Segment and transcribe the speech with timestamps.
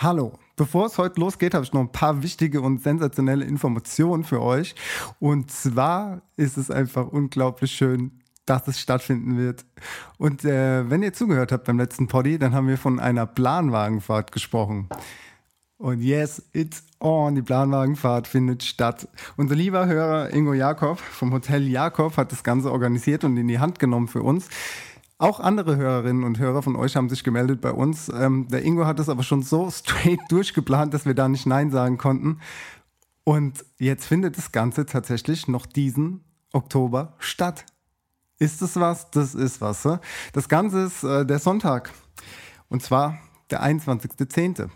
[0.00, 0.32] Hallo.
[0.54, 4.76] Bevor es heute losgeht, habe ich noch ein paar wichtige und sensationelle Informationen für euch.
[5.18, 8.12] Und zwar ist es einfach unglaublich schön,
[8.46, 9.64] dass es stattfinden wird.
[10.16, 14.30] Und äh, wenn ihr zugehört habt beim letzten Poddy, dann haben wir von einer Planwagenfahrt
[14.30, 14.88] gesprochen.
[15.78, 17.34] Und yes, it's on.
[17.34, 19.08] Die Planwagenfahrt findet statt.
[19.36, 23.58] Unser lieber Hörer Ingo Jakob vom Hotel Jakob hat das Ganze organisiert und in die
[23.58, 24.48] Hand genommen für uns.
[25.20, 28.08] Auch andere Hörerinnen und Hörer von euch haben sich gemeldet bei uns.
[28.08, 31.72] Ähm, der Ingo hat es aber schon so straight durchgeplant, dass wir da nicht Nein
[31.72, 32.40] sagen konnten.
[33.24, 37.66] Und jetzt findet das Ganze tatsächlich noch diesen Oktober statt.
[38.38, 39.10] Ist es was?
[39.10, 39.84] Das ist was.
[39.84, 40.00] Ne?
[40.32, 41.92] Das Ganze ist äh, der Sonntag.
[42.68, 43.18] Und zwar
[43.50, 44.70] der 21.10.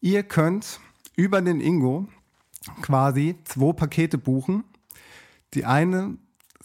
[0.00, 0.80] Ihr könnt
[1.16, 2.08] über den Ingo
[2.80, 4.64] quasi zwei Pakete buchen.
[5.52, 6.16] Die eine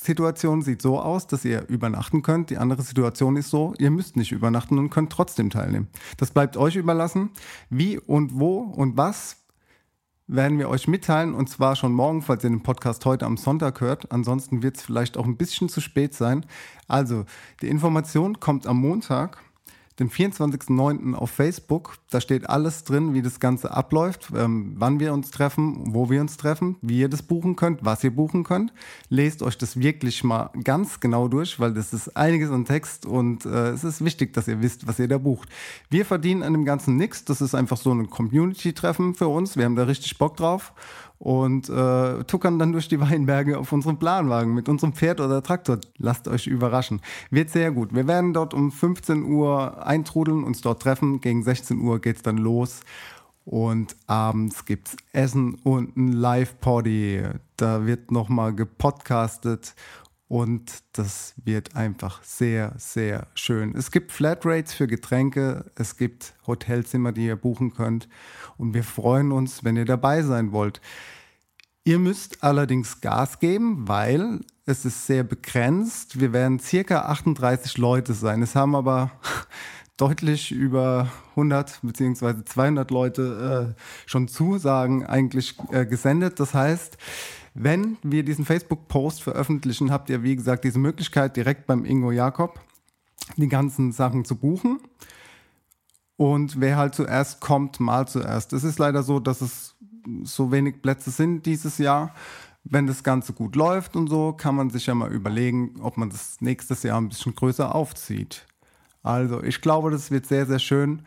[0.06, 2.50] Situation sieht so aus, dass ihr übernachten könnt.
[2.50, 5.88] Die andere Situation ist so, ihr müsst nicht übernachten und könnt trotzdem teilnehmen.
[6.18, 7.32] Das bleibt euch überlassen.
[7.70, 9.38] Wie und wo und was
[10.28, 13.82] werden wir euch mitteilen und zwar schon morgen, falls ihr den Podcast heute am Sonntag
[13.82, 14.12] hört.
[14.12, 16.46] Ansonsten wird es vielleicht auch ein bisschen zu spät sein.
[16.88, 17.26] Also,
[17.62, 19.38] die Information kommt am Montag
[20.00, 21.14] den 24.09.
[21.14, 21.98] auf Facebook.
[22.10, 26.22] Da steht alles drin, wie das Ganze abläuft, ähm, wann wir uns treffen, wo wir
[26.22, 28.74] uns treffen, wie ihr das buchen könnt, was ihr buchen könnt.
[29.10, 33.46] Lest euch das wirklich mal ganz genau durch, weil das ist einiges an Text und
[33.46, 35.50] äh, es ist wichtig, dass ihr wisst, was ihr da bucht.
[35.90, 37.24] Wir verdienen an dem Ganzen nichts.
[37.24, 39.56] Das ist einfach so ein Community-Treffen für uns.
[39.56, 40.74] Wir haben da richtig Bock drauf
[41.18, 45.80] und äh, tuckern dann durch die Weinberge auf unserem Planwagen mit unserem Pferd oder Traktor.
[45.98, 47.02] Lasst euch überraschen.
[47.30, 47.94] Wird sehr gut.
[47.94, 51.22] Wir werden dort um 15 Uhr eintrudeln, uns dort treffen.
[51.22, 52.82] Gegen 16 Uhr geht es dann los.
[53.46, 57.24] Und abends gibt es Essen und ein Live-Poddy.
[57.58, 59.76] Da wird nochmal gepodcastet
[60.28, 63.76] und das wird einfach sehr, sehr schön.
[63.76, 68.10] Es gibt Flatrates für Getränke, es gibt Hotelzimmer, die ihr buchen könnt.
[68.58, 70.82] Und wir freuen uns, wenn ihr dabei sein wollt.
[71.84, 76.20] Ihr müsst allerdings Gas geben, weil es ist sehr begrenzt.
[76.20, 78.42] Wir werden circa 38 Leute sein.
[78.42, 79.12] Es haben aber
[79.98, 82.44] deutlich über 100 bzw.
[82.44, 86.40] 200 Leute äh, schon Zusagen eigentlich äh, gesendet.
[86.40, 86.98] Das heißt,
[87.56, 92.60] wenn wir diesen Facebook-Post veröffentlichen, habt ihr, wie gesagt, diese Möglichkeit, direkt beim Ingo Jakob
[93.38, 94.80] die ganzen Sachen zu buchen.
[96.18, 98.54] Und wer halt zuerst kommt, mal zuerst.
[98.54, 99.76] Es ist leider so, dass es
[100.24, 102.14] so wenig Plätze sind dieses Jahr.
[102.64, 106.10] Wenn das Ganze gut läuft und so, kann man sich ja mal überlegen, ob man
[106.10, 108.46] das nächstes Jahr ein bisschen größer aufzieht.
[109.04, 111.04] Also, ich glaube, das wird sehr, sehr schön.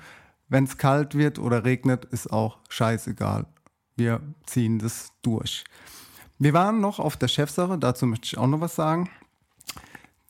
[0.49, 3.47] Wenn es kalt wird oder regnet, ist auch scheißegal.
[3.97, 5.65] Wir ziehen das durch.
[6.41, 9.11] Wir waren noch auf der Chefsache, dazu möchte ich auch noch was sagen.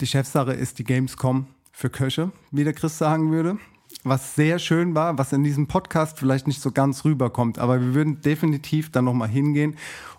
[0.01, 3.59] Die Chefsache ist die Gamescom für Köche, wie der Chris sagen würde.
[4.05, 7.93] Was sehr schön war, was in diesem Podcast vielleicht nicht so ganz rüberkommt, aber wir
[7.93, 9.77] würden definitiv dann nochmal hingehen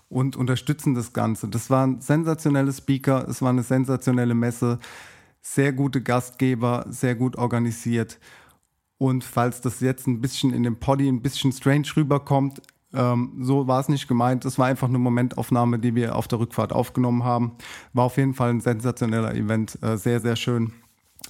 [0.09, 1.47] und unterstützen das Ganze.
[1.47, 4.77] Das waren sensationelle Speaker, es war eine sensationelle Messe,
[5.41, 8.19] sehr gute Gastgeber, sehr gut organisiert.
[8.99, 12.61] Und falls das jetzt ein bisschen in dem Poddy ein bisschen strange rüberkommt,
[12.93, 14.45] ähm, so war es nicht gemeint.
[14.45, 17.57] Es war einfach eine Momentaufnahme, die wir auf der Rückfahrt aufgenommen haben.
[17.93, 19.81] War auf jeden Fall ein sensationeller Event.
[19.83, 20.73] Äh, sehr, sehr schön.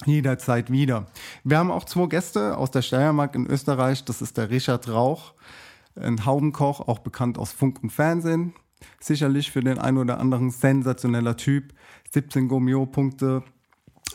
[0.06, 1.06] Jederzeit wieder.
[1.44, 4.04] Wir haben auch zwei Gäste aus der Steiermark in Österreich.
[4.04, 5.34] Das ist der Richard Rauch,
[5.94, 8.54] ein Haubenkoch, auch bekannt aus Funk und Fernsehen.
[8.98, 11.74] Sicherlich für den einen oder anderen sensationeller Typ.
[12.12, 13.42] 17 Gomio-Punkte.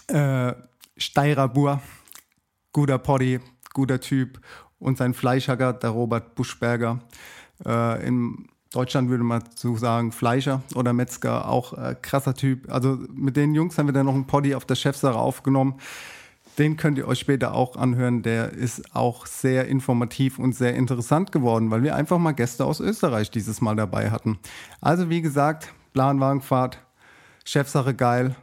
[0.07, 0.53] Äh,
[0.97, 1.81] Steirer Bur,
[2.71, 3.39] guter Poddy,
[3.73, 4.39] guter Typ
[4.79, 6.99] und sein Fleischhacker, der Robert Buschberger.
[7.65, 12.71] Äh, in Deutschland würde man so sagen Fleischer oder Metzger, auch äh, krasser Typ.
[12.71, 15.75] Also mit den Jungs haben wir dann noch einen Poddy auf der Chefsache aufgenommen.
[16.57, 18.21] Den könnt ihr euch später auch anhören.
[18.21, 22.79] Der ist auch sehr informativ und sehr interessant geworden, weil wir einfach mal Gäste aus
[22.79, 24.39] Österreich dieses Mal dabei hatten.
[24.81, 26.79] Also wie gesagt, Planwagenfahrt,
[27.45, 28.35] Chefsache geil,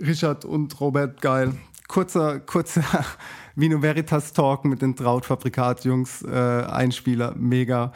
[0.00, 1.54] Richard und Robert geil.
[1.88, 2.82] Kurzer, kurzer
[3.54, 7.92] Vino Veritas Talk mit den Trautfabrikat-Jungs, äh, Einspieler, mega.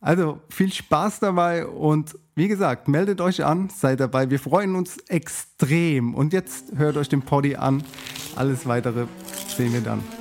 [0.00, 4.30] Also viel Spaß dabei und wie gesagt, meldet euch an, seid dabei.
[4.30, 6.14] Wir freuen uns extrem.
[6.14, 7.82] Und jetzt hört euch den Poddy an.
[8.34, 9.06] Alles weitere
[9.54, 10.19] sehen wir dann.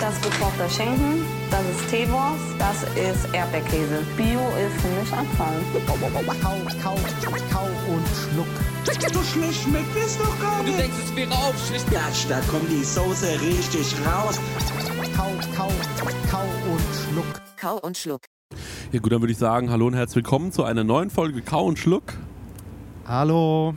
[0.00, 4.02] Das ist gekochter Schinken, das ist Teewurst, das ist Erdbeerkäse.
[4.16, 5.58] Bio ist für mich Abfall.
[5.86, 5.94] Kau,
[6.42, 6.94] kau,
[7.50, 8.46] kau und schluck.
[9.12, 10.78] So schlecht schmeckt es doch gar Du nicht.
[10.78, 11.90] denkst, es wäre aufschlicht.
[11.90, 14.38] Gatsch, da kommt die Soße richtig raus.
[15.16, 15.68] Kau, kau,
[16.30, 17.26] kau und schluck.
[17.58, 18.20] Kau und Schluck.
[18.92, 21.64] Ja gut, dann würde ich sagen, hallo und herzlich willkommen zu einer neuen Folge Kau
[21.64, 22.12] und Schluck.
[23.06, 23.74] Hallo.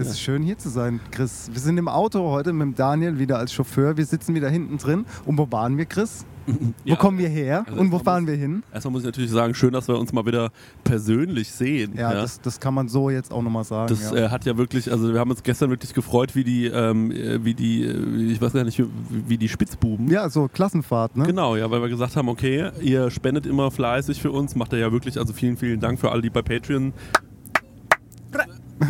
[0.00, 1.50] Es ist schön hier zu sein, Chris.
[1.52, 3.98] Wir sind im Auto heute mit Daniel wieder als Chauffeur.
[3.98, 5.04] Wir sitzen wieder hinten drin.
[5.26, 6.24] Und wo waren wir, Chris?
[6.84, 7.64] Ja, Wo kommen wir her?
[7.68, 8.62] also und wo fahren muss- wir hin?
[8.72, 10.50] Erstmal muss ich natürlich sagen, schön, dass wir uns mal wieder
[10.82, 11.92] persönlich sehen.
[11.96, 13.88] Ja, Das, das kann man so jetzt auch nochmal sagen.
[13.88, 14.16] Das ja.
[14.26, 17.44] äh, hat ja wirklich, also wir haben uns gestern wirklich gefreut, wie die, ähm, äh,
[17.44, 18.86] wie die, äh, ich weiß gar nicht, wie,
[19.28, 20.08] wie die Spitzbuben.
[20.10, 21.24] ja, so Klassenfahrt, ne?
[21.24, 24.78] Genau, ja, weil wir gesagt haben, okay, ihr spendet immer fleißig für uns, macht ihr
[24.80, 26.94] ja wirklich, also vielen, vielen Dank für alle, die bei Patreon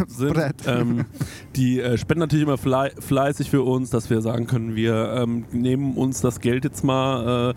[0.09, 0.37] sind.
[0.67, 1.05] Ähm,
[1.57, 5.45] die äh, spenden natürlich immer flei fleißig für uns, dass wir sagen können, wir ähm,
[5.53, 7.55] nehmen uns das Geld jetzt mal äh,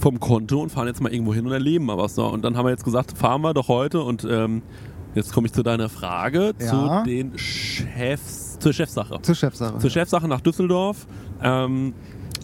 [0.00, 2.14] vom Konto und fahren jetzt mal irgendwo hin und erleben mal was.
[2.14, 2.26] So.
[2.26, 4.62] Und dann haben wir jetzt gesagt, fahren wir doch heute und ähm,
[5.14, 7.02] jetzt komme ich zu deiner Frage, Ja.
[7.04, 9.78] zu den Chefs, zur Chefsache Zur Chefsache.
[9.78, 11.06] zur Chefsache nach Düsseldorf.
[11.42, 11.94] Ähm,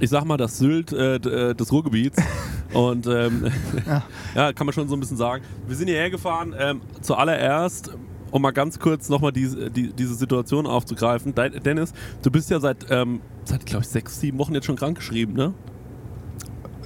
[0.00, 2.22] ich sag mal, das Sylt äh, äh, des Ruhrgebiets.
[2.74, 3.46] Und ähm,
[4.36, 4.52] ja.
[4.52, 5.42] kann man schon so ein bisschen sagen.
[5.66, 6.54] Wir sind hierher gefahren.
[6.56, 7.90] Ähm, zuallererst,
[8.30, 11.34] um mal ganz kurz nochmal diese, die, diese Situation aufzugreifen.
[11.34, 11.92] Dennis,
[12.22, 15.54] du bist ja seit, ähm, seit glaube ich, sechs, sieben Wochen jetzt schon krankgeschrieben, ne?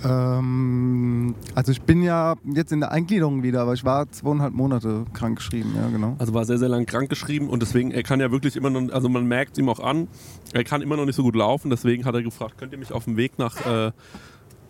[0.04, 5.04] Ähm, also ich bin ja jetzt in der Eingliederung wieder, aber ich war zweieinhalb Monate
[5.12, 6.16] krank geschrieben, ja genau.
[6.18, 9.08] Also war sehr, sehr lang krankgeschrieben und deswegen, er kann ja wirklich immer noch, also
[9.08, 10.08] man merkt ihm auch an,
[10.52, 11.70] er kann immer noch nicht so gut laufen.
[11.70, 13.92] Deswegen hat er gefragt, könnt ihr mich auf dem Weg nach, äh,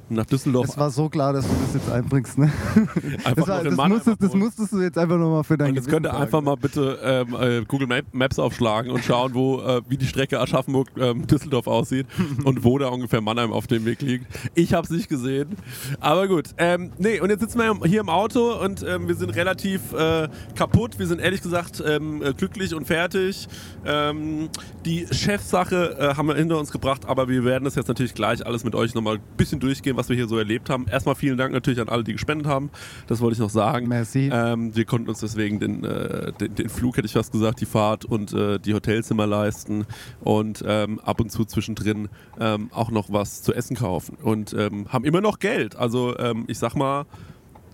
[0.08, 2.52] nach Düsseldorf Es war so klar, dass du das jetzt einbringst, ne?
[3.24, 5.86] einfach Das, war, das, musstest, das musstest du jetzt einfach nochmal für dein Und jetzt
[5.86, 6.44] Gewissen könnt ihr einfach ne?
[6.46, 10.40] mal bitte ähm, äh, Google Map Maps aufschlagen und schauen, wo, äh, wie die Strecke
[10.40, 12.06] Aschaffenburg-Düsseldorf aussieht
[12.44, 14.26] und wo da ungefähr Mannheim auf dem Weg liegt.
[14.54, 15.56] Ich habe es nicht gesehen.
[16.00, 16.50] Aber gut.
[16.58, 20.28] Ähm, nee, und jetzt sitzen wir hier im Auto und ähm, wir sind relativ äh,
[20.54, 20.98] kaputt.
[20.98, 23.48] Wir sind ehrlich gesagt ähm, äh, glücklich und fertig.
[23.84, 24.48] Ähm,
[24.84, 28.44] die Chefsache äh, haben wir hinter uns gebracht, aber wir werden das jetzt natürlich gleich
[28.44, 30.86] alles mit euch nochmal ein bisschen durchgehen, was wir hier so erlebt haben.
[30.90, 32.70] Erstmal vielen Dank natürlich an alle, die gespendet haben.
[33.06, 33.86] Das wollte ich noch sagen.
[33.86, 34.30] Merci.
[34.32, 37.66] Ähm, wir konnten uns deswegen den, äh, den, den Flug, hätte ich fast gesagt, die
[37.66, 39.86] Fahrt und äh, die Hotelzimmer leisten
[40.20, 42.08] und ähm, ab und zu zwischendrin
[42.40, 45.76] ähm, auch noch was zu essen kaufen und ähm, haben immer noch Geld.
[45.76, 47.04] Also ähm, ich sag mal,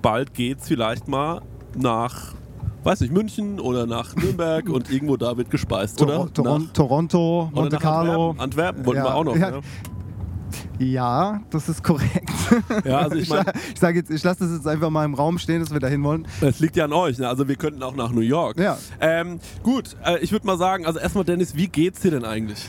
[0.02, 1.40] bald geht's vielleicht mal
[1.76, 2.34] nach,
[2.84, 6.32] weiß nicht, München oder nach Nürnberg und irgendwo da wird gespeist, Tor oder?
[6.34, 8.30] Toron Nach- Toronto, Monte Carlo.
[8.30, 8.40] Antwerpen.
[8.40, 9.36] Antwerpen wollten Ja, wir auch noch.
[9.36, 9.50] ja.
[9.52, 9.60] Ne?
[10.78, 12.30] Ja, das ist korrekt.
[12.84, 15.14] Ja, also ich ich, meine, ich sage jetzt, ich lasse das jetzt einfach mal im
[15.14, 16.26] Raum stehen, dass wir dahin wollen.
[16.40, 17.18] es liegt ja an euch.
[17.18, 17.28] Ne?
[17.28, 18.58] Also wir könnten auch nach New York.
[18.58, 18.78] Ja.
[19.00, 22.68] Ähm, gut, äh, ich würde mal sagen, also erstmal Dennis, wie geht's dir denn eigentlich?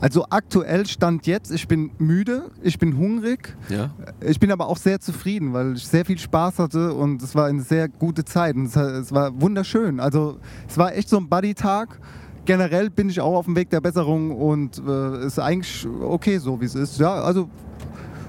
[0.00, 3.90] Also aktuell stand jetzt, ich bin müde, ich bin hungrig, Ja.
[4.20, 7.46] ich bin aber auch sehr zufrieden, weil ich sehr viel Spaß hatte und es war
[7.46, 10.00] eine sehr gute Zeit und es, es war wunderschön.
[10.00, 11.98] Also es war echt so ein Buddy-Tag.
[12.44, 16.60] Generell bin ich auch auf dem Weg der Besserung und äh, ist eigentlich okay so,
[16.60, 16.98] wie es ist.
[16.98, 17.48] Ja, also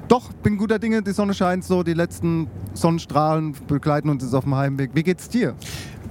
[0.07, 4.43] doch, bin guter Dinge, die Sonne scheint so, die letzten Sonnenstrahlen begleiten uns jetzt auf
[4.43, 4.91] dem Heimweg.
[4.93, 5.55] Wie geht's dir?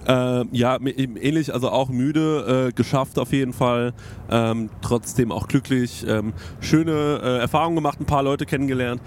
[0.07, 3.93] Äh, ja, ähnlich, also auch müde, äh, geschafft auf jeden Fall,
[4.31, 9.03] ähm, trotzdem auch glücklich, ähm, schöne äh, Erfahrungen gemacht, ein paar Leute kennengelernt.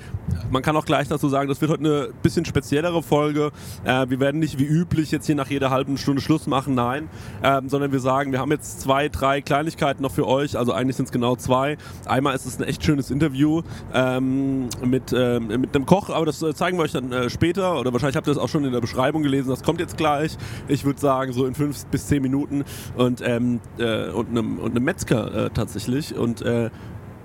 [0.52, 3.52] Man kann auch gleich dazu sagen, das wird heute eine bisschen speziellere Folge.
[3.84, 7.10] Äh, wir werden nicht wie üblich jetzt hier nach jeder halben Stunde Schluss machen, nein,
[7.44, 10.96] ähm, sondern wir sagen, wir haben jetzt zwei, drei Kleinigkeiten noch für euch, also eigentlich
[10.96, 11.78] sind es genau zwei.
[12.06, 16.42] Einmal ist es ein echt schönes Interview ähm, mit, ähm, mit einem Koch, aber das
[16.44, 18.72] äh, zeigen wir euch dann äh, später oder wahrscheinlich habt ihr das auch schon in
[18.72, 20.38] der Beschreibung gelesen, das kommt jetzt gleich.
[20.68, 22.63] Ich würde sagen, so in fünf bis zehn Minuten
[22.96, 26.16] und, ähm, äh, und, einem, und einem Metzger äh, tatsächlich.
[26.16, 26.70] Und äh,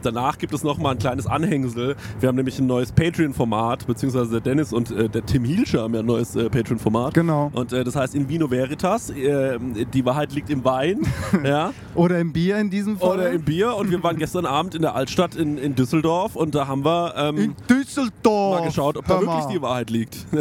[0.03, 1.97] Danach gibt es noch mal ein kleines Anhängsel.
[2.21, 5.95] Wir haben nämlich ein neues Patreon-Format, beziehungsweise der Dennis und äh, der Tim Hielscher haben
[5.95, 7.15] ja ein neues äh, Patreon-Format.
[7.15, 7.51] Genau.
[7.55, 9.11] Und äh, das heißt in Vino Veritas.
[9.11, 9.59] Äh,
[9.93, 11.01] die Wahrheit liegt im Wein.
[11.45, 11.73] ja.
[11.95, 13.19] Oder im Bier in diesem Fall?
[13.19, 13.75] Oder im Bier.
[13.75, 17.15] Und wir waren gestern Abend in der Altstadt in, in Düsseldorf und da haben wir
[17.17, 18.61] ähm, in Düsseldorf.
[18.61, 20.27] mal geschaut, ob da wirklich die Wahrheit liegt.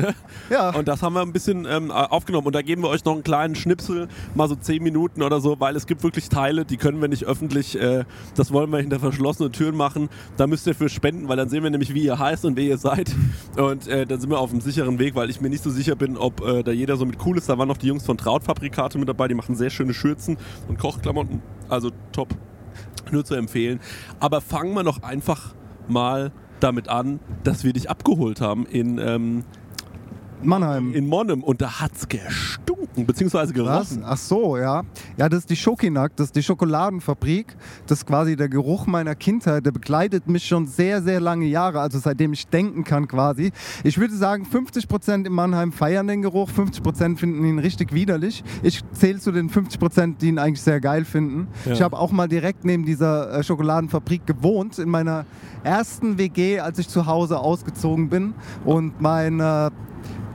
[0.49, 0.69] Ja.
[0.69, 2.47] Und das haben wir ein bisschen ähm, aufgenommen.
[2.47, 5.59] Und da geben wir euch noch einen kleinen Schnipsel, mal so zehn Minuten oder so,
[5.59, 8.99] weil es gibt wirklich Teile, die können wir nicht öffentlich, äh, das wollen wir hinter
[8.99, 10.09] verschlossenen Türen machen.
[10.37, 12.63] Da müsst ihr für spenden, weil dann sehen wir nämlich, wie ihr heißt und wer
[12.63, 13.13] ihr seid.
[13.57, 15.95] Und äh, dann sind wir auf einem sicheren Weg, weil ich mir nicht so sicher
[15.95, 17.49] bin, ob äh, da jeder so mit cool ist.
[17.49, 20.37] Da waren noch die Jungs von Trautfabrikate mit dabei, die machen sehr schöne Schürzen
[20.67, 21.41] und Kochklamotten.
[21.69, 22.29] Also top.
[23.11, 23.79] Nur zu empfehlen.
[24.19, 25.55] Aber fangen wir noch einfach
[25.87, 29.43] mal damit an, dass wir dich abgeholt haben in, ähm,
[30.43, 30.93] Mannheim.
[30.93, 33.89] in Monnem und da hat's gestunken, beziehungsweise Was?
[33.89, 34.03] gerochen.
[34.05, 34.83] Ach so, ja.
[35.17, 37.55] Ja, das ist die Schokinak, das ist die Schokoladenfabrik.
[37.87, 39.65] Das ist quasi der Geruch meiner Kindheit.
[39.65, 43.51] Der begleitet mich schon sehr, sehr lange Jahre, also seitdem ich denken kann quasi.
[43.83, 48.43] Ich würde sagen, 50% in Mannheim feiern den Geruch, 50% finden ihn richtig widerlich.
[48.63, 51.47] Ich zähle zu den 50%, die ihn eigentlich sehr geil finden.
[51.65, 51.73] Ja.
[51.73, 55.25] Ich habe auch mal direkt neben dieser äh, Schokoladenfabrik gewohnt, in meiner
[55.63, 58.33] ersten WG, als ich zu Hause ausgezogen bin.
[58.65, 59.71] Und mein äh,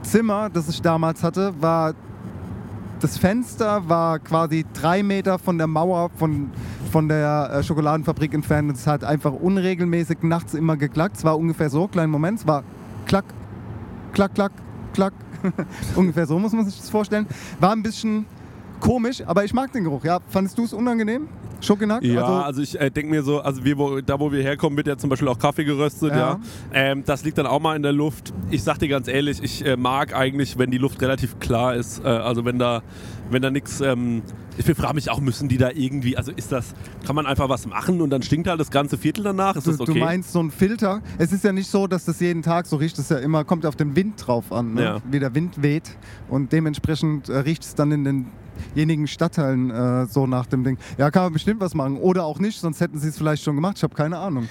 [0.01, 1.93] Zimmer, das ich damals hatte, war
[3.03, 6.51] das Fenster war quasi drei Meter von der Mauer von,
[6.89, 11.17] von der äh, Schokoladenfabrik entfernt es hat einfach unregelmäßig nachts immer geklackt.
[11.17, 12.63] Es war ungefähr so, kleinen Moment, es war
[13.05, 13.25] klack,
[14.13, 14.53] klack, klack,
[14.93, 15.13] klack.
[15.97, 17.27] ungefähr so muss man sich das vorstellen.
[17.59, 18.25] War ein bisschen
[18.79, 20.05] komisch, aber ich mag den Geruch.
[20.05, 21.27] Ja, fandest du es unangenehm?
[21.63, 22.03] Schokinak?
[22.03, 24.87] Ja, also, ich äh, denke mir so, also wir, wo, da wo wir herkommen, wird
[24.87, 26.17] ja zum Beispiel auch Kaffee geröstet, ja.
[26.17, 26.39] Ja.
[26.73, 28.33] Ähm, das liegt dann auch mal in der Luft.
[28.51, 32.03] Ich sag dir ganz ehrlich, ich äh, mag eigentlich, wenn die Luft relativ klar ist.
[32.03, 32.81] Äh, also wenn da,
[33.29, 33.81] wenn da nichts.
[33.81, 34.21] Ähm,
[34.55, 36.75] ich frage mich auch, müssen die da irgendwie, also ist das,
[37.07, 39.55] kann man einfach was machen und dann stinkt halt das ganze Viertel danach?
[39.55, 39.93] Ist Du, das okay?
[39.93, 41.01] du meinst so ein Filter?
[41.17, 42.99] Es ist ja nicht so, dass das jeden Tag so riecht.
[42.99, 44.83] Es ja immer, kommt auf den Wind drauf an, ne?
[44.83, 45.01] Ja.
[45.09, 45.97] wie der Wind weht.
[46.29, 48.03] Und dementsprechend äh, riecht es dann in
[48.75, 50.77] denjenigen Stadtteilen äh, so nach dem Ding.
[50.97, 51.97] Ja, kann man bestimmt was machen.
[51.97, 53.77] Oder auch nicht, sonst hätten sie es vielleicht schon gemacht.
[53.77, 54.47] Ich habe keine Ahnung.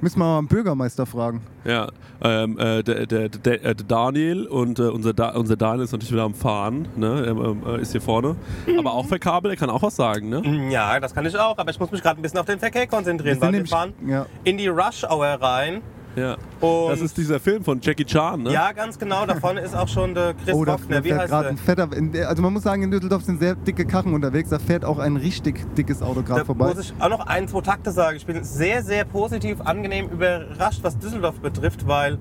[0.00, 1.40] Müssen wir mal einen Bürgermeister fragen.
[1.64, 1.88] Ja,
[2.20, 5.92] ähm, äh, der, der, der, äh, der Daniel und äh, unser, da unser Daniel ist
[5.92, 7.24] natürlich wieder am Fahren, ne?
[7.26, 8.36] Ähm, ähm, äh, ist hier vorne.
[8.78, 10.70] Aber auch verkabelt, er kann auch was sagen, ne?
[10.70, 12.86] Ja, das kann ich auch, aber ich muss mich gerade ein bisschen auf den Verkehr
[12.86, 14.26] konzentrieren, weil wir fahren ja.
[14.44, 15.80] in die Rush Hour rein.
[16.16, 16.36] Ja.
[16.60, 18.50] Und Das ist dieser Film von Jackie Chan, ne?
[18.52, 21.04] ja, ganz genau, da vorne ist auch schon der Chris Oh, Hoffner.
[21.04, 21.50] Wie fährt heißt gerade der?
[21.52, 21.86] ein fetter.
[21.88, 24.48] Der, also man muss sagen, in Düsseldorf sind sehr dicke Karren unterwegs.
[24.50, 26.68] Da fährt auch ein richtig dickes Auto gerade Da vorbei.
[26.68, 28.16] muss ich auch noch ein, zwei Takte sagen.
[28.16, 32.18] Ich bin sehr, sehr positiv, angenehm überrascht, was Düsseldorf betrifft, weil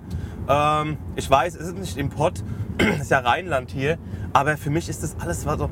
[0.49, 2.43] ähm, ich weiß, es ist nicht im Pott,
[2.77, 3.97] es ist ja Rheinland hier,
[4.35, 5.69] aber für mich ist das alles war so.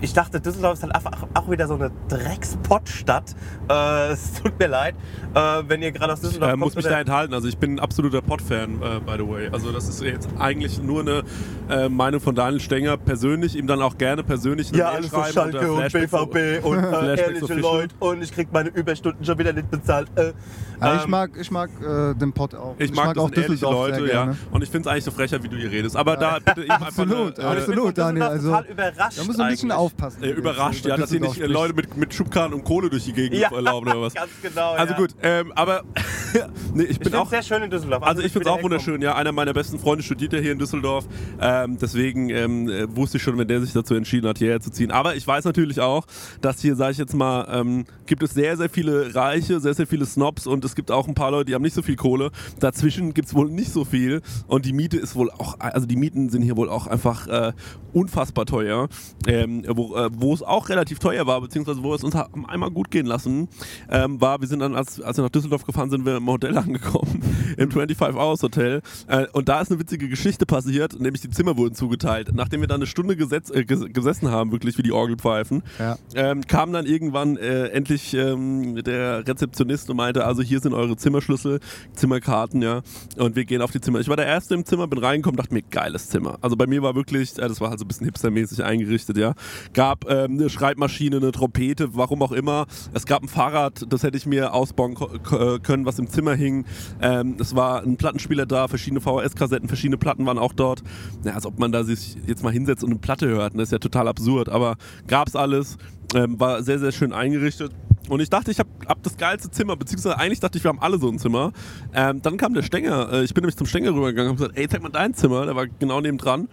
[0.00, 3.34] Ich dachte, Düsseldorf ist halt einfach auch wieder so eine Dreckspottstadt.
[3.68, 4.94] Äh, es tut mir leid,
[5.34, 6.62] äh, wenn ihr gerade aus Düsseldorf Äh, kommt.
[6.62, 7.34] muss mich da enthalten.
[7.34, 9.50] Also ich bin ein absoluter Pod-Fan, äh, by the way.
[9.52, 11.24] Also das ist jetzt eigentlich nur eine
[11.68, 15.16] äh, Meinung von Daniel Stenger persönlich, ihm dann auch gerne persönlich eine Ja, alles so
[15.18, 17.54] schreiben Schalke und BVB und äh, ehrliche.
[17.54, 20.08] Leute und ich krieg meine Überstunden schon wieder nicht bezahlt.
[20.16, 20.32] Äh,
[20.80, 22.76] ja, ich ähm, mag, ich mag äh, den Pott auch.
[22.78, 24.36] Ich mag, das auch Düsseldorf Leute, sehr ja.
[24.50, 25.96] Und ich finde es eigentlich so frecher, wie du hier redest.
[25.96, 28.22] Aber da bitte eben einfach Absolut, eine, äh, ich absolut, Daniel.
[28.22, 29.80] Also, total überrascht da muss man ein bisschen eigentlich.
[29.80, 30.22] aufpassen.
[30.22, 33.12] äh, überrascht, ja, dass hier nicht äh, Leute mit, mit Schubkarren und Kohle durch die
[33.12, 34.14] Gegend Ja, erlauben oder was.
[34.14, 34.72] ganz genau.
[34.72, 34.98] Also ja.
[34.98, 35.82] gut, ähm, aber
[36.74, 38.02] nee, ich Ich bin finde auch sehr schön in Düsseldorf.
[38.02, 39.14] Also ich finde es auch wunderschön, ja.
[39.14, 41.06] Einer meiner besten Freunde studiert ja hier in Düsseldorf.
[41.40, 44.70] Ähm, deswegen ähm, äh, wusste ich schon, wenn der sich dazu entschieden hat, hierher zu
[44.70, 44.90] ziehen.
[44.90, 46.06] Aber ich weiß natürlich auch,
[46.40, 49.86] dass hier, sage ich jetzt mal, ähm, gibt es sehr, sehr viele Reiche, sehr, sehr
[49.86, 52.30] viele Snobs und es gibt auch ein paar Leute, die haben nicht so viel Kohle.
[52.60, 55.96] Dazwischen gibt es wohl nicht so viel und die Miete ist wohl auch, also die
[55.96, 57.52] Mieten sind hier wohl auch einfach äh,
[57.96, 58.88] unfassbar teuer.
[59.26, 62.70] Ähm, wo, äh, wo es auch relativ teuer war, beziehungsweise wo es uns haben einmal
[62.70, 63.48] gut gehen lassen,
[63.90, 66.56] ähm, war, wir sind dann, als, als wir nach Düsseldorf gefahren sind, wir im Hotel
[66.58, 67.22] angekommen,
[67.56, 68.82] im 25 Hours Hotel.
[69.08, 72.30] Äh, und da ist eine witzige Geschichte passiert, nämlich die Zimmer wurden zugeteilt.
[72.34, 75.96] Nachdem wir dann eine Stunde gesetz, äh, ges gesessen haben, wirklich wie die Orgelpfeifen, Ja.
[76.14, 80.96] ähm, kam dann irgendwann äh, endlich ähm, der Rezeptionist und meinte, also hier sind eure
[80.96, 81.60] Zimmerschlüssel,
[81.94, 82.82] Zimmerkarten, ja,
[83.16, 84.00] und wir gehen auf die Zimmer.
[84.00, 86.36] Ich war der Erste im Zimmer, bin reingekommen, dachte mir, geiles Zimmer.
[86.42, 89.34] Also bei mir war wirklich, äh, das war halt so ein bisschen hipstermäßig eingerichtet, ja.
[89.72, 92.66] Gab ähm, eine Schreibmaschine, eine Trompete, warum auch immer.
[92.92, 96.64] Es gab ein Fahrrad, das hätte ich mir ausbauen ko- können, was im Zimmer hing.
[97.00, 100.82] Ähm, es war ein Plattenspieler da, verschiedene VHS-Kassetten, verschiedene Platten waren auch dort.
[101.24, 103.60] Ja, als ob man da sich jetzt mal hinsetzt und eine Platte hört, ne?
[103.62, 104.76] das ist ja total absurd, aber
[105.06, 105.76] gab's alles,
[106.14, 107.72] ähm, war sehr, sehr schön eingerichtet.
[108.08, 110.80] Und ich dachte, ich habe hab das geilste Zimmer, beziehungsweise eigentlich dachte ich, wir haben
[110.80, 111.52] alle so ein Zimmer.
[111.94, 114.58] Ähm, dann kam der Stenger, äh, ich bin nämlich zum Stenger rübergegangen und habe gesagt,
[114.58, 116.48] ey, zeig mal dein Zimmer, der war genau neben dran.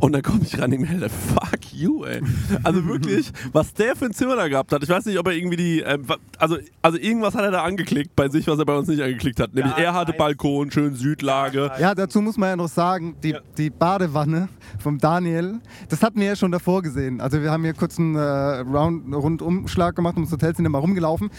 [0.00, 2.20] Und dann komme ich rein und denke mir, fuck you, ey.
[2.62, 4.80] Also wirklich, was der für ein Zimmer da gehabt hat.
[4.84, 8.14] Ich weiß nicht, ob er irgendwie die, wa- also, also irgendwas hat er da angeklickt
[8.14, 9.54] bei sich, was er bei uns nicht angeklickt hat.
[9.54, 10.12] Nämlich Ja, er hatte.
[10.12, 11.72] Balkon, schön Südlage.
[11.80, 13.40] Ja, dazu muss man ja noch sagen, die, Ja.
[13.56, 14.48] die Badewanne
[14.78, 17.20] vom Daniel, das hatten wir ja schon davor gesehen.
[17.20, 20.64] Also wir haben hier kurz einen äh, Round, Rundumschlag gemacht ums Hotel, sind
[20.98, 21.30] immer rumgelaufen.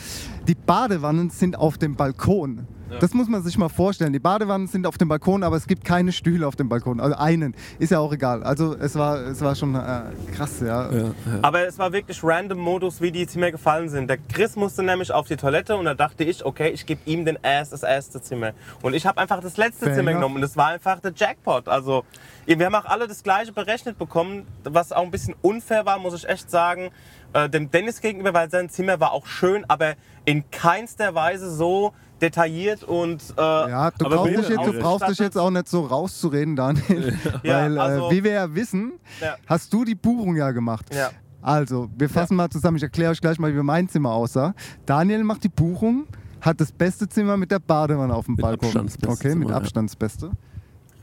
[0.47, 2.67] Die Badewannen sind auf dem Balkon.
[2.99, 4.13] Das muss man sich mal vorstellen.
[4.13, 6.99] Die Badewannen sind auf dem Balkon, aber es gibt keine Stühle auf dem Balkon.
[6.99, 7.55] Also einen.
[7.77, 8.41] Ist ja auch egal.
[8.41, 10.01] Also es war, es war schon äh,
[10.35, 10.91] krass, ja.
[10.91, 11.13] Ja, ja.
[11.43, 14.09] Aber es war wirklich random Modus, wie die Zimmer gefallen sind.
[14.09, 17.25] Der Chris musste nämlich auf die Toilette und da dachte ich, okay, ich gebe ihm
[17.25, 18.53] den erst das erste Zimmer.
[18.81, 21.67] Und ich habe einfach das letzte Fair Zimmer genommen und das war einfach der Jackpot.
[21.67, 22.05] Also
[22.47, 26.15] wir haben auch alle das gleiche berechnet bekommen, was auch ein bisschen unfair war, muss
[26.15, 26.89] ich echt sagen.
[27.33, 29.93] Äh, dem Dennis gegenüber, weil sein Zimmer war auch schön, aber
[30.25, 34.79] in keinster Weise so detailliert und äh, Ja, du Aber brauchst, dich jetzt, du auch.
[34.81, 37.17] brauchst dich jetzt auch nicht so rauszureden, Daniel.
[37.43, 39.35] Ja, Weil, also- äh, wie wir ja wissen, Ja.
[39.47, 40.93] hast du die Buchung ja gemacht.
[40.93, 41.11] Ja.
[41.41, 42.75] Also, wir fassen mal zusammen.
[42.77, 44.53] Ich erkläre euch gleich mal, wie mein Zimmer aussah.
[44.85, 46.05] Daniel macht die Buchung,
[46.41, 48.69] hat das beste Zimmer mit der Badewanne auf dem Mit Balkon.
[48.69, 49.55] Okay, mit Zimmer, ja.
[49.55, 50.31] Abstand das Beste.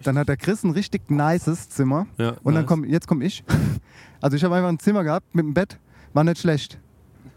[0.03, 2.07] Dann hat der Chris ein richtig nices Zimmer.
[2.19, 2.67] Ja, Und dann nice.
[2.67, 3.45] komm, jetzt komme ich.
[4.19, 5.79] Also ich habe einfach ein Zimmer gehabt mit einem Bett,
[6.17, 6.79] war nicht schlecht.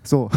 [0.03, 0.29] So.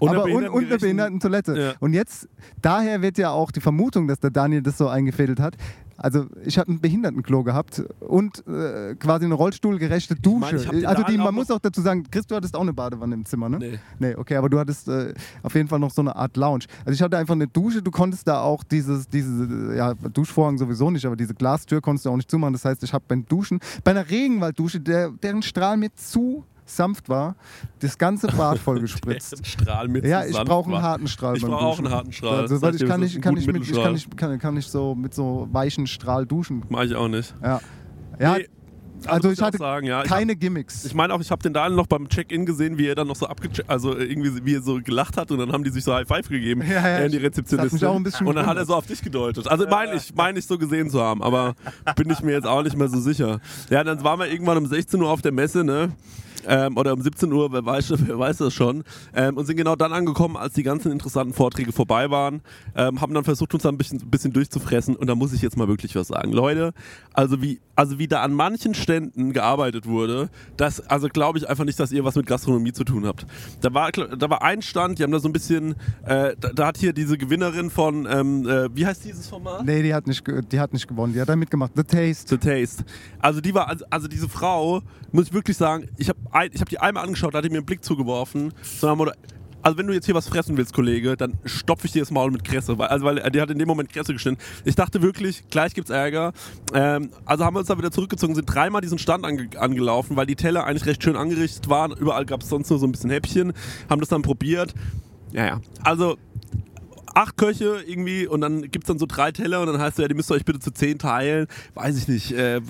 [0.00, 1.58] Und Aber und, und eine Behindertentoilette.
[1.58, 1.72] Ja.
[1.78, 2.28] Und jetzt,
[2.62, 5.56] daher wird ja auch die Vermutung, dass der Daniel das so eingefädelt hat.
[5.96, 10.56] Also ich habe ein Behindertenklo gehabt und äh, quasi eine rollstuhlgerechte Dusche.
[10.56, 12.62] ich hab den also die, auch man muss auch dazu sagen, Chris, du hattest auch
[12.62, 13.58] eine Badewanne im Zimmer, ne?
[13.58, 13.78] Nee.
[14.00, 15.14] Nee, okay, aber du hattest äh,
[15.44, 16.64] auf jeden Fall noch so eine Art Lounge.
[16.84, 20.90] Also ich hatte einfach eine Dusche, du konntest da auch dieses, diese, ja, Duschvorhang sowieso
[20.90, 22.54] nicht, aber diese Glastür konntest du auch nicht zumachen.
[22.54, 27.08] Das heißt, ich habe beim Duschen, bei einer Regenwalddusche, der, deren Strahl mir zu sanft
[27.08, 27.36] war,
[27.80, 29.32] das ganze Bad voll gespritzt.
[29.38, 31.36] Der Strahl mit Ja, ich brauche einen harten Strahl.
[31.36, 32.40] Ich brauche auch einen harten Strahl.
[32.40, 34.94] Also, weil ich kann nicht, kann guten mit, ich kann nicht, kann, kann nicht so
[34.94, 36.64] mit so weichen Strahl duschen.
[36.68, 37.34] Mach ich auch nicht.
[37.42, 37.60] Ja.
[38.20, 38.46] Ja, Nee,
[39.06, 40.02] also ich hatte sagen, ja.
[40.02, 40.84] Ich keine Gimmicks.
[40.84, 43.16] Ich meine auch, ich habe den Daniel noch beim Check-In gesehen, wie er dann noch
[43.16, 45.92] so abgecheckt, also irgendwie wie er so gelacht hat und dann haben die sich so
[45.92, 47.74] High Five gegeben, Ja, ja, und die ich- Rezeptionistin.
[47.80, 49.46] mich auch ein bisschen und dann hat er so auf dich gedeutet.
[49.48, 51.54] Also meine ich, meine ich so gesehen zu haben, aber
[51.96, 53.40] bin ich mir jetzt auch nicht mehr so sicher.
[53.68, 55.90] Ja, dann waren wir irgendwann um 16 Uhr auf der Messe, ne?
[56.46, 58.84] Ähm, oder um 17 Uhr, wer weiß, wer weiß das schon.
[59.14, 62.42] Ähm, und sind genau dann angekommen, als die ganzen interessanten Vorträge vorbei waren.
[62.74, 64.96] Ähm, haben dann versucht, uns da ein bisschen, bisschen durchzufressen.
[64.96, 66.32] Und da muss ich jetzt mal wirklich was sagen.
[66.32, 66.72] Leute,
[67.12, 71.64] also wie, also wie da an manchen Ständen gearbeitet wurde, das, also glaube ich einfach
[71.64, 73.26] nicht, dass ihr was mit Gastronomie zu tun habt.
[73.60, 75.74] Da war, da war ein Stand, die haben da so ein bisschen,
[76.04, 79.64] äh, da, da hat hier diese Gewinnerin von, ähm, äh, wie heißt dieses Format?
[79.64, 81.12] Nee, die hat nicht, die hat nicht gewonnen.
[81.12, 81.72] Die hat da mitgemacht.
[81.76, 82.28] The Taste.
[82.28, 82.84] The Taste.
[83.18, 86.60] Also die war, also, also diese Frau, muss ich wirklich sagen, ich habe ein, ich
[86.60, 88.52] hab die einmal angeschaut, da hat die mir einen Blick zugeworfen.
[89.62, 92.30] Also wenn du jetzt hier was fressen willst, Kollege, dann stopfe ich dir das Maul
[92.30, 92.76] mit Kresse.
[92.76, 94.36] Weil, also weil die hat in dem Moment Kresse geschnitten.
[94.66, 96.34] Ich dachte wirklich, gleich gibt's Ärger.
[96.74, 100.26] Ähm, also haben wir uns da wieder zurückgezogen, sind dreimal diesen Stand ange angelaufen, weil
[100.26, 101.92] die Teller eigentlich recht schön angerichtet waren.
[101.92, 103.54] Überall gab es sonst nur so ein bisschen Häppchen.
[103.88, 104.74] Haben das dann probiert.
[105.32, 105.60] Ja, ja.
[105.82, 106.18] Also
[107.14, 110.02] acht Köche irgendwie und dann gibt es dann so drei Teller und dann heißt es
[110.02, 111.46] ja, die müsst ihr euch bitte zu zehn teilen.
[111.74, 112.60] Weiß ich nicht, äh,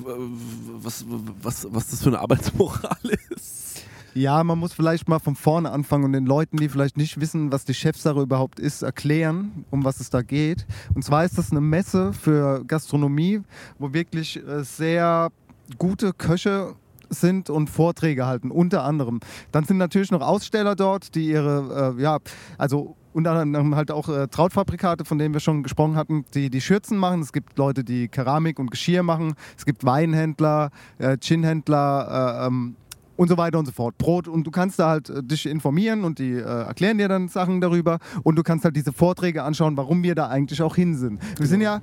[0.80, 1.04] was,
[1.42, 2.98] was, was das für eine Arbeitsmoral
[3.30, 3.82] ist.
[4.14, 7.50] Ja, man muss vielleicht mal von vorne anfangen und den Leuten, die vielleicht nicht wissen,
[7.50, 10.66] was die Chefsache überhaupt ist, erklären, um was es da geht.
[10.94, 13.40] Und zwar ist das eine Messe für Gastronomie,
[13.80, 15.32] wo wirklich äh, sehr
[15.78, 16.76] gute Köche
[17.14, 19.20] sind und Vorträge halten, unter anderem.
[19.52, 22.18] Dann sind natürlich noch Aussteller dort, die ihre, äh, ja,
[22.58, 26.60] also unter anderem halt auch äh, Trautfabrikate, von denen wir schon gesprochen hatten, die die
[26.60, 27.20] Schürzen machen.
[27.20, 29.34] Es gibt Leute, die Keramik und Geschirr machen.
[29.56, 32.76] Es gibt Weinhändler, äh, Ginhändler, äh, ähm,
[33.16, 33.96] und so weiter und so fort.
[33.98, 37.28] Brot und du kannst da halt äh, dich informieren und die äh, erklären dir dann
[37.28, 40.96] Sachen darüber und du kannst halt diese Vorträge anschauen, warum wir da eigentlich auch hin
[40.96, 41.20] sind.
[41.38, 41.80] Wir sind ja,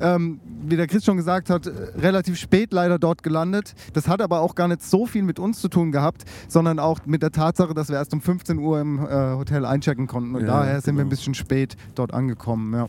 [0.00, 3.74] ähm, wie der Chris schon gesagt hat, äh, relativ spät leider dort gelandet.
[3.94, 7.00] Das hat aber auch gar nicht so viel mit uns zu tun gehabt, sondern auch
[7.06, 10.42] mit der Tatsache, dass wir erst um 15 Uhr im äh, Hotel einchecken konnten und
[10.42, 11.10] Ja, daher sind wir ein genau.
[11.10, 12.74] bisschen spät dort angekommen.
[12.74, 12.88] Ja.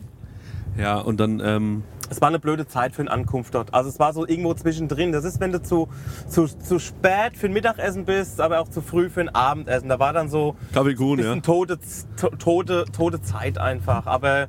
[0.78, 3.74] Ja, und dann, ähm, Es war eine blöde Zeit für eine Ankunft dort.
[3.74, 5.12] Also es war so irgendwo zwischendrin.
[5.12, 5.90] Das ist, wenn du zu,
[6.30, 9.90] zu, zu spät für ein Mittagessen bist, aber auch zu früh für ein Abendessen.
[9.90, 11.36] Da war dann so Kaffee ein Kuhn, ja.
[11.38, 11.78] tote,
[12.16, 14.06] to- tote, tote Zeit einfach.
[14.08, 14.48] Aber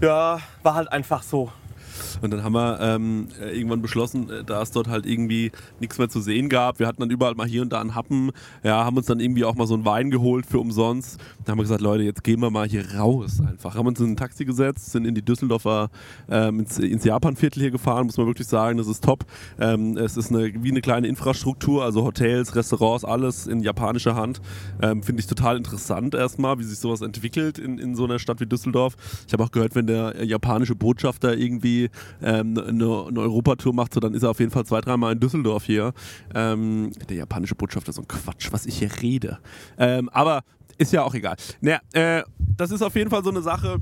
[0.00, 1.50] ja, war halt einfach so.
[2.22, 5.98] Und dann haben wir ähm, äh, irgendwann beschlossen, äh, da es dort halt irgendwie nichts
[5.98, 6.78] mehr zu sehen gab.
[6.78, 8.30] Wir hatten dann überall mal hier und da einen Happen.
[8.62, 11.18] Ja, haben uns dann irgendwie auch mal so einen Wein geholt für umsonst.
[11.44, 13.74] Dann haben wir gesagt, Leute, jetzt gehen wir mal hier raus einfach.
[13.74, 15.90] Haben uns in ein Taxi gesetzt, sind in die Düsseldorfer,
[16.28, 18.78] ähm, ins, ins Japanviertel hier gefahren, muss man wirklich sagen.
[18.78, 19.24] Das ist top.
[19.58, 24.40] Ähm, es ist eine, wie eine kleine Infrastruktur, also Hotels, Restaurants, alles in japanischer Hand.
[24.82, 28.40] Ähm, Finde ich total interessant erstmal, wie sich sowas entwickelt in, in so einer Stadt
[28.40, 28.96] wie Düsseldorf.
[29.26, 31.85] Ich habe auch gehört, wenn der äh, japanische Botschafter irgendwie
[32.22, 32.66] ähm, eine,
[33.08, 35.92] eine Europatour macht, so, dann ist er auf jeden Fall zwei, dreimal in Düsseldorf hier.
[36.34, 39.38] Ähm, der japanische Botschafter, so ein Quatsch, was ich hier rede.
[39.78, 40.42] Ähm, aber
[40.78, 41.36] ist ja auch egal.
[41.60, 42.22] Naja, äh,
[42.56, 43.78] das ist auf jeden Fall so eine Sache,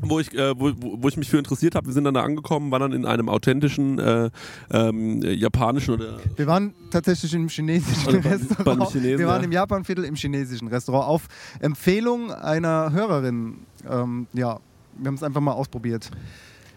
[0.00, 1.86] wo ich, äh, wo, wo ich mich für interessiert habe.
[1.86, 4.30] Wir sind dann da angekommen, waren dann in einem authentischen äh,
[4.70, 8.64] ähm, äh, japanischen oder Wir waren tatsächlich im chinesischen Oder beim- Restaurant.
[8.64, 9.44] beim Chinesen, wir waren ja.
[9.46, 11.26] im Japanviertel im chinesischen Restaurant auf
[11.60, 13.58] Empfehlung einer Hörerin.
[13.88, 14.58] Ähm, ja,
[14.98, 16.10] wir haben es einfach mal ausprobiert.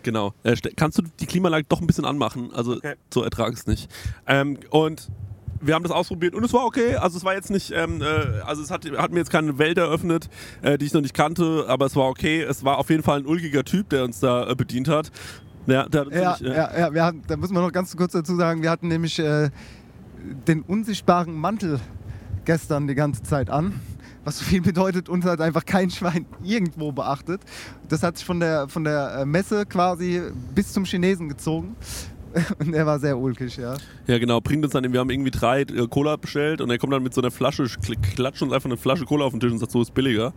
[0.08, 0.34] Genau.
[0.44, 2.50] Äh, kannst du die Klimaanlage doch ein bisschen anmachen?
[2.54, 2.96] Also Okay.
[3.14, 3.90] so ertrag es nicht.
[4.26, 5.10] Ähm, und
[5.60, 6.96] wir haben das ausprobiert und es war okay.
[6.96, 8.06] Also es war jetzt nicht, ähm, äh,
[8.46, 10.30] also es hat, hat mir jetzt keine Welt eröffnet,
[10.62, 12.42] äh, die ich noch nicht kannte, aber es war okay.
[12.42, 15.12] Es war auf jeden Fall ein ulkiger Typ, der uns da äh, bedient hat.
[15.66, 17.74] Ja, der hat uns Ja, nämlich, äh, ja, ja wir hatten, da muss man noch
[17.74, 19.50] ganz kurz dazu sagen, wir hatten nämlich äh,
[20.48, 21.82] den unsichtbaren Mantel
[22.46, 23.82] gestern die ganze Zeit an,
[24.28, 27.40] Was so viel bedeutet, uns hat einfach kein Schwein irgendwo beachtet.
[27.88, 30.22] Das hat sich von der, von der äh, Messe quasi
[30.54, 31.78] bis zum Chinesen gezogen.
[32.60, 33.76] Und er war sehr ulkig, ja.
[34.08, 36.94] Ja, genau, bringt uns dann, wir haben irgendwie drei äh, Cola bestellt und er kommt
[36.94, 39.52] dann mit so einer Flasche, kl- klatscht uns einfach eine Flasche Cola auf den Tisch
[39.52, 40.34] und sagt, so ist billiger.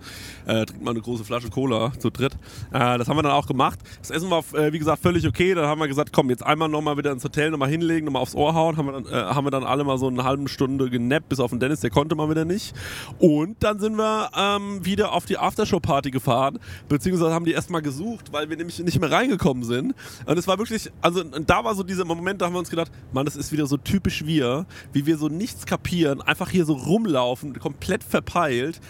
[0.47, 2.35] Äh, trinkt mal eine große Flasche Cola zu dritt.
[2.73, 3.79] Äh, das haben wir dann auch gemacht.
[4.01, 5.55] Das Essen war, äh, wie gesagt, völlig okay.
[5.55, 8.35] Dann haben wir gesagt, komm, jetzt einmal nochmal wieder ins Hotel, nochmal hinlegen, nochmal aufs
[8.35, 8.77] Ohr hauen.
[8.77, 11.41] Haben wir, dann, äh, haben wir dann alle mal so eine halbe Stunde genappt, bis
[11.41, 12.75] auf den Dennis, der konnte mal wieder nicht.
[13.19, 16.59] Und dann sind wir ähm, wieder auf die Aftershow-Party gefahren,
[16.89, 19.95] beziehungsweise haben die erstmal gesucht, weil wir nämlich nicht mehr reingekommen sind.
[20.27, 22.91] Und es war wirklich, also da war so dieser Moment, da haben wir uns gedacht,
[23.13, 26.75] Mann, das ist wieder so typisch wir, wie wir so nichts kapieren, einfach hier so
[26.75, 28.81] rumlaufen, komplett verpeilt.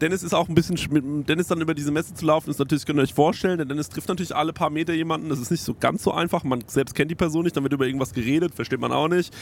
[0.00, 2.58] Dennis ist auch ein bisschen, sch- mit Dennis dann über diese Messe zu laufen, ist
[2.58, 5.50] natürlich, könnt ihr euch vorstellen, denn Dennis trifft natürlich alle paar Meter jemanden, das ist
[5.52, 8.12] nicht so ganz so einfach, man selbst kennt die Person nicht, dann wird über irgendwas
[8.12, 9.32] geredet, versteht man auch nicht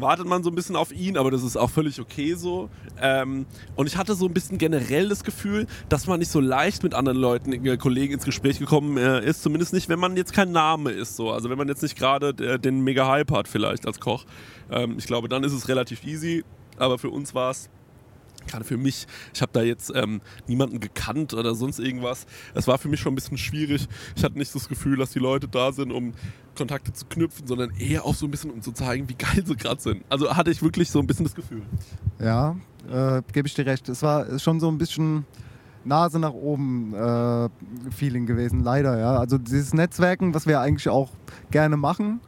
[0.00, 2.70] wartet man so ein bisschen auf ihn, aber das ist auch völlig okay so.
[3.00, 6.82] Ähm, und ich hatte so ein bisschen generell das Gefühl, dass man nicht so leicht
[6.82, 10.32] mit anderen Leuten, äh, Kollegen ins Gespräch gekommen äh, ist, zumindest nicht, wenn man jetzt
[10.32, 11.16] kein Name ist.
[11.16, 11.30] So.
[11.30, 14.24] Also wenn man jetzt nicht gerade äh, den Mega-Hype hat vielleicht als Koch.
[14.70, 16.44] Ähm, ich glaube, dann ist es relativ easy,
[16.76, 17.68] aber für uns war es
[18.48, 22.26] gerade für mich, ich habe da jetzt ähm, niemanden gekannt oder sonst irgendwas.
[22.54, 23.88] Es war für mich schon ein bisschen schwierig.
[24.16, 26.12] Ich hatte nicht das Gefühl, dass die Leute da sind, um
[26.56, 29.56] Kontakte zu knüpfen, sondern eher auch so ein bisschen, um zu zeigen, wie geil sie
[29.56, 30.04] gerade sind.
[30.08, 31.62] Also hatte ich wirklich so ein bisschen das Gefühl.
[32.18, 32.56] Ja,
[32.90, 33.88] äh, gebe ich dir recht.
[33.88, 35.24] Es war schon so ein bisschen
[35.84, 37.48] Nase nach oben äh,
[37.90, 38.98] Feeling gewesen, leider.
[38.98, 39.18] Ja.
[39.18, 41.10] Also dieses Netzwerken, was wir eigentlich auch
[41.50, 42.20] gerne machen,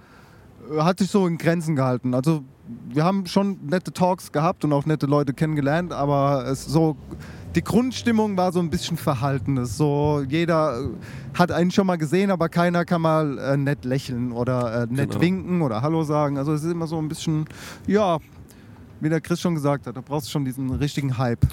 [0.71, 2.15] äh, hat sich so in Grenzen gehalten.
[2.15, 2.45] Also
[2.89, 6.97] wir haben schon nette Talks gehabt und auch nette Leute kennengelernt, aber es so
[7.55, 9.65] die Grundstimmung war so ein bisschen verhalten.
[9.67, 10.89] So jeder äh,
[11.39, 15.11] hat einen schon mal gesehen, aber keiner kann mal äh, nett lächeln oder äh, nett
[15.11, 15.21] Genau.
[15.21, 16.39] winken oder Hallo sagen.
[16.39, 17.47] Also es ist immer so ein bisschen,
[17.87, 18.19] ja,
[19.01, 21.45] wie der Chris schon gesagt hat, da brauchst du schon diesen richtigen Hype.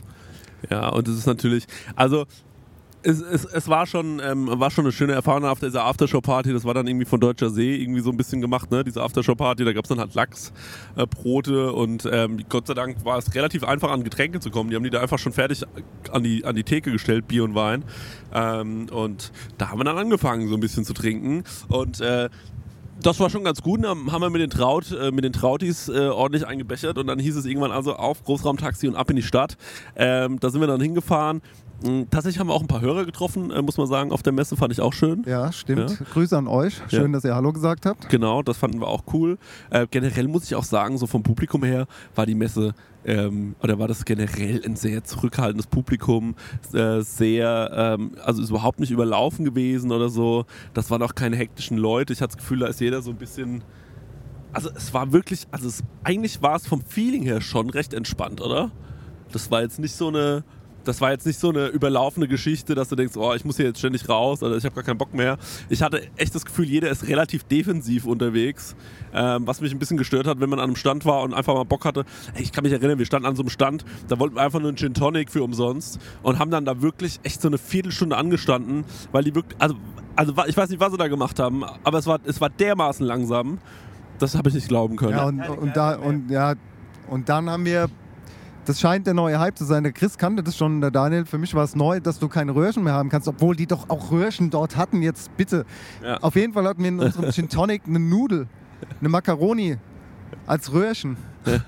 [0.69, 2.25] Ja, und es ist natürlich, also
[3.07, 6.51] es, es, es war, schon, ähm, war schon eine schöne Erfahrung auf dieser Aftershow-Party.
[6.51, 8.83] Das war dann irgendwie von Deutscher See irgendwie so ein bisschen gemacht, ne?
[8.83, 9.63] Diese Aftershow-Party.
[9.63, 10.51] Da gab es dann halt Lachs,
[10.97, 11.05] äh,
[11.47, 14.69] und ähm, Gott sei Dank war es relativ einfach an Getränke zu kommen.
[14.69, 15.63] Die haben die da einfach schon fertig
[16.11, 17.85] an die, an die Theke gestellt, Bier und Wein.
[18.33, 21.45] Ähm, und da haben wir dann angefangen, so ein bisschen zu trinken.
[21.69, 22.29] Und äh,
[23.01, 23.83] das war schon ganz gut.
[23.83, 27.19] Dann haben wir mit den, Traut, äh, mit den Trautis äh, ordentlich eingebechert und dann
[27.19, 29.57] hieß es irgendwann also auf Großraumtaxi und ab in die Stadt.
[29.95, 31.41] Ähm, da sind wir dann hingefahren.
[31.83, 34.33] Mm, Tatsächlich haben wir auch ein paar Hörer getroffen, äh, muss man sagen, auf der
[34.33, 35.23] Messe fand ich auch schön.
[35.27, 35.91] Ja, stimmt.
[35.91, 36.05] Ja.
[36.13, 36.81] Grüße an euch.
[36.89, 37.07] Schön, Ja.
[37.09, 38.09] dass ihr Hallo gesagt habt.
[38.09, 39.37] Genau, das fanden wir auch cool.
[39.69, 41.85] Äh, generell muss ich auch sagen, so vom Publikum her
[42.15, 42.73] war die Messe
[43.05, 46.35] ähm, oder war das generell ein sehr zurückhaltendes Publikum,
[46.73, 50.45] äh, sehr, ähm, also ist überhaupt nicht überlaufen gewesen oder so.
[50.73, 52.11] Das waren auch keine hektischen Leute.
[52.11, 53.63] Ich hatte das Gefühl, da ist jeder so ein bisschen.
[54.51, 58.41] Also es war wirklich, also es, eigentlich war es vom Feeling her schon recht entspannt,
[58.41, 58.71] oder?
[59.31, 60.43] Das war jetzt nicht so eine,
[60.87, 63.65] das war jetzt nicht so eine überlaufene Geschichte, dass du denkst, oh, ich muss hier
[63.65, 65.37] jetzt ständig raus oder ich habe gar keinen Bock mehr.
[65.69, 68.75] Ich hatte echt das Gefühl, jeder ist relativ defensiv unterwegs,
[69.13, 71.53] ähm, was mich ein bisschen gestört hat, wenn man an einem Stand war und einfach
[71.53, 72.05] mal Bock hatte.
[72.37, 74.69] Ich kann mich erinnern, wir standen an so einem Stand, da wollten wir einfach nur
[74.69, 78.85] einen Gin Tonic für umsonst und haben dann da wirklich echt so eine Viertelstunde angestanden,
[79.11, 79.75] weil die wirklich, also,
[80.15, 83.05] also ich weiß nicht, was sie da gemacht haben, aber es war, es war dermaßen
[83.05, 83.59] langsam.
[84.19, 85.11] Das habe ich nicht glauben können.
[85.11, 86.55] Ja, und, und, da, und, ja,
[87.07, 87.87] und dann haben wir,
[88.67, 89.83] das scheint der neue Hype zu sein.
[89.83, 91.25] Der Chris kannte das schon, der Daniel.
[91.25, 93.89] Für mich war es neu, dass du keine Röhrchen mehr haben kannst, obwohl die doch
[93.89, 95.01] auch Röhrchen dort hatten.
[95.01, 95.65] Jetzt bitte.
[96.03, 96.17] Ja.
[96.17, 98.47] Auf jeden Fall hatten wir in unserem Gin Tonic eine Nudel,
[98.99, 99.77] eine Macaroni
[100.45, 101.17] als Röhrchen.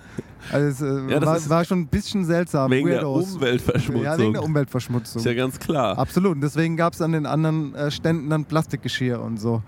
[0.53, 2.71] Also, es, äh, Ja, das war, war schon ein bisschen seltsam.
[2.71, 3.35] Wegen der Weirdos.
[3.35, 4.03] Umweltverschmutzung.
[4.03, 5.19] Ja, wegen der Umweltverschmutzung.
[5.19, 5.97] Ist ja ganz klar.
[5.99, 6.35] Absolut.
[6.35, 9.62] Und deswegen gab es an den anderen äh, Ständen dann Plastikgeschirr und so.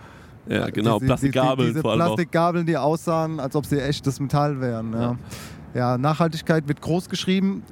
[0.47, 0.95] Ja, genau.
[0.97, 1.99] Diese- Plastikgabeln diese, diese vor allem.
[1.99, 4.93] Plastikgabeln, die aussahen, als ob sie echtes Metall wären.
[4.93, 5.01] Ja.
[5.01, 5.17] Ja.
[5.97, 7.63] Nachhaltigkeit wird groß geschrieben.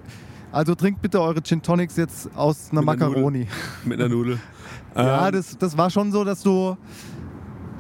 [0.52, 3.48] Also trinkt bitte eure Gin Tonics jetzt aus einer Mit einer Macaroni.
[3.86, 4.40] Mit einer Nudel.
[4.96, 6.76] Ja, Ähm, das, das war schon so, dass du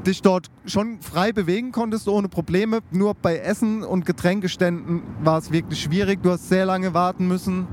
[0.06, 2.80] dich dort schon frei bewegen konntest ohne Probleme.
[2.92, 6.22] Nur bei Essen und Getränkeständen war es wirklich schwierig.
[6.22, 7.68] Du hast sehr lange warten müssen,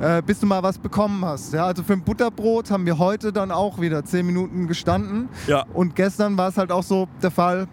[0.00, 1.54] äh, bis du mal was bekommen hast.
[1.54, 5.28] Ja, also für ein Butterbrot haben wir heute dann auch wieder 10 Minuten gestanden.
[5.46, 5.64] Ja.
[5.72, 7.68] Und gestern war es halt auch so der Fall,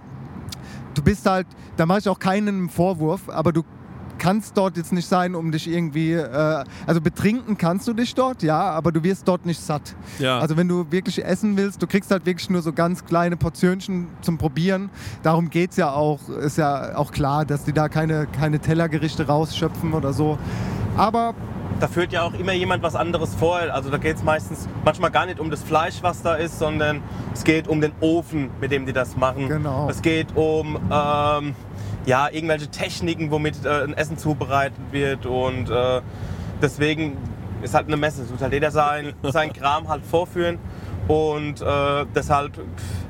[0.93, 3.63] du bist halt, da mache ich auch keinen Vorwurf, aber du
[4.19, 8.43] kannst dort jetzt nicht sein, um dich irgendwie, äh, also betrinken kannst du dich dort,
[8.43, 9.95] ja, aber du wirst dort nicht satt.
[10.19, 10.39] Ja.
[10.39, 14.08] Also wenn du wirklich essen willst, du kriegst halt wirklich nur so ganz kleine Portionchen
[14.21, 14.89] zum Probieren.
[15.23, 19.25] Darum geht es ja auch, ist ja auch klar, dass die da keine, keine Tellergerichte
[19.25, 20.38] rausschöpfen oder so.
[20.97, 21.34] Aber
[21.79, 23.58] Da führt ja auch immer jemand was anderes vor.
[23.71, 27.01] Also da geht es meistens manchmal gar nicht um das Fleisch, was da ist, sondern
[27.34, 29.47] es geht um den Ofen, mit dem die das machen.
[29.47, 29.88] Genau.
[29.89, 31.55] Es geht um ähm,
[32.09, 35.27] ja, irgendwelche Techniken, womit äh, ein Essen zubereitet wird.
[35.27, 36.01] Und äh,
[36.59, 37.15] deswegen
[37.61, 38.23] ist halt eine Messe.
[38.23, 40.57] Es muss halt jeder sein, sein Kram halt vorführen.
[41.07, 42.59] Und äh, deshalb,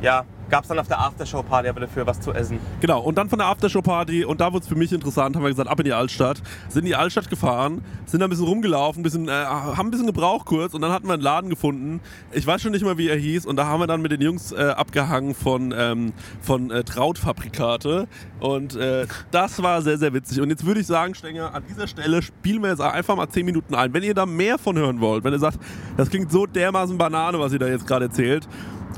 [0.02, 2.60] ja, gab es dann auf der Aftershow-Party aber dafür was zu essen.
[2.82, 5.50] Genau, und dann von der Aftershow-Party, und da wurde es für mich interessant, haben wir
[5.50, 6.42] gesagt, ab in die Altstadt.
[6.68, 10.08] Sind in die Altstadt gefahren, sind da ein bisschen rumgelaufen, bisschen, äh, haben ein bisschen
[10.08, 12.02] gebraucht kurz und dann hatten wir einen Laden gefunden.
[12.32, 13.46] Ich weiß schon nicht mal, wie er hieß.
[13.46, 18.08] Und da haben wir dann mit den Jungs äh, abgehangen von, ähm, von äh, Trautfabrikate.
[18.40, 20.42] Und äh, das war sehr, sehr witzig.
[20.42, 23.46] Und jetzt würde ich sagen, Stenger, an dieser Stelle spielen wir jetzt einfach mal 10
[23.46, 23.94] Minuten ein.
[23.94, 25.60] Wenn ihr da mehr von hören wollt, wenn ihr sagt,
[25.98, 28.48] das klingt so dermaßen Banane, was ihr da jetzt gerade erzählt,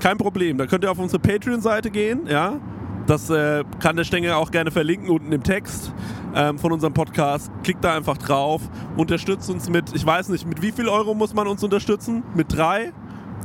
[0.01, 0.57] kein Problem.
[0.57, 2.59] Da könnt ihr auf unsere Patreon-Seite gehen, ja.
[3.07, 5.93] Das äh, kann der Stenger auch gerne verlinken unten im Text
[6.35, 7.51] ähm, von unserem Podcast.
[7.63, 8.61] Klickt da einfach drauf,
[8.95, 12.23] unterstützt uns mit, ich weiß nicht, mit wie viel Euro muss man uns unterstützen?
[12.35, 12.93] Mit drei?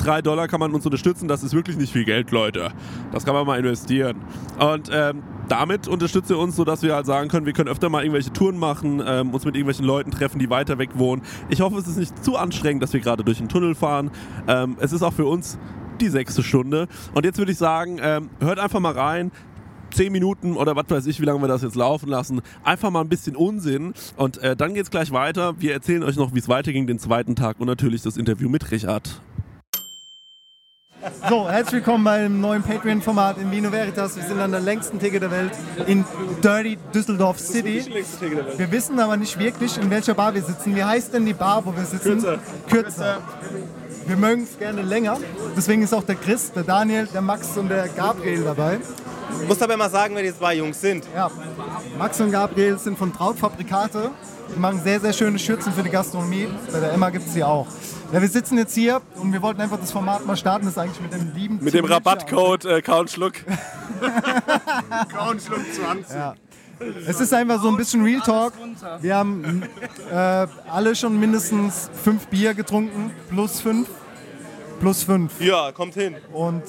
[0.02, 1.26] Drei Dollar kann man uns unterstützen.
[1.26, 2.70] Das ist wirklich nicht viel Geld, Leute.
[3.12, 4.18] Das kann man mal investieren.
[4.58, 8.02] Und ähm, damit unterstützt ihr uns, sodass wir halt sagen können, wir können öfter mal
[8.02, 11.22] irgendwelche Touren machen, ähm, uns mit irgendwelchen Leuten treffen, die weiter weg wohnen.
[11.48, 14.10] Ich hoffe, es ist nicht zu anstrengend, dass wir gerade durch den Tunnel fahren.
[14.46, 15.58] Ähm, es ist auch für uns
[16.00, 16.88] die sechste Stunde.
[17.14, 19.30] Und jetzt würde ich sagen, ähm, hört einfach mal rein.
[19.92, 22.42] Zehn Minuten oder was weiß ich, wie lange wir das jetzt laufen lassen.
[22.64, 23.94] Einfach mal ein bisschen Unsinn.
[24.16, 25.54] Und äh, dann geht's gleich weiter.
[25.60, 28.70] Wir erzählen euch noch, wie es weiterging den zweiten Tag und natürlich das Interview mit
[28.70, 29.20] Richard.
[31.28, 34.16] So, herzlich willkommen beim neuen Patreon-Format in Vino Veritas.
[34.16, 35.52] Wir sind an der längsten Theke der Welt
[35.86, 36.04] in
[36.42, 37.84] Dirty Düsseldorf City.
[38.56, 40.74] Wir wissen aber nicht wirklich, in welcher Bar wir sitzen.
[40.74, 42.20] Wie heißt denn die Bar, wo wir sitzen?
[42.20, 42.38] Kürzer.
[42.68, 43.18] Kürzer.
[44.06, 45.18] Wir mögen es gerne länger.
[45.56, 48.78] Deswegen ist auch der Chris, der Daniel, der Max und der Gabriel dabei.
[49.42, 51.04] Ich muss aber mal sagen, wer die zwei Jungs sind.
[51.14, 51.30] Ja,
[51.98, 54.10] Max und Gabriel sind von Trautfabrikate.
[54.54, 56.48] Die machen sehr, sehr schöne Schürzen für die Gastronomie.
[56.72, 57.66] Bei der Emma gibt es sie auch.
[58.12, 60.66] Ja, wir sitzen jetzt hier und wir wollten einfach das Format mal starten.
[60.66, 61.84] Das ist eigentlich mit dem lieben Mit dem.
[61.84, 63.32] Rabattcode äh, Count Schluck.
[67.06, 68.52] Es ist einfach so ein bisschen Real Talk.
[69.00, 69.62] Wir haben
[70.10, 73.10] äh, alle schon mindestens fünf Bier getrunken.
[73.28, 73.88] Plus fünf.
[74.80, 75.40] Plus fünf.
[75.40, 76.16] Ja, kommt hin.
[76.32, 76.62] Und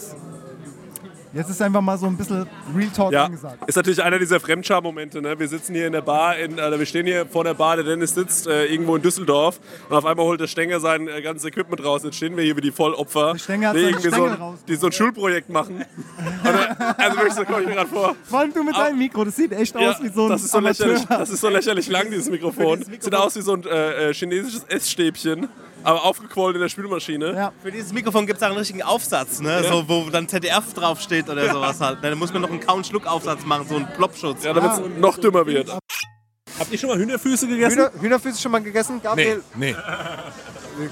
[1.33, 3.57] jetzt ist einfach mal so ein bisschen Real Talk Ja, angesagt.
[3.67, 5.21] ist natürlich einer dieser Fremdscham-Momente.
[5.21, 5.37] Ne?
[5.39, 7.85] Wir sitzen hier in der Bar, in, äh, wir stehen hier vor der Bar, der
[7.85, 9.59] Dennis sitzt äh, irgendwo in Düsseldorf
[9.89, 12.03] und auf einmal holt der Stenger sein äh, ganzes Equipment raus.
[12.03, 14.59] Jetzt stehen wir hier wie die Vollopfer, Der Stenger hat die irgendwie so ein, raus.
[14.67, 15.75] die so ein Schulprojekt machen.
[15.77, 15.85] Und,
[16.45, 18.15] äh, also wirklich, so komme ich mir gerade vor.
[18.23, 20.43] Vor allem du mit deinem Mikro, das sieht echt Ja, aus wie so ein das,
[20.43, 22.83] ist so lächerlich, das ist so lächerlich lang, dieses Mikrofon.
[22.83, 25.47] Sieht aus wie so ein äh, äh, chinesisches Essstäbchen,
[25.87, 27.33] aber aufgequollen in der Spülmaschine.
[27.33, 27.53] Ja.
[27.63, 29.63] Für dieses Mikrofon gibt es auch einen richtigen Aufsatz, ne?
[29.63, 31.99] so, wo dann ZDF draufsteht oder sowas halt.
[32.01, 34.43] Da muss man noch einen Count-Schluck-Aufsatz machen, so einen Plopschutz.
[34.43, 35.69] Ja, damit es noch dümmer wird.
[36.59, 37.77] Habt ihr schon mal Hühnerfüße gegessen?
[37.77, 39.01] Hühner, Hühnerfüße schon mal gegessen?
[39.01, 39.75] Gabriel, Nee.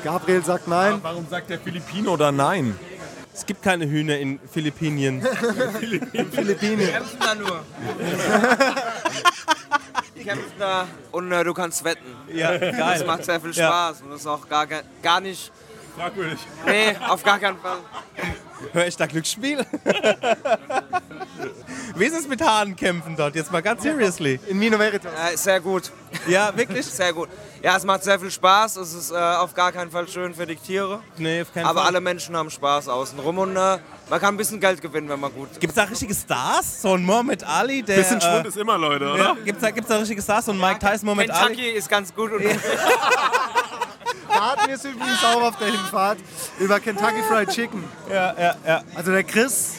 [0.04, 1.00] Gabriel sagt nein.
[1.02, 2.76] Warum sagt der Filipino da nein?
[3.34, 5.22] Es gibt keine Hühner in Philippinen.
[6.32, 6.88] Philippinen.
[6.88, 7.60] kämpfen da nur.
[10.26, 12.06] Kämpfen da und äh, du kannst wetten.
[12.34, 13.04] Ja, Das geil.
[13.06, 13.68] macht sehr viel Ja.
[13.68, 14.68] Spaß und das ist auch gar,
[15.02, 15.52] gar nicht.
[15.98, 16.40] Fragwürdig.
[16.66, 17.78] Nee, auf gar keinen Fall.
[18.74, 19.66] Hör ich da Glücksspiel?
[21.96, 23.36] Wie ist es mit Hahnenkämpfen dort?
[23.36, 24.40] Jetzt mal ganz seriously.
[24.48, 25.12] In Vino Veritas.
[25.34, 25.92] Äh, sehr gut.
[26.28, 26.86] Ja, wirklich?
[26.86, 27.30] Sehr gut.
[27.62, 28.78] Ja, es macht sehr viel Spaß.
[28.78, 31.02] Es ist äh, auf gar keinen Fall schön für die Tiere.
[31.18, 31.88] Nee, auf keinen Aber Fall.
[31.90, 33.78] alle Menschen haben Spaß außenrum und äh,
[34.10, 36.82] man kann ein bisschen Geld gewinnen, wenn man gut Gibt es da richtige Stars?
[36.82, 37.96] So ein Muhammad Ali, der.
[37.98, 39.24] Bisschen Schwund äh, ist immer, Leute, oder?
[39.24, 40.46] ja, gibt's da, gibt's da richtige Stars?
[40.46, 41.56] So ein Mike Tyson, Muhammad Ali?
[41.56, 42.42] Kentucky ist ganz gut und
[44.36, 46.18] Da hatten wir es übrigens auch auf der Hinfahrt
[46.60, 47.84] über Kentucky Fried Chicken.
[48.10, 48.82] Ja, ja, ja.
[48.96, 49.76] Also der Chris,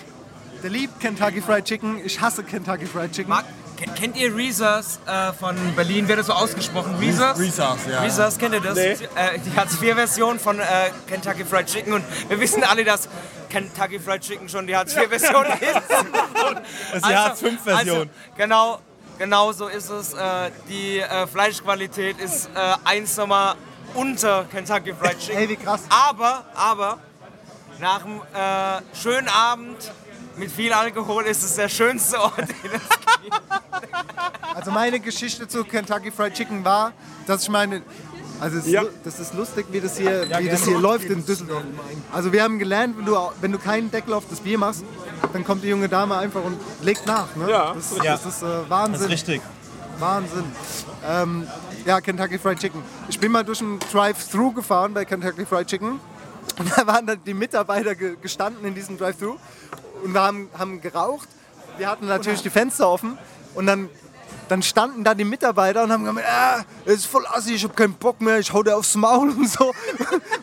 [0.62, 2.01] der liebt Kentucky Fried Chicken.
[2.05, 3.29] Ich hasse Kentucky Fried Chicken.
[3.31, 3.45] Marc,
[3.77, 6.09] ke- kennt ihr Reese's äh, von Berlin?
[6.09, 6.97] Wird das so ausgesprochen?
[6.97, 7.38] Reese's?
[7.38, 7.59] Reese's,
[7.90, 8.01] ja.
[8.01, 8.77] Reese's, kennt ihr das?
[8.79, 8.99] Äh,
[9.45, 10.64] die Hartz-IV-Version von äh,
[11.07, 13.09] Kentucky Fried Chicken und wir wissen alle, dass
[13.51, 15.61] Kentucky Fried Chicken schon die Hartz-IV-Version ist.
[15.90, 17.99] Das ist die Hartz-V-Version.
[17.99, 18.79] Also, genau,
[19.19, 20.14] genau so ist es.
[20.14, 23.55] Äh, die äh, Fleischqualität ist äh, eins nochmal
[23.97, 25.39] unter Kentucky Fried Chicken.
[25.39, 25.83] Ey, wie krass.
[25.89, 26.99] Aber, aber,
[27.81, 29.77] nach einem äh, schönen Abend
[30.37, 32.89] mit viel Alkohol ist es der schönste Ort, den es
[33.23, 33.41] gibt.
[34.55, 36.93] Also meine Geschichte zu Kentucky Fried Chicken war,
[37.27, 37.83] dass ich meine,
[38.41, 38.83] also es ist, Ja.
[38.83, 41.63] lu- das ist lustig, wie das hier, wie das hier läuft in Düsseldorf.
[42.13, 44.85] Also wir haben gelernt, wenn du, wenn du keinen Deckel auf das Bier machst,
[45.33, 47.35] dann kommt die junge Dame einfach und legt nach.
[47.37, 47.51] Ne?
[47.51, 47.75] Ja.
[47.75, 48.13] das, Ja.
[48.17, 49.05] das ist äh, Das Wahnsinn.
[49.07, 49.43] ist richtig.
[49.99, 50.45] Wahnsinn.
[51.07, 51.47] Ähm,
[51.85, 52.83] ja, Kentucky Fried Chicken.
[53.09, 56.01] Ich bin mal durch ein Drive-Thru gefahren bei Kentucky Fried Chicken.
[56.59, 59.37] Und da waren dann die Mitarbeiter ge gestanden in diesem Drive-Thru
[60.03, 61.29] und wir haben, haben geraucht.
[61.77, 63.19] Wir hatten natürlich die Fenster offen
[63.55, 63.91] und dann
[64.49, 67.75] dann standen da die Mitarbeiter und haben gesagt, ah, es ist voll assi, ich habe
[67.75, 69.73] keinen Bock mehr, ich hau dir aufs Maul und so.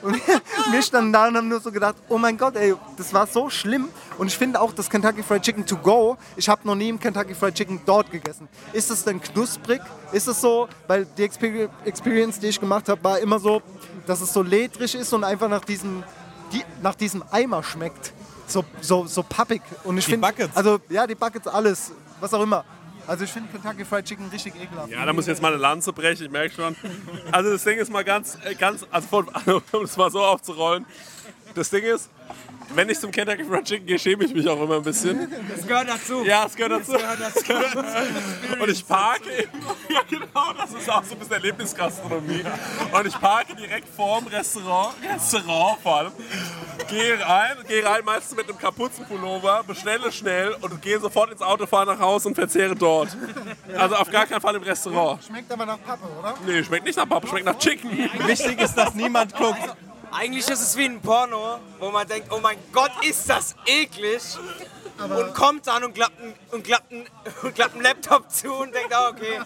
[0.01, 3.13] Und wir, wir standen da und haben nur so gedacht, oh mein Gott, ey, das
[3.13, 3.87] war so schlimm.
[4.17, 6.99] Und ich finde auch das Kentucky Fried Chicken to go, ich habe noch nie im
[6.99, 8.47] Kentucky Fried Chicken dort gegessen.
[8.73, 9.81] Ist es denn knusprig?
[10.11, 13.61] Ist es so, weil die Exper- Experience, die ich gemacht habe, war immer so,
[14.05, 16.03] dass es so ledrig ist und einfach nach diesem,
[16.51, 18.11] die, nach diesem Eimer schmeckt.
[18.47, 19.61] So, so, so pappig.
[19.85, 20.55] Und ich Die finde, Buckets.
[20.55, 22.65] also ja, die Buckets, alles, was auch immer.
[23.07, 24.89] Also ich finde Kentucky Fried Chicken richtig ekelhaft.
[24.89, 26.75] Ja, da muss ich jetzt mal eine Lanze brechen, ich merke schon.
[27.31, 29.25] Also das Ding ist mal ganz, äh, ganz, also
[29.71, 30.85] um es mal so aufzurollen.
[31.55, 32.09] Das Ding ist,
[32.75, 35.29] wenn ich zum Kentucky Fried Chicken gehe, schäme ich mich auch immer ein bisschen.
[35.55, 36.23] Das gehört dazu.
[36.23, 36.93] Ja, es gehört dazu.
[36.93, 38.61] Das gehört dazu.
[38.61, 39.51] Und ich parke eben,
[39.89, 42.43] ja genau, das ist auch so ein bisschen Erlebnisgastronomie.
[42.91, 46.11] Und ich parke direkt vorm Restaurant, Restaurant vor allem,
[46.89, 51.65] gehe rein, gehe rein meistens mit einem Kapuzenpullover, bestelle schnell und gehe sofort ins Auto,
[51.65, 53.15] fahre nach Hause und verzehre dort.
[53.77, 55.23] Also auf gar keinen Fall im Restaurant.
[55.23, 56.33] Schmeckt aber nach Pappe, oder?
[56.45, 57.89] Nee, schmeckt nicht nach Pappe, schmeckt nach Chicken.
[58.27, 59.75] Wichtig ist, dass niemand guckt.
[60.15, 64.21] Eigentlich ist es wie ein Porno, wo man denkt, oh mein Gott, ist das eklig.
[64.99, 67.05] und kommt dann und klappt einen, und klappt einen,
[67.41, 69.39] und klappt einen Laptop zu und denkt, ah, okay,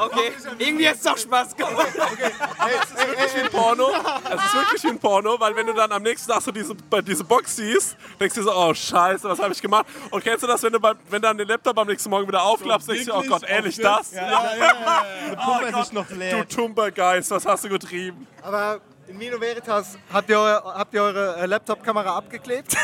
[0.00, 1.86] okay, irgendwie hat es doch Spaß gemacht.
[1.94, 3.88] Es ist wirklich wie ein Porno.
[4.24, 6.74] Es ist wirklich wie ein Porno, weil wenn du dann am nächsten Tag so diese,
[7.06, 9.86] diese Box siehst, denkst du so, oh scheiße, was habe ich gemacht?
[10.10, 12.42] Und kennst du das, wenn du, beim, wenn dann den Laptop am nächsten Morgen wieder
[12.42, 14.12] aufklappst, denkst du, oh Gott, ehrlich das?
[14.12, 15.04] Ja, ja, ja.
[15.36, 15.84] ja.
[15.92, 16.44] Oh noch Du.
[16.48, 18.26] Tumpergeist, was hast du getrieben?
[18.42, 22.76] Aber in Mino Veritas habt ihr, eu- habt ihr eure äh, Laptop-Kamera abgeklebt?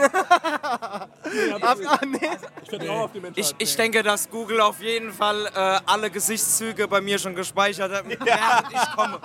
[0.00, 1.08] Ab,
[1.62, 2.18] ah, nee.
[2.62, 3.54] Ich vertraue auf die Menschheit.
[3.58, 7.92] Ich, ich denke, dass Google auf jeden Fall äh, alle Gesichtszüge bei mir schon gespeichert
[7.92, 9.20] hat, während ich komme.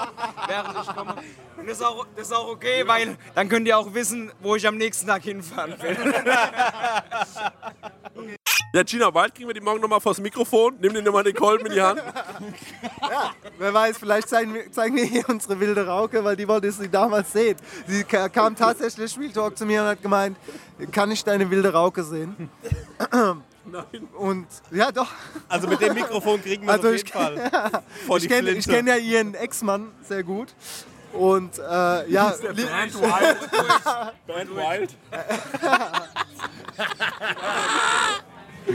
[0.47, 1.15] Während ich komme.
[1.57, 4.55] Und das ist, auch, das ist auch okay, weil dann könnt ihr auch wissen, wo
[4.55, 5.97] ich am nächsten Tag hinfahren will.
[8.73, 10.75] Ja, Gina, bald kriegen wir die morgen nochmal vors Mikrofon.
[10.79, 12.01] Nimm dir nochmal den Kolben in die Hand.
[13.57, 16.87] Wer weiß, vielleicht zeigen wir, zeigen wir hier unsere wilde Rauke, weil die wollte sie
[16.89, 17.57] damals sehen.
[17.87, 20.37] Sie ka- kam tatsächlich Real Talk zu mir und hat gemeint,
[20.91, 22.49] kann ich deine wilde Rauke sehen?
[23.11, 24.07] Nein.
[24.17, 25.11] Und ja, doch.
[25.47, 28.55] Also mit dem Mikrofon kriegen wir Also auf ich- jeden Fall vor die Ich kenne
[28.59, 30.53] kenn ja ihren Ex-Mann sehr gut.
[31.13, 31.61] Und äh,
[32.11, 32.55] ja, Band
[33.01, 33.37] Wild.
[34.27, 34.95] Band Wild.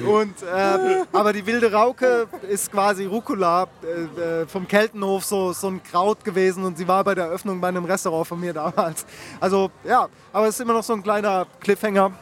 [0.02, 5.68] Und, äh, aber die wilde Rauke ist quasi Rucola äh, äh, vom Keltenhof, so, so
[5.68, 9.07] ein Kraut gewesen und sie war bei der Eröffnung bei einem Restaurant von mir damals.
[9.40, 12.12] Also ja, aber es ist immer noch so ein kleiner Cliffhanger.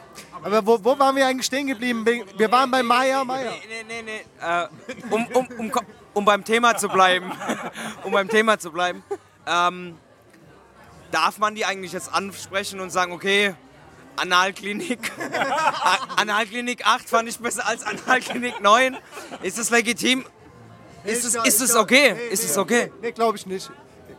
[0.43, 2.05] Aber wo, wo waren wir eigentlich stehen geblieben?
[2.37, 3.51] Wir waren bei Maya, Maya.
[3.67, 4.25] Nee, nee, nee.
[4.41, 4.67] Äh,
[5.09, 5.71] um, um, um,
[6.13, 7.31] um beim Thema zu bleiben,
[8.03, 9.03] um beim Thema zu bleiben,
[9.47, 9.97] ähm,
[11.11, 13.55] darf man die eigentlich jetzt ansprechen und sagen, okay,
[14.15, 15.11] Analklinik,
[16.17, 18.97] Analklinik 8 fand ich besser als Analklinik 9.
[19.41, 20.25] Ist das legitim?
[21.03, 22.15] Ist es, ist es okay?
[22.31, 22.91] Ist es okay?
[23.01, 23.69] Nee, glaube ich nicht.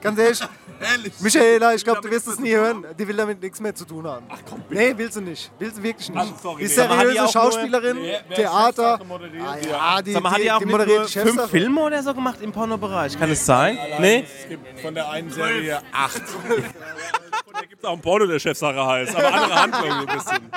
[0.02, 0.38] Ganz ehrlich,
[1.20, 2.84] Michaela, ich glaube, du wirst es nie hören.
[2.98, 4.26] Die will damit nichts mehr zu tun haben.
[4.28, 5.50] Ach komm, Nee, willst du nicht.
[5.58, 6.40] Willst du wirklich nicht.
[6.42, 6.68] sorry, die nee.
[6.68, 9.00] Die seriöse auch nur- Schauspielerin, Nee, wer Theater.
[9.00, 10.02] Ah, ja.
[10.02, 11.50] die, Sag mal, hat die auch die moderiert nur die fünf.
[11.50, 13.18] Filme oder so gemacht im Pornobereich?
[13.18, 13.78] Kann es sein?
[13.98, 14.26] Nee?
[14.42, 16.20] Es gibt von der einen Serie acht.
[17.46, 19.14] Und da gibt es auch einen Porno, der Chefsache heißt.
[19.16, 20.50] Aber andere Handlung ein bisschen.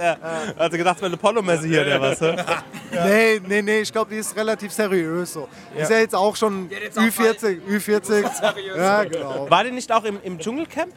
[0.00, 0.16] Ja.
[0.56, 2.20] Also gedacht, es wäre eine Pornomesse hier oder was?
[2.20, 2.36] hä?
[3.04, 5.48] Nee, nee, nee, ich glaube, die ist relativ seriös so.
[5.76, 8.00] Ist ja jetzt auch schon jetzt auch Ü40, Ü40.
[8.40, 8.76] seriös.
[8.76, 9.50] Ja, genau.
[9.50, 10.92] War die nicht auch im, im Dschungelcamp?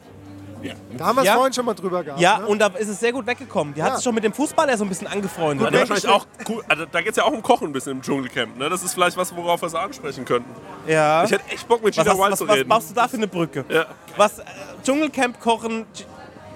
[0.98, 1.36] Da haben wir es Ja?
[1.36, 2.20] vorhin schon mal drüber gehabt.
[2.22, 2.48] Ja, ne?
[2.48, 3.74] und da ist es sehr gut weggekommen.
[3.74, 3.96] Die hat Ja.
[3.96, 5.68] sich schon mit dem Fußballer so ein bisschen angefreundet.
[5.68, 6.64] Also wahrscheinlich auch cool.
[6.68, 8.58] Also da geht es ja auch um Kochen ein bisschen im Dschungelcamp.
[8.58, 8.70] Ne?
[8.70, 10.50] Das ist vielleicht was, worauf wir es ansprechen könnten.
[10.88, 11.24] ja.
[11.24, 12.70] Ich hätte echt Bock, mit was, Gina Wild was, zu was reden.
[12.70, 13.66] baust du da für eine Brücke?
[13.70, 13.86] Ja.
[14.18, 14.44] Was, äh,
[14.84, 15.86] Dschungelcamp kochen,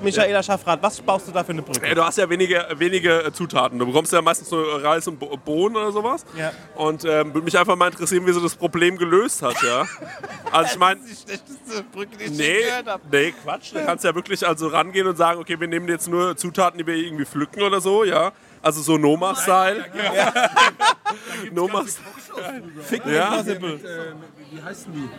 [0.04, 1.88] Michaela Schaffrath, was baust du da für eine Brücke?
[1.88, 3.80] Ja, du hast ja wenige, wenige Zutaten.
[3.80, 6.26] Du bekommst ja meistens nur Reis und Bo- Bohnen oder sowas.
[6.38, 6.52] Ja.
[6.76, 9.86] Und ähm, würde mich einfach mal interessieren, wie sie das Problem gelöst hat, ja.
[10.52, 12.60] Also ich meine, die schlechteste Brücke, die ich nee,
[13.12, 13.74] nee, Quatsch.
[13.74, 16.78] Da kannst du ja wirklich also rangehen und sagen, okay, wir nehmen jetzt nur Zutaten,
[16.78, 18.32] die wir irgendwie pflücken oder so, ja.
[18.62, 19.86] Also so Noma-Style.
[21.52, 22.64] Noma-Style.
[23.14, 23.40] Ja.
[23.42, 23.60] Äh,
[24.52, 25.10] wie heißen die?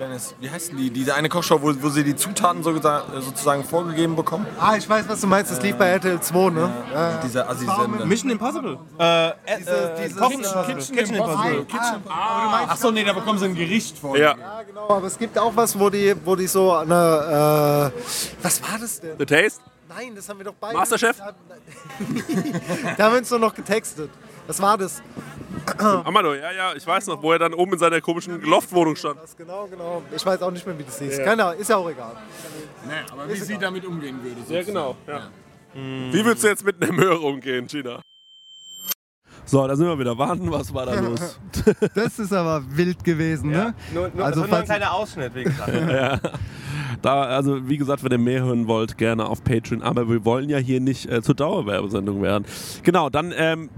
[0.00, 0.88] Dennis, wie heißen die?
[0.90, 4.46] Diese eine Kochshow, wo, wo sie die Zutaten so gesa- sozusagen vorgegeben bekommen?
[4.58, 5.52] Ah, ich weiß, was du meinst.
[5.52, 6.72] Das lief bei RTL 2, ne?
[6.94, 7.20] Ja.
[7.22, 8.06] Diese Assi-Sender.
[8.06, 8.78] Mission Impossible.
[8.98, 11.66] Äh, äh, Diese- äh, dieses- Kochen Kitchen- Kitchen, Kitchen Impossible.
[12.08, 14.16] Achso, nee, da bekommen sie ein Gericht vor.
[14.16, 14.34] Ja.
[14.38, 14.88] Ja, genau.
[14.88, 17.92] Aber es gibt auch was, wo die, wo die so eine.
[17.94, 19.18] Äh, was war das denn?
[19.18, 19.60] The Taste?
[19.88, 20.76] Nein, das haben wir doch beide.
[20.78, 21.18] Masterchef?
[21.18, 21.32] Da,
[22.96, 24.08] da haben wir uns doch noch getextet.
[24.46, 25.02] Was war das?
[25.78, 29.20] Amado, ja, ja, ich weiß noch, wo er dann oben in seiner komischen Loftwohnung stand.
[29.22, 30.02] Das genau, genau.
[30.14, 31.18] Ich weiß auch nicht mehr, wie das hieß.
[31.18, 32.12] Keine Ahnung, ist ja auch egal.
[32.86, 34.54] Nee, aber wie sie damit umgehen würde.
[34.54, 34.96] Ja, genau.
[35.06, 35.28] Ja.
[35.74, 38.00] Wie würdest du jetzt mit einer Möhre umgehen, Gina?
[39.44, 40.16] So, da sind wir wieder.
[40.16, 41.38] Warten, was war da los?
[41.94, 43.64] Das ist aber wild gewesen, Ja.
[43.66, 43.74] ne?
[43.92, 45.72] Nur, nur, Also nur ein kleiner Ausschnitt, wie gesagt.
[47.02, 49.80] Da, also wie gesagt, wenn ihr mehr hören wollt, gerne auf Patreon.
[49.80, 52.44] Aber wir wollen ja hier nicht äh, zur Dauerwerbesendung werden.
[52.82, 53.70] Genau, dann, ähm,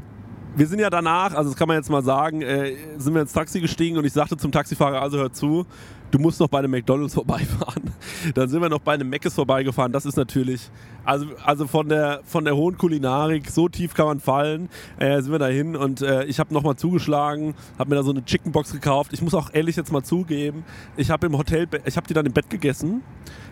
[0.54, 3.32] wir sind ja danach, also das kann man jetzt mal sagen, äh, sind wir ins
[3.32, 5.66] Taxi gestiegen und ich sagte zum Taxifahrer, also hör zu,
[6.10, 7.90] du musst noch bei einem McDonalds vorbeifahren.
[8.34, 9.92] Dann sind wir noch bei einem Mc's vorbeigefahren.
[9.92, 10.70] Das ist natürlich,
[11.04, 15.32] also, also von, der, von der hohen Kulinarik, so tief kann man fallen, äh, sind
[15.32, 19.12] wir dahin und äh, ich habe nochmal zugeschlagen, habe mir da so eine Chickenbox gekauft.
[19.14, 20.64] Ich muss auch ehrlich jetzt mal zugeben,
[20.96, 23.02] ich habe im Hotel, ich habe die dann im Bett gegessen.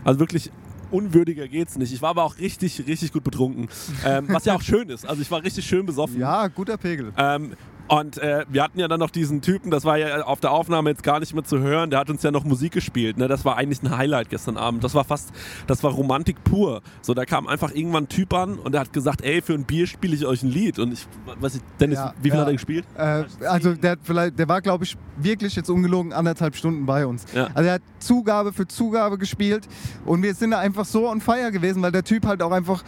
[0.05, 0.51] Also wirklich
[0.91, 1.93] unwürdiger geht's nicht.
[1.93, 3.69] Ich war aber auch richtig, richtig gut betrunken.
[4.05, 5.07] Ähm, was ja auch schön ist.
[5.07, 6.19] Also ich war richtig schön besoffen.
[6.19, 7.13] Ja, guter Pegel.
[7.17, 7.55] Ähm,
[7.91, 10.91] und äh, wir hatten ja dann noch diesen Typen, das war ja auf der Aufnahme
[10.91, 13.19] jetzt gar nicht mehr zu hören, der hat uns ja noch Musik gespielt.
[13.19, 13.27] Ne?
[13.27, 14.85] Das war eigentlich ein Highlight gestern Abend.
[14.85, 15.31] Das war fast,
[15.67, 16.83] das war Romantik pur.
[17.03, 19.65] So, da kam einfach irgendwann ein Typ an und der hat gesagt, ey, für ein
[19.65, 20.79] Bier spiele ich euch ein Lied.
[20.79, 21.05] Und ich,
[21.41, 22.41] weiß ich, Dennis, Ja, wie viel ja.
[22.43, 22.85] hat er gespielt?
[22.97, 27.25] Äh, also der, vielleicht, der war, glaube ich, wirklich jetzt ungelogen anderthalb Stunden bei uns.
[27.35, 27.49] Ja.
[27.55, 29.67] Also er hat Zugabe für Zugabe gespielt
[30.07, 32.85] und wir sind da einfach so on fire gewesen, weil der Typ halt auch einfach,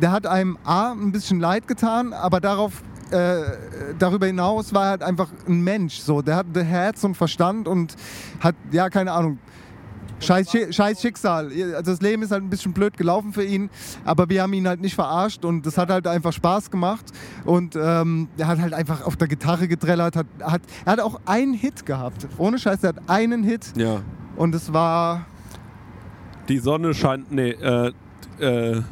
[0.00, 2.84] der hat einem A ein bisschen leid getan, aber darauf
[3.14, 5.98] äh, darüber hinaus war er halt einfach ein Mensch.
[5.98, 7.94] So, der hatte Herz und Verstand und
[8.40, 9.38] hat, ja, keine Ahnung,
[10.20, 11.50] Scheiß, scheiß Schicksal.
[11.74, 13.68] Also das Leben ist halt ein bisschen blöd gelaufen für ihn,
[14.04, 17.04] aber wir haben ihn halt nicht verarscht und das hat halt einfach Spaß gemacht.
[17.44, 20.16] Und ähm, er hat halt einfach auf der Gitarre gedrellert.
[20.16, 22.26] Hat, hat, er hat auch einen Hit gehabt.
[22.38, 24.00] Ohne Scheiß, er hat einen Hit Ja.
[24.36, 25.26] und es war
[26.48, 27.92] Die Sonne scheint, nee, äh,
[28.38, 28.82] äh,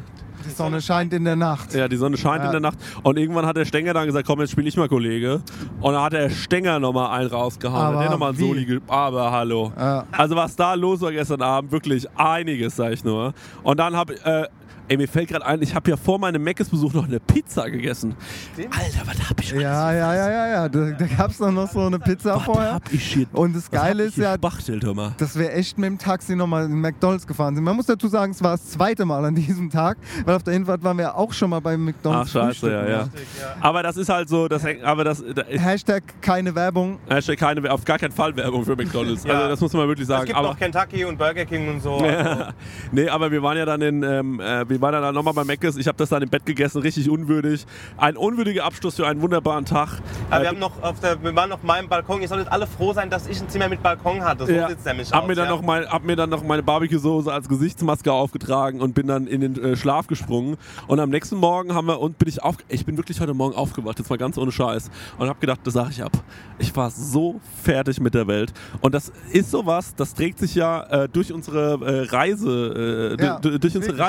[0.45, 1.75] Die Sonne scheint in der Nacht.
[1.75, 2.47] Ja, die Sonne scheint Ja.
[2.47, 2.79] in der Nacht.
[3.03, 5.41] Und irgendwann hat der Stenger dann gesagt, komm, jetzt spiele ich mal Kollege.
[5.81, 7.81] Und dann hat der Stenger nochmal einen rausgehauen.
[7.87, 8.49] Aber hat der nochmal ein wie?
[8.49, 9.73] Soli Aber hallo.
[9.79, 10.05] Ja.
[10.13, 13.33] Also was da los war gestern Abend, wirklich einiges, sag ich nur.
[13.63, 14.47] Und dann habe äh,
[14.93, 18.15] Ey, mir fällt gerade ein, ich habe ja vor meinem Meckes-Besuch noch eine Pizza gegessen.
[18.59, 20.69] Alter, was hab ich Ja, ja, ja, ja, ja.
[20.69, 22.75] Da, da gab es noch so eine Pizza was vorher.
[22.75, 23.27] hab ich hier?
[23.33, 25.15] Und das Geile ist ja, Spachtelt, hör mal.
[25.17, 27.65] dass wir echt mit dem Taxi nochmal in McDonalds gefahren sind.
[27.65, 30.53] Man muss dazu sagen, es war das zweite Mal an diesem Tag, weil auf der
[30.53, 32.33] Hinfahrt waren wir auch schon mal beim Ach, McDonalds.
[32.33, 32.99] scheiße, ja, ja.
[33.05, 36.99] frühstücken, Aber das ist halt so, das hängt, aber das, da, Hashtag keine Werbung.
[37.09, 39.25] Hashtag keine, auf gar keinen Fall Werbung für McDonalds.
[39.33, 39.35] Ja.
[39.35, 40.27] Also das muss man wirklich Es sagen.
[40.27, 42.05] gibt aber, noch Kentucky und Burger King und so.
[42.05, 42.51] Ja.
[42.93, 45.77] nee, aber wir waren ja dann in, ähm, äh, wir waren dann nochmal bei Meckes.
[45.77, 47.65] Ich habe das dann im Bett gegessen, richtig unwürdig.
[47.97, 50.01] Ein unwürdiger Abschluss für einen wunderbaren Tag.
[50.31, 52.21] Aber Äh, wir, haben noch auf der, wir waren noch mal im Balkon.
[52.21, 54.47] Ihr solltet alle froh sein, dass ich ein Zimmer mit Balkon hatte.
[54.47, 55.29] So ja, sieht's nämlich hab aus.
[55.29, 55.51] mir dann ja.
[55.53, 59.41] noch mein, hab mir dann noch meine Barbecue-Soße als Gesichtsmaske aufgetragen und bin dann in
[59.41, 60.57] den äh, Schlaf gesprungen.
[60.89, 63.55] Und am nächsten Morgen haben wir und bin ich auf, ich bin wirklich heute Morgen
[63.55, 66.13] aufgewacht, jetzt mal ganz ohne Scheiß und habe gedacht, das sage ich ab.
[66.59, 70.83] Ich war so fertig mit der Welt und das ist sowas, das trägt sich ja
[70.85, 74.03] äh, durch unsere äh, Reise, äh, Ja, du- durch unsere so,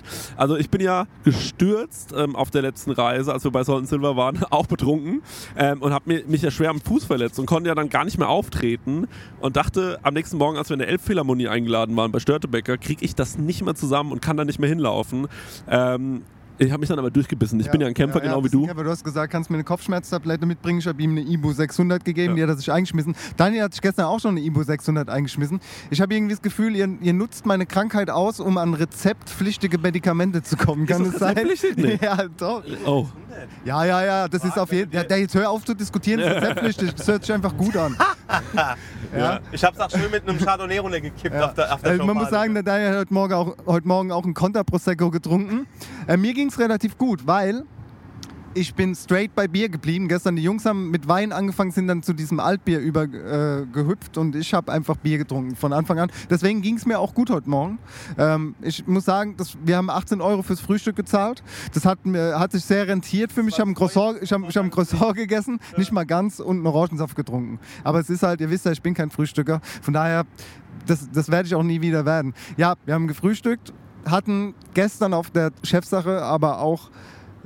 [0.00, 0.34] Reisevergangenheit.
[0.36, 4.16] Also ich bin ja gestürzt ähm, auf der letzten Reise, als wir bei Salt Silver
[4.16, 5.22] waren, auch betrunken
[5.56, 8.18] ähm, und habe mich ja schwer am Fuß verletzt und konnte ja dann gar nicht
[8.18, 9.06] mehr auftreten
[9.40, 13.04] und dachte am nächsten Morgen, als wir in der Elbphilharmonie eingeladen waren bei Störtebecker, kriege
[13.04, 15.28] ich das nicht mehr zusammen und kann da nicht mehr hinlaufen.
[15.68, 16.22] Ähm,
[16.60, 17.58] ich habe mich dann aber durchgebissen.
[17.60, 18.66] Ich bin ja ein Kämpfer, genau wie du.
[18.66, 18.84] Kämpfer.
[18.84, 20.78] Du hast gesagt, kannst mir eine Kopfschmerztablette mitbringen.
[20.78, 22.36] Ich habe ihm eine Ibu 600 gegeben, Ja.
[22.36, 23.16] die hat er sich eingeschmissen.
[23.36, 25.60] Daniel hat sich gestern auch schon eine Ibu 600 eingeschmissen.
[25.90, 30.42] Ich habe irgendwie das Gefühl, ihr, ihr nutzt meine Krankheit aus, um an rezeptpflichtige Medikamente
[30.42, 30.86] zu kommen.
[30.86, 31.36] Kann das es sein?
[31.36, 31.76] rezeptpflichtig?
[31.76, 31.98] Nee.
[32.06, 32.62] Ja, doch.
[32.86, 33.06] Oh.
[33.64, 35.06] Ja, ja, ja, das ist auf jeden Fall.
[35.08, 36.94] Ja, jetzt hör auf zu diskutieren, das ist rezeptpflichtig.
[36.94, 37.96] Das hört sich einfach gut an.
[39.16, 39.40] Ja.
[39.50, 42.30] Ich hab's auch schön mit einem Chardonnay runtergekippt auf der, auf der Also man muss
[42.30, 45.66] sagen, der Daniel hat heute Morgen auch, heute Morgen auch einen Contra Prosecco getrunken.
[46.06, 47.64] Äh, mir ging es relativ gut, weil
[48.52, 50.08] ich bin straight bei Bier geblieben.
[50.08, 54.34] Gestern die Jungs haben mit Wein angefangen, sind dann zu diesem Altbier übergehüpft äh, und
[54.34, 56.10] ich habe einfach Bier getrunken von Anfang an.
[56.28, 57.78] Deswegen ging es mir auch gut heute Morgen.
[58.18, 61.42] Ähm, ich muss sagen, das, wir haben 18 Euro fürs Frühstück gezahlt.
[61.74, 63.54] Das hat, mir, hat sich sehr rentiert für mich.
[63.54, 66.56] Ich habe ein Croissant, ich hab, ich hab ein Croissant gegessen, nicht mal ganz und
[66.56, 67.60] einen Orangensaft getrunken.
[67.84, 69.60] Aber es ist halt, ihr wisst ja, ich bin kein Frühstücker.
[69.82, 70.24] Von daher,
[70.86, 72.34] das, das werde ich auch nie wieder werden.
[72.56, 73.72] Ja, wir haben gefrühstückt,
[74.04, 76.90] hatten gestern auf der Chefsache aber auch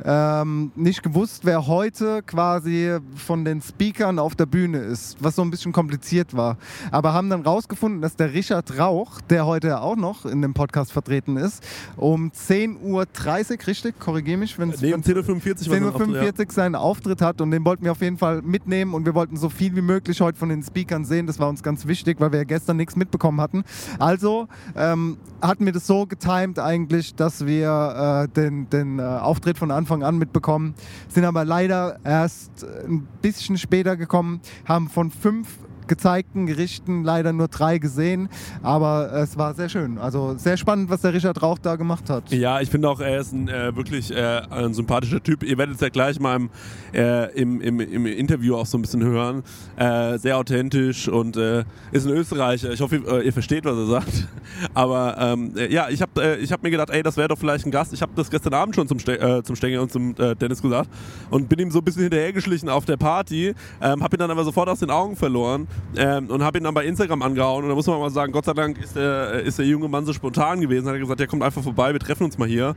[0.04, 5.42] ähm, nicht gewusst, wer heute quasi von den Speakern auf der Bühne ist, was so
[5.42, 6.56] ein bisschen kompliziert war.
[6.90, 10.92] Aber haben dann rausgefunden, dass der Richard Rauch, der heute auch noch in dem Podcast
[10.92, 11.62] vertreten ist,
[11.96, 15.76] um 10.30 Uhr, richtig, korrigiere mich, wenn es Nee, um 10.45 Uhr.
[15.76, 19.14] 10.45 Uhr seinen Auftritt hat und den wollten wir auf jeden Fall mitnehmen und wir
[19.14, 21.26] wollten so viel wie möglich heute von den Speakern sehen.
[21.26, 23.64] Das war uns ganz wichtig, weil wir ja gestern nichts mitbekommen hatten.
[23.98, 29.58] Also ähm, hatten wir das so getimt eigentlich, dass wir äh, den, den äh, Auftritt
[29.58, 30.74] von Anfang an mitbekommen,
[31.08, 37.48] sind aber leider erst ein bisschen später gekommen, haben von fünf gezeigten Gerichten leider nur
[37.48, 38.28] drei gesehen,
[38.62, 39.98] aber es war sehr schön.
[39.98, 42.30] Also sehr spannend, was der Richard Rauch da gemacht hat.
[42.30, 45.42] Ja, ich finde auch, er ist ein äh, wirklich äh, ein sympathischer Typ.
[45.42, 46.50] Ihr werdet es ja gleich mal im,
[46.92, 49.42] äh, im, im, im Interview auch so ein bisschen hören.
[49.76, 52.72] Äh, sehr authentisch und äh, ist ein Österreicher.
[52.72, 54.28] Ich hoffe, ihr, ihr versteht, was er sagt.
[54.74, 57.38] Aber ähm, äh, ja, ich habe äh, ich hab mir gedacht, ey, das wäre doch
[57.38, 57.92] vielleicht ein Gast.
[57.92, 60.62] Ich habe das gestern Abend schon zum, Ste äh, zum Stengel und zum äh, Dennis
[60.62, 60.88] gesagt
[61.30, 63.54] und bin ihm so ein bisschen hinterhergeschlichen auf der Party.
[63.80, 65.66] Ähm, habe ihn dann aber sofort aus den Augen verloren
[65.96, 67.64] ähm, und habe ihn dann bei Instagram angehauen.
[67.64, 69.88] Und da muss man mal sagen, Gott sei Dank ist der, äh, ist der junge
[69.88, 70.86] Mann so spontan gewesen.
[70.86, 72.74] Hat er gesagt, der kommt einfach vorbei, wir treffen uns mal hier.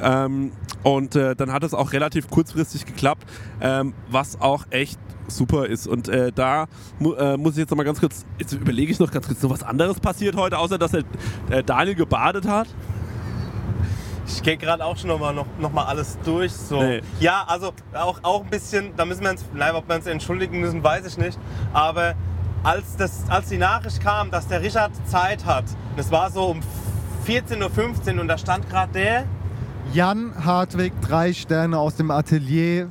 [0.00, 3.24] Ähm, und äh, dann hat es auch relativ kurzfristig geklappt,
[3.60, 5.86] ähm, was auch echt super ist.
[5.86, 6.66] Und äh, da
[6.98, 9.42] mu äh, muss ich jetzt noch mal ganz kurz, jetzt überlege ich noch ganz kurz,
[9.42, 11.04] noch was anderes passiert heute, außer dass der
[11.50, 12.68] äh, Daniel gebadet hat.
[14.26, 16.52] Ich gehe gerade auch schon nochmal noch, noch mal alles durch.
[16.52, 16.80] So.
[16.80, 17.02] Nee.
[17.20, 20.60] Ja, also auch, auch ein bisschen, da müssen wir uns, nein, ob wir uns entschuldigen
[20.60, 21.38] müssen, weiß ich nicht.
[21.72, 22.14] Aber
[22.62, 25.64] als, das, als die Nachricht kam, dass der Richard Zeit hat,
[25.96, 26.60] das war so um
[27.26, 29.24] 14.15 Uhr und da stand gerade der,
[29.92, 32.88] Jan Hartwig, drei Sterne aus dem Atelier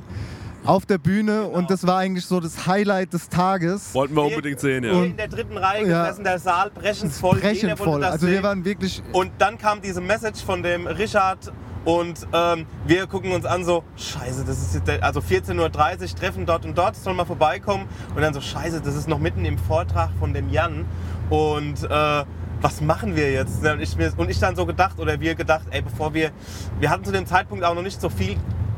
[0.64, 3.92] auf der Bühne und das war eigentlich so das Highlight des Tages.
[3.94, 5.02] Wollten wir unbedingt sehen, ja.
[5.02, 6.02] in der dritten Reihe Ja.
[6.02, 7.40] gesessen, der Saal brechend voll.
[7.40, 8.04] Brechend voll.
[8.04, 11.50] Also wir waren wirklich Und dann kam diese Message von dem Richard
[11.84, 16.46] und ähm, wir gucken uns an so, scheiße, das ist jetzt, also 14.30 Uhr, treffen
[16.46, 17.88] dort und dort, soll mal vorbeikommen.
[18.14, 20.84] Und dann so, scheiße, das ist noch mitten im Vortrag von dem Jan.
[21.28, 22.24] Und äh,
[22.60, 23.64] was machen wir jetzt?
[23.64, 26.30] Und ich, und ich dann so gedacht, oder wir gedacht, ey, bevor wir,
[26.78, 28.36] wir hatten zu dem Zeitpunkt auch noch nicht so viel,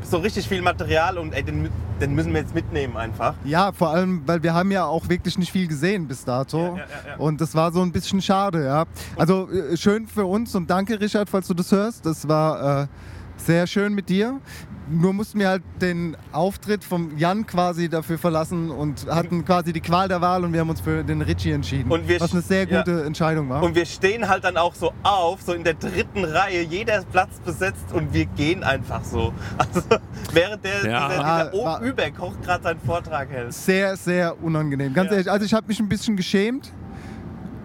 [0.09, 3.35] so richtig viel Material und ey, den, den müssen wir jetzt mitnehmen einfach.
[3.43, 6.57] Ja, vor allem, weil wir haben ja auch wirklich nicht viel gesehen bis dato.
[6.57, 7.15] Ja, ja, ja.
[7.17, 8.85] Und das war so ein bisschen schade, ja.
[9.15, 12.05] Also äh, schön für uns und danke, Richard, falls du das hörst.
[12.05, 12.87] Das war äh,
[13.37, 14.39] sehr schön mit dir.
[14.89, 19.81] Nur mussten wir halt den Auftritt vom Jan quasi dafür verlassen und hatten quasi die
[19.81, 21.91] Qual der Wahl und wir haben uns für den Richie entschieden.
[21.91, 22.79] Und wir was eine sehr ja.
[22.83, 23.63] gute Entscheidung war.
[23.63, 27.39] Und wir stehen halt dann auch so auf, so in der dritten Reihe, jeder Platz
[27.43, 29.33] besetzt und wir gehen einfach so.
[29.57, 29.81] Also
[30.33, 31.07] während der, Ja.
[31.09, 33.53] dieser, War- dieser war- Oberkoch gerade seinen Vortrag hält.
[33.53, 34.93] sehr, sehr unangenehm.
[34.93, 35.13] Ganz Ja.
[35.17, 36.71] ehrlich, also ich habe mich ein bisschen geschämt.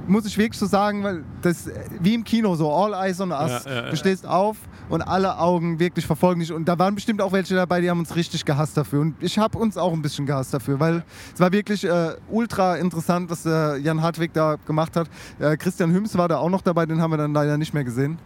[0.07, 1.70] Muss ich wirklich so sagen, weil das
[2.01, 3.64] wie im Kino so, all eyes on us.
[3.64, 3.90] Ja, ja.
[3.90, 4.57] Du stehst auf
[4.88, 6.53] und alle Augen wirklich verfolgen dich.
[6.53, 9.01] Und da waren bestimmt auch welche dabei, die haben uns richtig gehasst dafür.
[9.01, 12.76] Und ich habe uns auch ein bisschen gehasst dafür, weil es war wirklich äh, ultra
[12.76, 15.09] interessant, was äh, Jan Hartwig da gemacht hat.
[15.38, 17.84] Äh, Christian Hüms war da auch noch dabei, den haben wir dann leider nicht mehr
[17.84, 18.18] gesehen.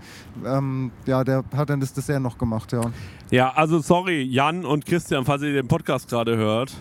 [0.44, 2.80] Ähm, ja, der hat dann das Dessert noch gemacht, ja.
[3.30, 6.72] Ja, also sorry, Jan und Christian, falls ihr den Podcast gerade hört,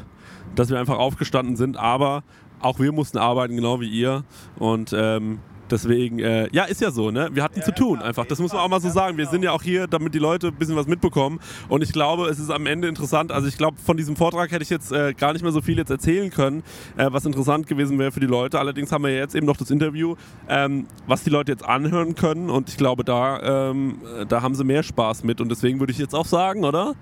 [0.55, 2.23] dass wir einfach aufgestanden sind, aber
[2.63, 4.23] auch wir mussten arbeiten, genau wie ihr.
[4.57, 5.39] Und ähm,
[5.69, 7.29] deswegen, äh, ja, ist ja so, ne?
[7.33, 8.25] Wir hatten zu tun einfach.
[8.25, 9.17] Das muss man auch mal so sagen.
[9.17, 11.39] Wir sind ja auch hier, damit die Leute ein bisschen was mitbekommen.
[11.67, 13.31] Und ich glaube, es ist am Ende interessant.
[13.31, 15.77] Also ich glaube, von diesem Vortrag hätte ich jetzt äh, gar nicht mehr so viel
[15.77, 16.63] jetzt erzählen können,
[16.97, 18.59] äh, was interessant gewesen wäre für die Leute.
[18.59, 20.15] Allerdings haben wir jetzt eben noch das Interview,
[20.47, 22.49] ähm, was die Leute jetzt anhören können.
[22.49, 25.41] Und ich glaube, da, ähm, äh, da haben sie mehr Spaß mit.
[25.41, 26.93] Und deswegen würde ich jetzt auch sagen, oder?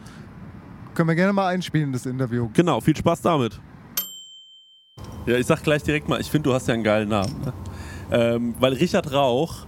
[0.94, 2.50] Können wir gerne mal einspielen, das Interview.
[2.54, 3.60] Genau, viel Spaß damit.
[5.26, 7.36] Ja, ich sag gleich direkt mal, ich finde, du hast ja einen geilen Namen.
[7.46, 7.54] Ne?
[8.12, 9.66] Ähm, weil Richard Rauch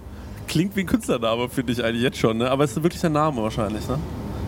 [0.48, 2.38] klingt wie ein Künstlername, finde ich eigentlich jetzt schon.
[2.38, 2.50] Ne?
[2.50, 3.88] Aber es ist wirklich ein Name wahrscheinlich.
[3.88, 3.98] Ne?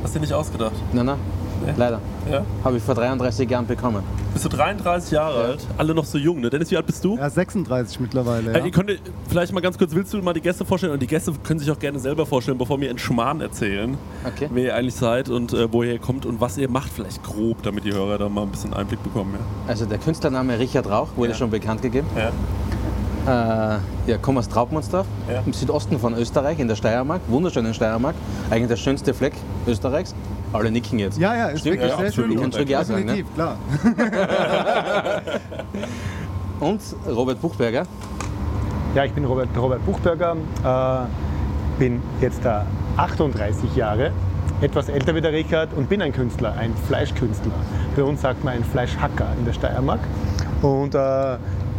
[0.03, 0.75] Hast du dir nicht ausgedacht?
[0.93, 1.17] Nein,
[1.65, 2.01] nein, leider.
[2.31, 2.43] Ja?
[2.63, 4.03] Habe ich vor 33 Jahren bekommen.
[4.33, 5.67] Bist du 33 Jahre alt?
[5.77, 6.49] Alle noch so jung, ne?
[6.49, 7.17] Dennis, wie alt bist du?
[7.17, 8.51] Ja, 36 mittlerweile.
[8.53, 8.65] Äh, Ja.
[8.65, 8.97] ihr könnt ihr
[9.29, 10.93] vielleicht mal ganz kurz, willst du mal die Gäste vorstellen?
[10.93, 14.49] Und die Gäste können sich auch gerne selber vorstellen, bevor wir in Schmarrn erzählen, Okay.
[14.51, 17.63] wer ihr eigentlich seid und äh, woher ihr kommt und was ihr macht, vielleicht grob,
[17.63, 19.33] damit die Hörer da mal ein bisschen Einblick bekommen.
[19.33, 19.39] Ja.
[19.69, 21.35] Also der Künstlername Richard Rauch wurde Ja.
[21.37, 22.07] schon bekannt gegeben.
[22.17, 22.31] Ja.
[23.25, 23.79] Äh, ja,
[24.21, 25.41] komme aus Traubmannsdorf, Ja.
[25.45, 28.13] im Südosten von Österreich, in der Steiermark, wunderschönen Steiermark.
[28.51, 29.33] Eigentlich der schönste Fleck
[29.65, 30.13] Österreichs.
[30.53, 31.17] Alle nicken jetzt.
[31.17, 32.39] Ja, ja, ist Stimmt, wirklich ja, sehr schön.
[32.39, 33.15] Kannst du ja sagen, ne?
[33.15, 33.57] Definitiv, klar.
[36.59, 37.83] Und Robert Buchberger,
[38.93, 42.59] Ja, ich bin Robert, Robert Buchberger, äh, bin jetzt äh,
[42.97, 44.11] 38 Jahre,
[44.61, 47.51] etwas älter wie der Richard und bin ein Künstler, ein Fleischkünstler.
[47.95, 49.99] Bei uns sagt man ein Fleischhacker in der Steiermark
[50.61, 51.35] und äh,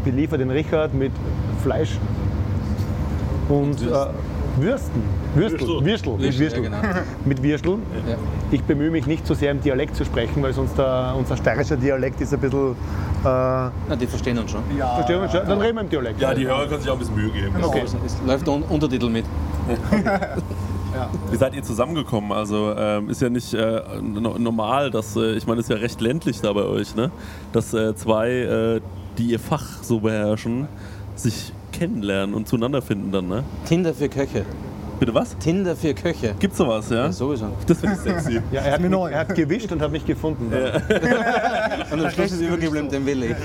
[0.07, 1.12] beliefer den Richard mit
[1.62, 1.98] Fleisch
[3.48, 3.84] und äh,
[4.59, 5.02] Würsten.
[5.34, 5.61] Würstel.
[5.61, 5.74] Würstel.
[5.80, 6.64] Mit Würstel, Würstel.
[6.64, 7.00] ja, genau.
[7.24, 7.72] Mit Würstel.
[8.09, 8.16] Ja.
[8.52, 11.76] Ich bemühe mich nicht so sehr im Dialekt zu sprechen, weil sonst der, unser steirischer
[11.76, 12.70] Dialekt ist ein bisschen.
[12.70, 12.74] Äh,
[13.24, 14.62] na, die verstehen uns schon.
[14.64, 15.46] verstehen wir schon?
[15.46, 16.20] Dann reden wir im Dialekt.
[16.20, 17.52] Ja, die Hörer können sich auch ein bisschen Mühe geben.
[17.61, 17.82] Okay.
[17.84, 19.24] Es, es läuft un Untertitel mit.
[21.30, 22.32] Wie seid ihr zusammengekommen?
[22.32, 25.76] Also ähm, ist ja nicht äh, no normal, dass, äh, ich meine, es ist ja
[25.76, 27.11] recht ländlich da bei euch, ne?
[27.52, 28.80] dass äh, zwei, äh,
[29.18, 30.68] die ihr Fach so beherrschen,
[31.14, 33.44] sich kennenlernen und zueinander finden dann, ne?
[33.66, 34.44] Tinder für Köche.
[34.99, 35.36] Bitte was?
[35.38, 36.34] Tinder für Köche.
[36.38, 36.97] Gibt's sowas, ja?
[37.07, 37.49] Ja, sowieso.
[37.66, 38.40] Das finde ich sexy.
[38.53, 40.51] Ja, er, hat mich, er hat gewischt und hat mich gefunden.
[41.92, 43.36] Und am Schluss ist übergeblieben, den will ich.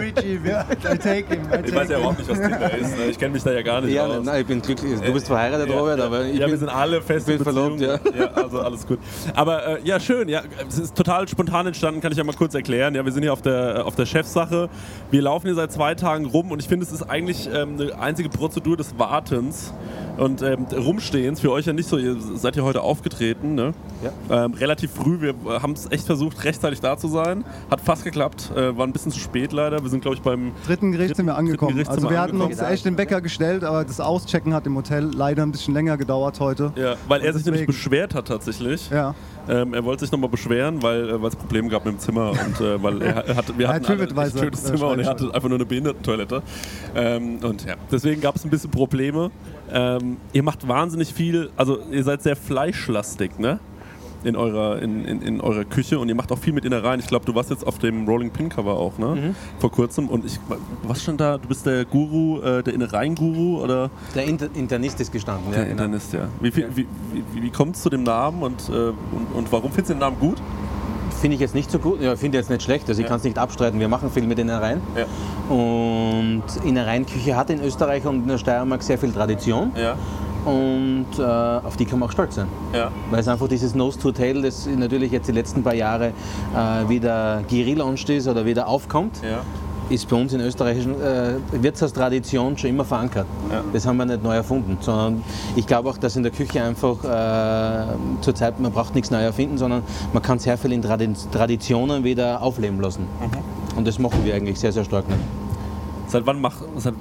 [0.00, 1.42] Richie, I take him.
[1.52, 1.98] I Ich weiß take ja him.
[2.00, 2.96] überhaupt nicht, was Tinder ist.
[2.98, 3.04] ne?
[3.10, 4.24] Ich kenne mich da ja gar nicht Ja, aus.
[4.24, 5.00] nein, ich bin glücklich.
[5.00, 6.04] Du bist verheiratet, Ja, Robert, ja.
[6.06, 7.98] aber ich ja, wir bin sind alle fest bin verlobt, ja.
[8.34, 8.98] Also alles gut.
[9.34, 10.28] Aber äh, ja, schön.
[10.28, 12.94] Ja, es ist total spontan entstanden, kann ich ja mal kurz erklären.
[12.94, 14.68] Ja, wir sind hier auf der, auf der Chefsache.
[15.10, 17.98] Wir laufen hier seit zwei Tagen rum und ich finde, es ist eigentlich ähm, eine
[17.98, 19.72] einzige Prozedur des Wartens
[20.16, 21.40] und ähm, Rumstehens.
[21.40, 21.98] Für euch ja nicht so.
[21.98, 23.72] Ihr seid ja heute aufgetreten, ne?
[24.02, 24.44] Ja.
[24.44, 25.20] Ähm, relativ früh.
[25.20, 27.44] Wir haben es echt versucht, rechtzeitig da zu sein.
[27.70, 28.52] Hat fast geklappt.
[28.54, 29.82] Äh, war ein bisschen zu spät leider.
[29.82, 31.72] Wir sind, glaube ich, beim Dritten Gericht sind wir angekommen.
[31.74, 32.52] Gericht Also wir hatten angekommen.
[32.52, 35.96] uns echt den Wecker gestellt, aber das Auschecken hat im Hotel leider ein bisschen länger
[35.96, 36.72] gedauert heute.
[36.76, 38.90] Ja, weil er sich nämlich beschwert hat tatsächlich.
[38.90, 39.14] Ja.
[39.48, 42.60] Ähm, er wollte sich nochmal beschweren, weil äh, es Probleme gab mit dem Zimmer und
[42.60, 45.26] äh, weil er, er hatte, wir hatten ein schönes äh, Zimmer und er Schreibtisch.
[45.26, 46.42] hatte einfach nur eine Behindertentoilette.
[46.94, 49.30] Ähm, und ja, deswegen gab es ein bisschen Probleme.
[49.70, 53.58] Ähm, ihr macht wahnsinnig viel, also ihr seid sehr fleischlastig, ne?
[54.24, 57.00] In eurer, in, in, in eurer Küche und ihr macht auch viel mit Innereien.
[57.00, 59.06] Ich glaube, du warst jetzt auf dem Rolling Pin Cover auch, ne?
[59.06, 59.34] Mhm.
[59.58, 60.08] Vor kurzem.
[60.08, 60.38] Und ich,
[60.84, 61.38] was stand da?
[61.38, 63.90] Du bist der Guru, äh, der Innereien-Guru oder?
[64.14, 65.50] Der Inter Internist ist gestanden.
[65.50, 65.82] Der ja, genau.
[65.84, 66.28] Internist, ja.
[66.40, 66.86] Wie, viel, wie,
[67.32, 68.94] wie, wie kommt es zu dem Namen und, äh, und,
[69.34, 70.36] und warum findest du den Namen gut?
[71.20, 72.00] Finde ich jetzt nicht so gut.
[72.00, 72.88] Ja, finde jetzt nicht schlecht.
[72.88, 73.08] Also ich Ja.
[73.08, 73.78] kann es nicht abstreiten.
[73.78, 74.80] Wir machen viel mit Innereien.
[74.96, 75.04] Ja.
[75.54, 79.72] Und Innereienküche hat in Österreich und in der Steiermark sehr viel Tradition.
[79.76, 79.94] Ja.
[80.44, 82.48] Und äh, auf die kann man auch stolz sein.
[82.74, 82.90] Ja.
[83.10, 86.06] Weil es einfach dieses Nose to Tail, das natürlich jetzt die letzten paar Jahre
[86.54, 89.40] äh, wieder gelauncht ist oder wieder aufkommt, Ja.
[89.88, 93.26] ist bei uns in österreichischen äh, Wirtshaustradition schon immer verankert.
[93.52, 93.62] Ja.
[93.72, 95.22] Das haben wir nicht neu erfunden, sondern
[95.54, 97.86] ich glaube auch, dass in der Küche einfach äh,
[98.20, 99.82] zurzeit, man braucht nichts neu erfinden, sondern
[100.12, 103.02] man kann sehr viel in Tradi Traditionen wieder aufleben lassen.
[103.20, 103.78] Mhm.
[103.78, 105.08] Und das machen wir eigentlich sehr, sehr stark.
[105.08, 105.14] Ne?
[106.08, 106.94] Seit wann, mach, seit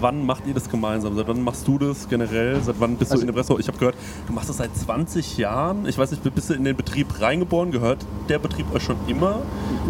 [0.00, 1.16] wann macht ihr das gemeinsam?
[1.16, 2.60] Seit wann machst du das generell?
[2.62, 3.60] Seit wann bist Also- du in dem Restaurant?
[3.62, 3.94] Ich habe gehört,
[4.26, 5.86] du machst das seit 20 Jahren.
[5.86, 7.70] Ich weiß nicht, bist du in den Betrieb reingeboren?
[7.70, 9.40] Gehört der Betrieb euch schon immer?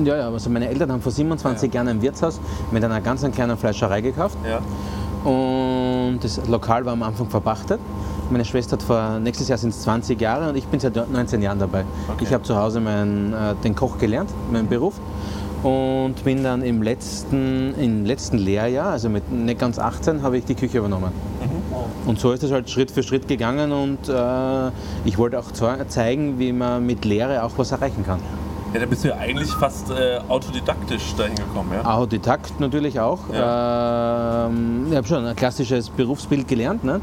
[0.04, 3.56] Ja, ja, also meine Eltern haben vor 27 Jahren ein Wirtshaus mit einer ganz kleinen
[3.56, 4.36] Fleischerei gekauft.
[4.48, 4.60] Ja.
[5.28, 7.80] Und das Lokal war am Anfang verpachtet.
[8.30, 11.40] Meine Schwester hat vor nächstes Jahr sind es 20 Jahre und ich bin seit 19
[11.42, 11.84] Jahren dabei.
[12.08, 12.24] Okay.
[12.24, 14.94] Ich habe zu Hause meinen, äh, den Koch gelernt, meinen Beruf.
[15.62, 20.44] Und bin dann im letzten, im letzten Lehrjahr, also mit nicht ganz 18, habe ich
[20.44, 21.12] die Küche übernommen.
[22.06, 24.70] Und so ist es halt Schritt für Schritt gegangen und äh,
[25.04, 28.20] ich wollte auch zeigen, wie man mit Lehre auch was erreichen kann.
[28.72, 31.90] Ja, da bist du ja eigentlich fast äh, autodidaktisch dahin gekommen, ja?
[31.90, 33.20] Autodidakt natürlich auch.
[33.32, 37.00] Ähm, ich habe schon ein klassisches Berufsbild gelernt, ne?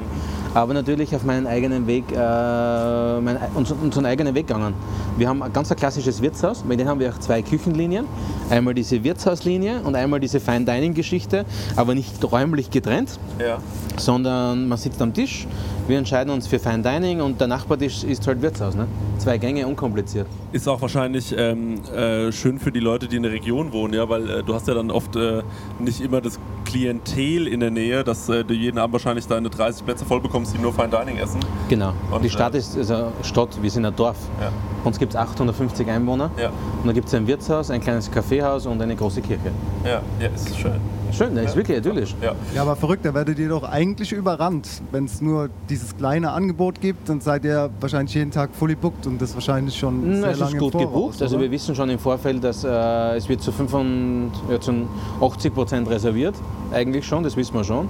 [0.56, 4.74] Aber natürlich auf meinen eigenen Weg, äh, mein, uns, unseren eigenen Weg gegangen.
[5.18, 8.06] Wir haben ein ganz ein klassisches Wirtshaus, mit dem haben wir auch zwei Küchenlinien.
[8.50, 11.46] Einmal diese Wirtshauslinie und einmal diese Fine Dining Geschichte,
[11.76, 13.58] aber nicht räumlich getrennt, Ja.
[13.98, 15.46] sondern man sitzt am Tisch,
[15.88, 18.76] wir entscheiden uns für Fine Dining und der Nachbartisch ist halt Wirtshaus.
[18.76, 18.88] Ne?
[19.18, 20.28] Zwei Gänge, unkompliziert.
[20.54, 24.08] Ist auch wahrscheinlich ähm, äh, schön für die Leute, die in der Region wohnen, ja,
[24.08, 25.42] weil äh, du hast ja dann oft äh,
[25.80, 29.86] nicht immer das Klientel in der Nähe, dass äh, du jeden Abend wahrscheinlich deine 30
[29.86, 31.40] Plätze voll bekommst, die nur Fine Dining essen.
[31.70, 31.94] Genau.
[32.12, 34.18] Und, die Stadt äh, ist also Stadt, wir sind ein Dorf.
[34.42, 34.52] Ja.
[34.84, 36.30] Uns gibt es 850 Einwohner.
[36.40, 36.50] Ja.
[36.82, 39.52] Und da gibt es ein Wirtshaus, ein kleines Kaffeehaus und eine große Kirche.
[39.84, 40.80] Ja, ja, ist schön.
[41.12, 42.14] Schön, das ist wirklich idyllisch.
[42.22, 42.34] Ja.
[42.54, 44.68] Ja, aber verrückt, da werdet ihr doch eigentlich überrannt.
[44.92, 49.08] Wenn es nur dieses kleine Angebot gibt, dann seid ihr wahrscheinlich jeden Tag fully booked
[49.08, 51.22] und das wahrscheinlich schon Hm, sehr Es lange ist gut im Voraus, gebucht.
[51.22, 51.44] Also oder?
[51.46, 54.74] wir wissen schon im Vorfeld, dass äh, es wird zu 85, ja, zu
[55.22, 56.36] 80 Prozent reserviert.
[56.74, 57.88] Eigentlich schon, das wissen wir schon.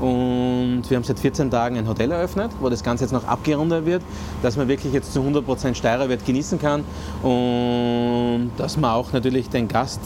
[0.00, 3.84] Und wir haben seit 14 Tagen ein Hotel eröffnet, wo das Ganze jetzt noch abgerundet
[3.84, 4.02] wird,
[4.42, 6.84] dass man wirklich jetzt zu 100 Prozent Steirerwert genießen kann
[7.22, 10.00] und dass man auch natürlich den Gast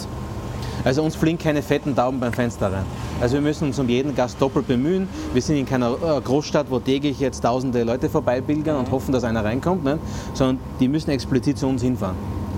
[0.84, 2.84] also uns fliegen keine fetten Tauben beim Fenster rein.
[3.18, 5.08] Also wir müssen uns um jeden Gast doppelt bemühen.
[5.32, 9.24] Wir sind in keiner äh, Großstadt, wo täglich jetzt tausende Leute vorbeipilgern und hoffen, dass
[9.24, 9.98] einer reinkommt, ne?
[10.34, 12.16] sondern die müssen explizit zu uns hinfahren.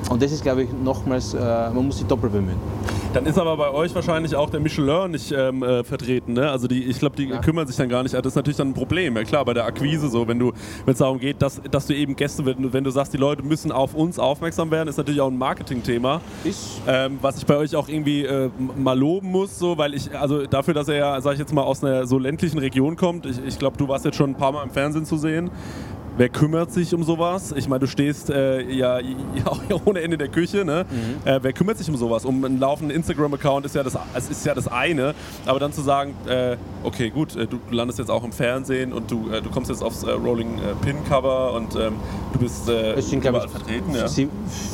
[0.09, 2.59] Und das ist, glaube ich, nochmals, äh, man muss sich doppelt bemühen.
[3.13, 6.35] Dann ist aber bei euch wahrscheinlich auch der Michelin nicht ähm, äh, vertreten.
[6.35, 6.51] Ne?
[6.51, 8.15] Also die, ich glaube, die kümmern sich dann gar nicht.
[8.15, 9.17] Das ist natürlich dann ein Problem.
[9.17, 10.53] Ja klar, bei der Akquise so, wenn du,
[10.85, 13.43] wenn es darum geht, dass, dass du eben Gäste, wenn, wenn du sagst, die Leute
[13.43, 16.21] müssen auf uns aufmerksam werden, ist natürlich auch ein Marketingthema.
[16.87, 20.47] Ähm, was ich bei euch auch irgendwie äh, mal loben muss, so, weil ich, also
[20.47, 23.39] dafür, dass er ja, sag ich jetzt mal, aus einer so ländlichen Region kommt, ich,
[23.47, 25.51] ich glaube, du warst jetzt schon ein paar Mal im Fernsehen zu sehen.
[26.19, 27.53] Wer kümmert sich um sowas?
[27.55, 30.65] Ich meine, du stehst äh, ja, ja auch ohne Ende in der Küche.
[30.65, 30.87] Ne?
[31.27, 32.25] Äh, wer kümmert sich um sowas?
[32.25, 35.15] Um einen laufenden Instagram-Account ist ja das, es ist ja das eine.
[35.45, 39.11] Aber dann zu sagen, äh, okay, gut, äh, du, landest jetzt auch im Fernsehen und
[39.11, 41.95] du, äh, du kommst jetzt aufs äh, Rolling äh, Pin-Cover und ähm,
[42.33, 43.95] du bist äh, sind, überall ich, vertreten.
[43.95, 44.07] Ja.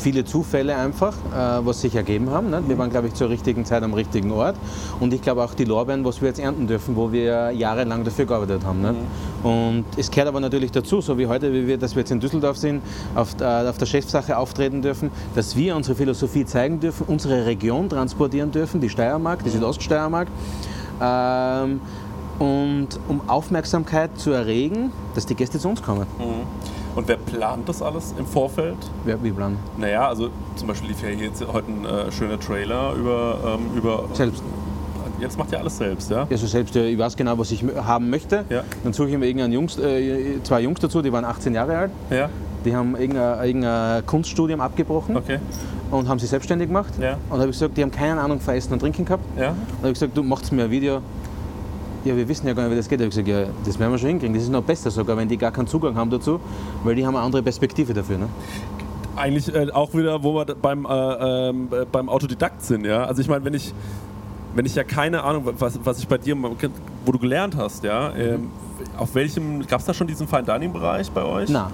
[0.01, 1.16] viele Zufälle einfach,
[1.64, 2.51] was sich ergeben haben.
[2.51, 2.62] Ne?
[2.66, 4.57] Wir waren, glaube ich, zur richtigen Zeit am richtigen Ort.
[5.01, 8.26] Und ich glaube auch die Lorbeeren, was wir jetzt ernten dürfen, wo wir jahrelang dafür
[8.26, 8.80] gearbeitet haben.
[8.80, 8.95] Ne?
[9.43, 12.20] Und es gehört aber natürlich dazu, so wie heute, wie wir, dass wir jetzt in
[12.20, 12.82] Düsseldorf sind,
[13.14, 17.88] auf, äh, auf der Chefsache auftreten dürfen, dass wir unsere Philosophie zeigen dürfen, unsere Region
[17.88, 20.28] transportieren dürfen, die Steiermark, die Südoststeiermark.
[21.01, 21.80] Ähm,
[22.38, 26.07] und um Aufmerksamkeit zu erregen, dass die Gäste zu uns kommen.
[26.18, 26.72] Mhm.
[26.95, 28.76] Und wer plant das alles im Vorfeld?
[29.05, 29.59] Wer, wie planen?
[29.78, 33.76] Naja, also zum Beispiel lief ja hier jetzt heute ein äh, schöner Trailer über, ähm,
[33.76, 34.05] über.
[34.12, 34.43] Selbst.
[35.22, 36.26] Jetzt macht ihr alles selbst, ja?
[36.28, 38.44] Also selbst, äh, ich weiß genau, was ich haben möchte.
[38.50, 38.64] Ja.
[38.82, 41.90] Dann suche ich mir irgendeinen Jungs, äh, zwei Jungs dazu, die waren 18 Jahre alt.
[42.10, 42.28] Ja.
[42.64, 45.38] Die haben irgendein, irgendein Kunststudium abgebrochen Okay.
[45.92, 46.92] und haben sich selbstständig gemacht.
[47.00, 47.18] Ja.
[47.30, 49.24] Und habe ich gesagt, die haben keine Ahnung von Essen und Trinken gehabt.
[49.38, 49.50] Ja.
[49.50, 51.00] Und habe ich gesagt, du machst mir ein Video.
[52.04, 52.98] Ja, wir wissen ja gar nicht, wie das geht.
[52.98, 54.34] Da habe ich gesagt, ja, das werden wir schon hinkriegen.
[54.34, 56.40] Das ist noch besser sogar, wenn die gar keinen Zugang haben dazu,
[56.82, 58.18] weil die haben eine andere Perspektive dafür.
[58.18, 58.26] Ne?
[59.14, 63.04] Eigentlich äh, auch wieder, wo wir beim, äh, ähm, äh, beim Autodidakt sind, ja.
[63.04, 63.72] Also ich meine, wenn ich,
[64.55, 68.14] wenn ich ja keine Ahnung, was, was ich bei dir, wo du gelernt hast, ja,
[68.14, 68.50] ähm,
[68.96, 71.48] auf welchem, gab es da schon diesen Fine Dining Bereich bei euch?
[71.48, 71.72] Nein.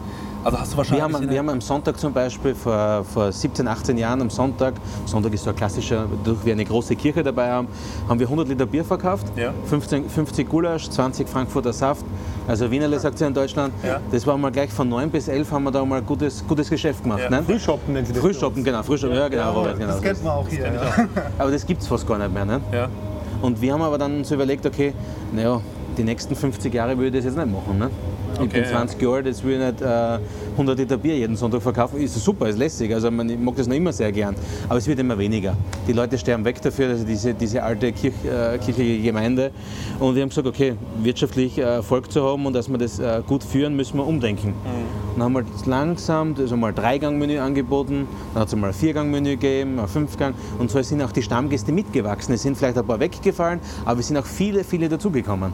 [0.48, 1.14] Also hast du Wir wahrscheinlich.
[1.20, 4.72] haben, wir haben am Sonntag zum Beispiel vor, vor 17, 18 Jahren am Sonntag,
[5.04, 7.68] Sonntag ist so ein klassischer, durch wir eine große Kirche dabei haben,
[8.08, 9.52] haben wir 100 Liter Bier verkauft, Ja.
[9.66, 12.02] 15, 50 Gulasch, 20 Frankfurter Saft,
[12.46, 13.74] also Wienerle sagt sie in Deutschland.
[13.86, 14.00] Ja.
[14.10, 17.02] Das war mal gleich von 9 bis 11 haben wir da mal gutes, gutes Geschäft
[17.02, 17.20] gemacht.
[17.24, 17.28] Ja.
[17.28, 17.42] Ne?
[17.42, 18.22] Frühshoppen nennen sie das.
[18.22, 19.92] Frühshoppen, genau, Frühshoppen, ja, genau, Robert, genau.
[19.92, 20.64] Das kennt man auch hier.
[20.64, 21.08] Ja.
[21.38, 22.46] Aber das gibt es fast gar nicht mehr.
[22.46, 22.60] Ne?
[22.72, 22.88] ja.
[23.42, 24.94] Und wir haben aber dann so überlegt, okay,
[25.30, 25.60] naja,
[25.98, 27.78] die nächsten 50 Jahre würde ich das jetzt nicht machen.
[27.78, 27.90] Ne?
[28.34, 28.70] Ich Okay, bin ja.
[28.70, 30.18] 20 Jahre alt, jetzt will ich nicht äh,
[30.52, 32.00] 100 Liter Bier jeden Sonntag verkaufen.
[32.00, 32.92] Ist super, ist lässig.
[32.94, 34.34] Also man, ich mag das noch immer sehr gern.
[34.68, 35.56] Aber es wird immer weniger.
[35.86, 39.50] Die Leute sterben weg dafür, also diese, diese alte Kirch, äh, kirchliche Gemeinde.
[39.98, 43.22] Und wir haben gesagt, okay, wirtschaftlich äh, Erfolg zu haben und dass wir das äh,
[43.26, 44.54] gut führen, müssen wir umdenken.
[45.14, 48.72] Dann haben wir das langsam, also mal ein Dreigangmenü angeboten, dann hat es mal ein
[48.74, 50.34] Viergangmenü gegeben, ein Fünfgang.
[50.58, 52.34] Und so sind auch die Stammgäste mitgewachsen.
[52.34, 55.52] Es sind vielleicht ein paar weggefallen, aber es sind auch viele, viele dazugekommen.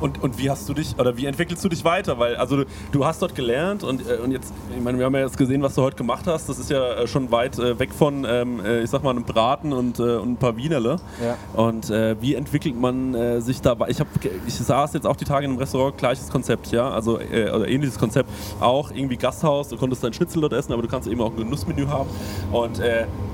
[0.00, 2.18] Und, und wie hast du dich, oder wie entwickelst du dich weiter?
[2.18, 5.14] Weil, also du, du hast dort gelernt und, äh, und jetzt, ich meine, wir haben
[5.14, 6.48] ja jetzt gesehen, was du heute gemacht hast.
[6.48, 9.24] Das ist ja äh, schon weit äh, weg von, ähm, äh, ich sag mal, einem
[9.24, 10.96] Braten und, äh, und ein paar Wienerle.
[11.22, 11.36] Ja.
[11.60, 13.76] Und äh, wie entwickelt man sich da?
[13.88, 14.08] Ich, hab,
[14.46, 17.98] ich saß jetzt auch die Tage in einem Restaurant, gleiches Konzept, ja, also oder ähnliches
[17.98, 18.28] Konzept.
[18.60, 21.36] Auch irgendwie Gasthaus, du konntest dein Schnitzel dort essen, aber du kannst eben auch ein
[21.36, 22.08] Genussmenü haben.
[22.52, 22.80] Und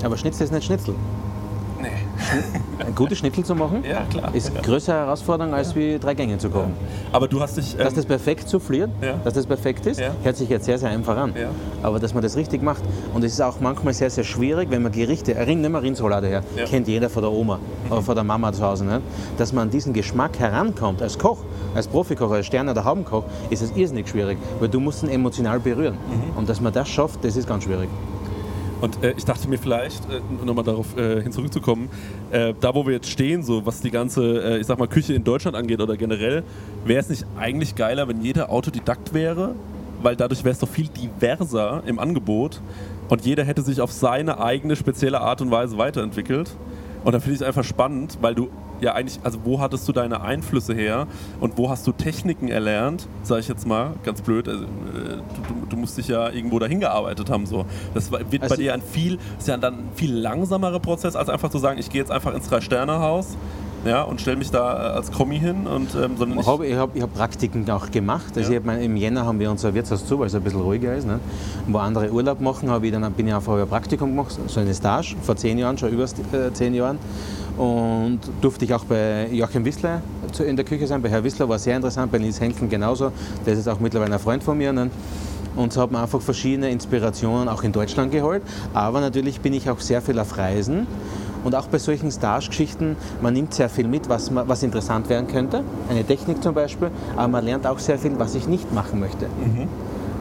[0.03, 0.95] Aber Schnitzel ist nicht Schnitzel.
[2.87, 4.35] Ein gutes Schnitzel zu machen, Ja, klar.
[4.35, 6.73] ist eine größere Herausforderung, als wie drei Gänge zu kochen.
[7.13, 7.77] Aber du hast dich.
[7.77, 9.15] Dass ähm, das perfekt souffliert, Ja.
[9.23, 10.11] dass das perfekt ist, Ja.
[10.23, 11.35] hört sich jetzt sehr, sehr einfach an.
[11.39, 11.49] Ja.
[11.83, 12.83] Aber dass man das richtig macht.
[13.15, 16.27] Und es ist auch manchmal sehr, sehr schwierig, wenn man Gerichte, Rind, nehmen wir Rindsroulade
[16.29, 16.65] her, Ja.
[16.65, 17.59] kennt jeder von der Oma
[17.91, 19.01] oder von der Mama zu Hause, ne?
[19.37, 21.39] dass man an diesen Geschmack herankommt, als Koch,
[21.75, 25.61] als Profikoch, als Stern- oder Haubenkoch, ist es irrsinnig schwierig, weil du musst ihn emotional
[25.61, 25.95] berühren.
[25.95, 26.39] Mhm.
[26.39, 27.89] Und dass man das schafft, das ist ganz schwierig.
[28.81, 31.89] Und äh, ich dachte mir vielleicht, äh, nochmal darauf äh, hin zurückzukommen,
[32.31, 35.13] äh, da wo wir jetzt stehen, so was die ganze, äh, ich sag mal, Küche
[35.15, 36.43] in Deutschland angeht oder generell,
[36.85, 39.55] wäre es nicht eigentlich geiler, wenn jeder Autodidakt wäre?
[40.03, 42.63] Weil dadurch wäre es doch viel diverser im Angebot
[43.11, 46.51] und jeder hätte sich auf seine eigene spezielle Art und Weise weiterentwickelt.
[47.05, 48.49] Und dann finde ich es einfach spannend, weil du
[48.81, 51.07] ja eigentlich, also wo hattest du deine Einflüsse her
[51.41, 54.67] und wo hast du Techniken erlernt, sage ich jetzt mal, ganz blöd, also, äh,
[55.49, 57.47] du, du, musst dich ja irgendwo dahin gearbeitet haben.
[57.47, 57.67] So.
[57.95, 61.29] Das wird Also- bei dir ein viel, ist ja dann ein viel langsamerer Prozess, als
[61.29, 63.37] einfach zu sagen, ich gehe jetzt einfach ins Drei-Sterne-Haus
[63.85, 66.77] ja, und stelle mich da äh, als Kommi hin und ähm, sondern Ich habe ich
[66.77, 68.37] hab, ich hab Praktiken auch gemacht.
[68.37, 68.49] Also Ja.
[68.51, 70.95] ich hab mein, Im Jänner haben wir unser Wirtshaus zu, weil es ein bisschen ruhiger
[70.95, 71.07] ist.
[71.07, 71.19] Ne?
[71.67, 74.75] Wo andere Urlaub machen, hab ich dann, bin ich einfach ein Praktikum gemacht, so eine
[74.75, 76.99] Stage, vor zehn Jahren, schon über äh, zehn Jahren.
[77.57, 80.01] Und durfte ich auch bei Joachim Wissler
[80.47, 81.03] in der Küche sein.
[81.03, 83.13] Bei Herr Wissler war sehr interessant, bei Nils Henkel genauso.
[83.45, 84.73] Der ist jetzt auch mittlerweile ein Freund von mir.
[84.73, 84.91] Ne?
[85.57, 88.43] Und so hat man einfach verschiedene Inspirationen auch in Deutschland geholt.
[88.73, 90.87] Aber natürlich bin ich auch sehr viel auf Reisen.
[91.45, 95.63] Und auch bei solchen Stage-Geschichten, man nimmt sehr viel mit, was, was interessant werden könnte.
[95.89, 96.91] Eine Technik zum Beispiel.
[97.17, 99.27] Aber man lernt auch sehr viel, was ich nicht machen möchte.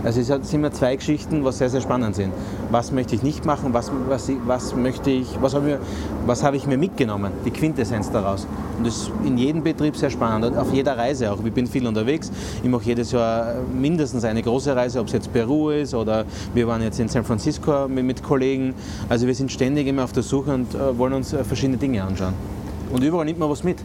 [0.03, 2.31] Also es sind immer zwei Geschichten, was sehr, sehr spannend sind.
[2.71, 5.81] Was möchte ich nicht machen, was, was, was möchte ich, was habe ich, mir-
[6.25, 8.47] was habe ich mir mitgenommen, die Quintessenz daraus.
[8.77, 11.37] Und das ist in jedem Betrieb sehr spannend, auf jeder Reise auch.
[11.43, 12.31] Ich bin viel unterwegs,
[12.63, 16.23] ich mache jedes Jahr mindestens eine große Reise, ob es jetzt Peru ist oder
[16.53, 18.73] wir waren jetzt in San Francisco mit, mit Kollegen.
[19.09, 22.03] Also wir sind ständig immer auf der Suche und äh, wollen uns äh, verschiedene Dinge
[22.03, 22.33] anschauen.
[22.93, 23.77] Und überall nimmt man was mit.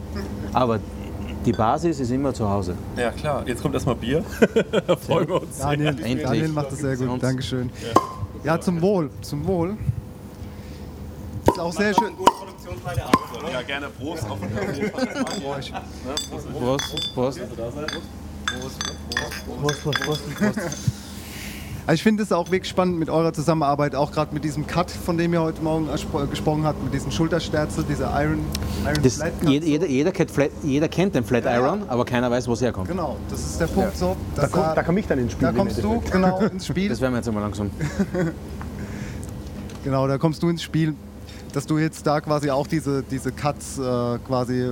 [0.53, 0.79] Aber
[1.45, 2.75] die Basis ist immer zu Hause.
[2.97, 4.23] ja klar, jetzt kommt erstmal Bier.
[4.87, 5.59] da freuen wir uns.
[5.59, 6.23] Daniel, Endlich.
[6.23, 7.21] Daniel macht das sehr gut.
[7.21, 7.69] Dankeschön.
[8.43, 9.09] Ja, zum Wohl.
[9.21, 9.77] Zum Wohl.
[11.47, 12.13] Ist auch sehr schön.
[13.51, 14.89] Ja, gerne Prost auf den Kaffee.
[14.89, 15.73] Prost,
[17.13, 17.39] Prost.
[17.39, 17.41] Prost,
[19.61, 21.04] Prost, Prost, Prost.
[21.87, 24.89] Also ich finde es auch wirklich spannend mit eurer Zusammenarbeit, auch gerade mit diesem Cut,
[24.89, 28.39] von dem ihr heute Morgen erspro- gesprochen habt, mit diesem Schultersterze, dieser Iron,
[28.85, 31.59] Iron Das, Flat jeder, jeder, jeder, kennt Flat, jeder kennt den Flat Ja, ja.
[31.59, 32.87] Iron, aber keiner weiß, wo es herkommt.
[32.87, 34.15] Genau, das ist der Punkt so.
[34.35, 35.47] Da, komm, er- da komme ich dann ins Spiel.
[35.47, 36.89] da kommst du genau ins Spiel.
[36.89, 37.69] Das werden wir jetzt einmal langsam.
[39.83, 40.95] Genau, da kommst du ins Spiel,
[41.53, 44.71] dass du jetzt da quasi auch diese, diese Cuts äh, quasi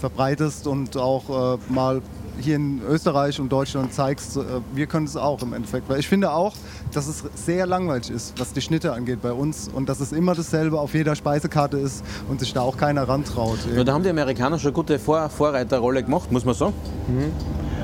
[0.00, 2.02] verbreitest und auch äh, mal
[2.40, 4.40] hier in Österreich und Deutschland zeigst, äh,
[4.74, 5.88] wir können es auch im Endeffekt.
[5.88, 6.54] Weil ich finde auch,
[6.92, 10.34] dass es sehr langweilig ist, was die Schnitte angeht bei uns und dass es immer
[10.34, 13.58] dasselbe auf jeder Speisekarte ist und sich da auch keiner rantraut.
[13.74, 16.74] Ja, da haben die Amerikaner schon eine gute Vor Vorreiterrolle gemacht, muss man sagen.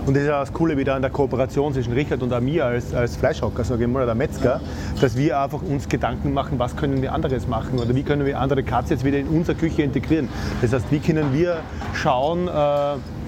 [0.07, 2.93] Und das ist ja das Coole wieder an der Kooperation zwischen Richard und mir als,
[2.93, 4.61] als Fleischhocker, sage ich mal, oder Metzger,
[5.01, 8.39] dass wir einfach uns Gedanken machen, was können wir anderes machen oder wie können wir
[8.39, 10.29] andere Cuts jetzt wieder in unsere Küche integrieren.
[10.61, 11.57] Das heißt, wie können wir
[11.95, 12.51] schauen, äh,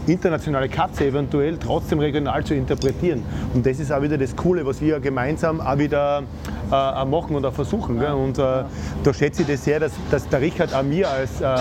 [0.09, 3.23] internationale Cuts eventuell trotzdem regional zu interpretieren.
[3.55, 6.23] Und das ist auch wieder das Coole, was wir gemeinsam auch wieder
[6.71, 7.99] äh, machen und auch versuchen.
[7.99, 8.13] Gell?
[8.13, 8.65] Und äh,
[9.03, 11.57] da schätze ich das sehr, dass, dass der Richard auch mir als äh,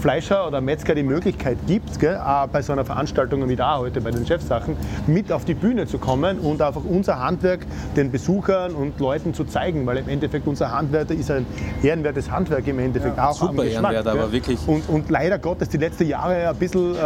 [0.00, 4.00] Fleischer oder Metzger die Möglichkeit gibt, gell, auch bei so einer Veranstaltung wie da heute
[4.00, 4.76] bei den Chefsachen,
[5.06, 7.66] mit auf die Bühne zu kommen und einfach unser Handwerk
[7.96, 11.46] den Besuchern und Leuten zu zeigen, weil im Endeffekt unser Handwerk ist ein
[11.82, 14.58] ehrenwertes Handwerk im Endeffekt auch super ehrenwert, aber wirklich.
[14.66, 16.98] Und, und leider Gottes die letzten Jahre ein bisschen, äh,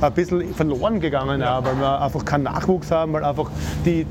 [0.00, 3.50] ein bisschen verloren gegangen, auch, weil wir einfach keinen Nachwuchs haben, weil einfach
[3.84, 4.06] die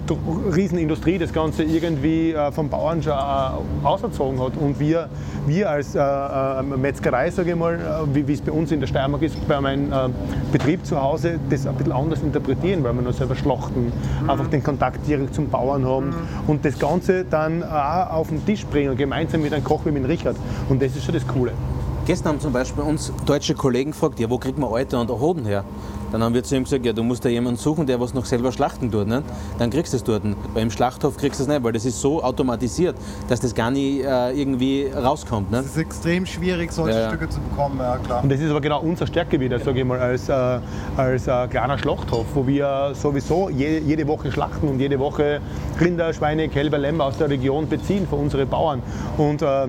[0.53, 5.10] Riesenindustrie das Ganze irgendwie äh, vom Bauern schon äh, auserzogen hat und wir,
[5.47, 8.79] wir als äh, äh, Metzgerei, sage ich mal, äh, wie wie es bei uns in
[8.79, 10.09] der Steiermark ist, bei meinem äh,
[10.51, 13.91] Betrieb zu Hause, das ein bisschen anders interpretieren, weil wir noch selber schlachten,
[14.27, 16.13] einfach den Kontakt direkt zum Bauern haben
[16.47, 20.07] und das Ganze dann auch auf den Tisch bringen, gemeinsam mit einem Koch wie mit
[20.07, 20.35] Richard.
[20.69, 21.53] Und das ist schon das Coole.
[22.10, 25.45] Gestern haben zum Beispiel uns deutsche Kollegen gefragt, ja, wo kriegt man Euter und Hoden
[25.45, 25.64] her?
[26.12, 28.26] Dann haben wir zu ihm gesagt, ja, du musst da jemanden suchen, der was noch
[28.26, 29.07] selber schlachten tut.
[29.07, 29.22] Ne?
[29.60, 30.24] Dann kriegst du es dort.
[30.55, 32.95] Weil im Schlachthof kriegst du es nicht, weil das ist so automatisiert,
[33.28, 35.51] dass das gar nicht äh, irgendwie rauskommt.
[35.51, 35.60] Ne?
[35.60, 37.10] Es ist extrem schwierig, solche Ja, ja.
[37.10, 38.24] Stücke zu bekommen, ja klar.
[38.24, 40.60] Und das ist aber genau unser Stärke wieder, sage ich mal, als, äh,
[40.97, 45.41] als äh, kleiner Schlachthof, wo wir sowieso je, jede Woche schlachten und jede Woche
[45.80, 48.82] Rinder, Schweine, Kälber, Lämmer aus der Region beziehen für unsere Bauern.
[49.20, 49.68] Und äh,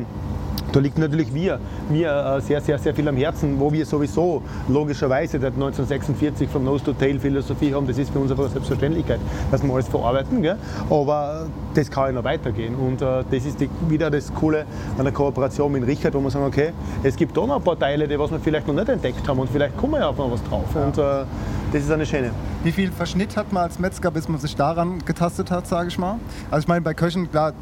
[0.73, 1.59] da liegt natürlich wir,
[1.89, 6.65] mir äh, sehr, sehr, sehr viel am Herzen, wo wir sowieso logischerweise seit 1946 vom
[6.65, 7.87] Nose to Tail Philosophie haben.
[7.87, 10.43] Das ist für uns einfach eine Selbstverständlichkeit, dass wir alles verarbeiten.
[10.43, 10.57] Gell?
[10.89, 12.75] Aber das kann ja noch weitergehen.
[12.75, 14.65] Und äh, das ist die, wieder das Coole
[14.97, 17.79] an der Kooperation mit Richard, wo wir sagen, okay, es gibt da noch ein paar
[17.79, 20.19] Teile, die was wir vielleicht noch nicht entdeckt haben und vielleicht kommen wir ja auf
[20.19, 20.65] noch was drauf.
[20.75, 21.25] Und äh,
[21.73, 22.31] das ist eine schöne.
[22.63, 25.99] Wie viel Verschnitt hat man als Metzger, bis man sich daran getastet hat, sage ich
[25.99, 26.19] mal?
[26.51, 27.53] Also ich meine, bei Köchen, klar,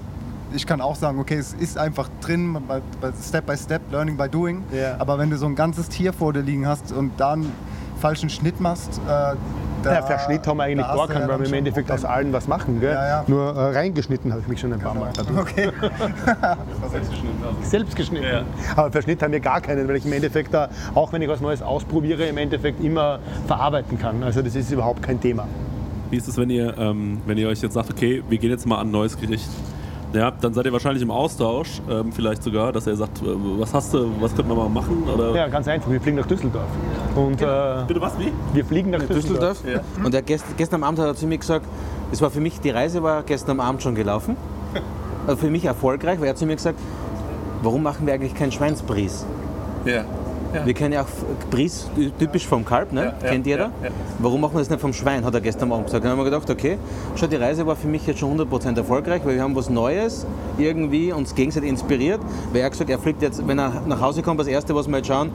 [0.54, 4.16] ich kann auch sagen, okay, es ist einfach drin, bei, bei Step by Step, Learning
[4.16, 4.62] by Doing.
[4.72, 4.96] Ja.
[4.98, 7.52] Aber wenn du so ein ganzes Tier vor dir liegen hast und dann einen
[8.00, 9.34] falschen Schnitt machst, äh,
[9.82, 12.04] da, Ja, Verschnitt haben wir eigentlich da gar keinen, ja weil wir im Endeffekt aus
[12.04, 12.80] allen was machen.
[12.80, 12.92] Gell?
[12.92, 13.24] Ja, ja.
[13.28, 15.10] Nur äh, reingeschnitten habe ich mich schon ein paar Mal.
[15.16, 15.38] dadurch.
[15.38, 15.70] Okay.
[17.62, 18.26] Selbst geschnitten.
[18.74, 21.40] Aber Verschnitt haben wir gar keinen, weil ich im Endeffekt, da, auch wenn ich was
[21.40, 24.22] Neues ausprobiere, im Endeffekt immer verarbeiten kann.
[24.22, 25.46] Also das ist überhaupt kein Thema.
[26.10, 28.66] Wie ist es, wenn ihr, ähm, wenn ihr euch jetzt sagt, okay, wir gehen jetzt
[28.66, 29.48] mal an ein neues Gericht?
[30.12, 33.74] Ja, dann seid ihr wahrscheinlich im Austausch, ähm, vielleicht sogar, dass er sagt, äh, was
[33.74, 35.04] hast du, was könnten wir mal machen?
[35.12, 35.34] Oder?
[35.34, 35.90] Ja, ganz einfach.
[35.90, 36.64] Wir fliegen nach Düsseldorf.
[37.14, 38.32] Und, äh, Bitte was, wie?
[38.54, 39.60] wir fliegen nach Düsseldorf.
[39.62, 39.84] Düsseldorf.
[40.02, 41.66] Und er gest, gestern am Abend hat er zu mir gesagt,
[42.10, 44.36] es war für mich, die Reise war gestern am Abend schon gelaufen.
[45.26, 46.78] Also für mich erfolgreich, weil er hat zu mir gesagt,
[47.62, 49.26] warum machen wir eigentlich keinen Schweinsbries?
[49.84, 50.06] Ja.
[50.64, 51.88] Wir kennen ja auch Bries,
[52.18, 53.14] typisch vom Kalb, ne?
[53.22, 53.70] ja, kennt jeder.
[53.82, 53.90] ja, ja.
[54.18, 56.04] Warum machen wir das nicht vom Schwein, hat er gestern Abend gesagt.
[56.04, 56.78] Dann haben wir gedacht, okay,
[57.16, 60.26] schau, die Reise war für mich jetzt schon 100% erfolgreich, weil wir haben was Neues
[60.58, 62.20] irgendwie uns gegenseitig inspiriert.
[62.52, 64.96] Weil er gesagt, er fliegt jetzt, wenn er nach Hause kommt, das Erste, was wir
[64.96, 65.30] jetzt schauen,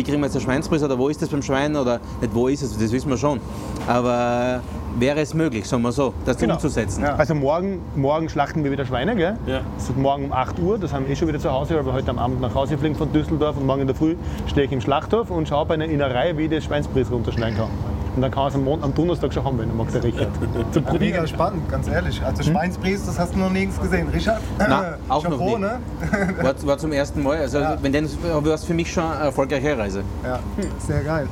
[0.00, 2.48] wie kriegen wir jetzt den Schweinsbries oder wo ist das beim Schwein oder nicht wo
[2.48, 3.38] ist es, das wissen wir schon.
[3.86, 4.60] Aber
[4.98, 6.54] wäre es möglich, sagen wir so, das Genau.
[6.54, 7.04] umzusetzen.
[7.04, 9.36] Also morgen, morgen schlachten wir wieder Schweine, gell?
[9.46, 9.60] Ja.
[9.76, 11.84] Es ist morgen um 8 Uhr, das haben wir eh schon wieder zu Hause, weil
[11.84, 14.64] wir heute am Abend nach Hause fliegen von Düsseldorf und morgen in der Früh stehe
[14.66, 17.68] ich im Schlachthof und schaue bei einer Innerei, wie ich das Schweinsbries runterschneiden kann.
[18.16, 20.02] Und dann kann man es am, Mon- am Donnerstag schon haben, wenn er mag, der
[20.02, 20.28] Richard.
[20.72, 21.28] Zum Mega Probieren.
[21.28, 22.20] spannend, ganz ehrlich.
[22.24, 24.08] Also Schweinsbries, das hast du noch nirgends gesehen.
[24.08, 24.40] Richard?
[24.58, 25.62] Na, auch noch Chapeau, nie.
[25.62, 25.78] ne?
[26.42, 27.78] War, war zum ersten Mal, also Ja.
[27.80, 30.02] wenn dann war es für mich schon eine erfolgreiche Reise.
[30.24, 30.40] Ja,
[30.78, 31.28] sehr geil.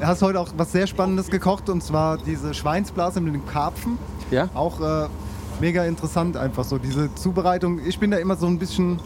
[0.00, 3.96] Du hast heute auch was sehr Spannendes gekocht und zwar diese Schweinsblase mit dem Karpfen.
[4.30, 4.48] Ja?
[4.52, 5.06] Auch äh,
[5.60, 7.80] mega interessant einfach so, diese Zubereitung.
[7.86, 8.98] Ich bin da immer so ein bisschen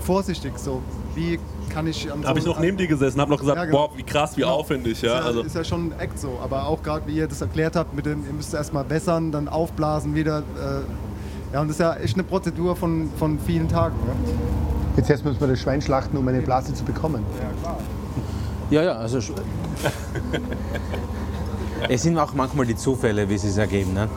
[0.00, 0.80] vorsichtig so.
[1.14, 1.38] Wie
[1.68, 3.88] kann ich an Da habe ich noch neben dir gesessen, habe noch gesagt, Ja, genau.
[3.88, 4.54] boah, wie krass, wie Genau.
[4.54, 4.92] aufwendig.
[4.92, 7.26] ist, Ja, ja, also, ist ja schon ein Act so, aber auch gerade wie ihr
[7.28, 10.38] das erklärt habt, mit dem, ihr müsst erstmal wässern, dann aufblasen wieder.
[10.38, 13.96] Äh, ja, und das ist ja echt eine Prozedur von, von vielen Tagen.
[14.06, 14.12] Ne?
[14.96, 17.24] Jetzt erst müssen wir das Schwein schlachten, um eine Blase zu bekommen.
[18.70, 19.32] Ja, ja, also sch-
[21.88, 23.94] es sind auch manchmal die Zufälle, wie sie es ergeben.
[23.94, 24.08] Ne?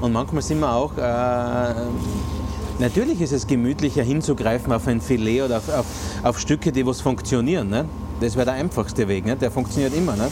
[0.00, 1.00] Und manchmal sind wir auch, äh,
[2.78, 5.86] natürlich ist es gemütlicher hinzugreifen auf ein Filet oder auf, auf,
[6.22, 7.68] auf Stücke, die was funktionieren.
[7.68, 7.84] Ne?
[8.20, 9.36] Das wäre der einfachste Weg, ne?
[9.36, 10.16] der funktioniert immer.
[10.16, 10.28] Ne?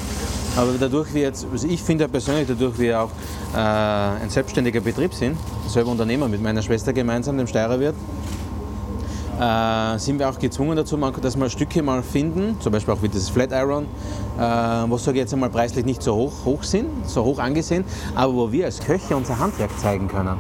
[0.57, 3.11] Aber dadurch wir jetzt, also ich finde persönlich, dadurch wir auch
[3.55, 5.37] äh, ein selbstständiger Betrieb sind,
[5.69, 7.95] selber Unternehmer mit meiner Schwester gemeinsam, dem Steirerwirt,
[9.41, 13.09] äh, sind wir auch gezwungen dazu, dass wir Stücke mal finden, zum Beispiel auch wie
[13.09, 13.85] dieses Flat Iron,
[14.37, 17.85] äh, was sage ich jetzt einmal preislich nicht so hoch, hoch sind, so hoch angesehen,
[18.15, 20.37] aber wo wir als Köche unser Handwerk zeigen können.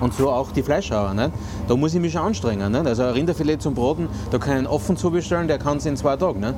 [0.00, 1.14] Und so auch die Fleischhauer.
[1.14, 1.30] Nicht?
[1.66, 2.70] Da muss ich mich schon anstrengen.
[2.70, 2.86] Nicht?
[2.86, 5.96] Also ein Rinderfilet zum Broten, da kann ich einen offen zubestellen, der kann es in
[5.96, 6.40] zwei Tagen.
[6.40, 6.54] Nicht?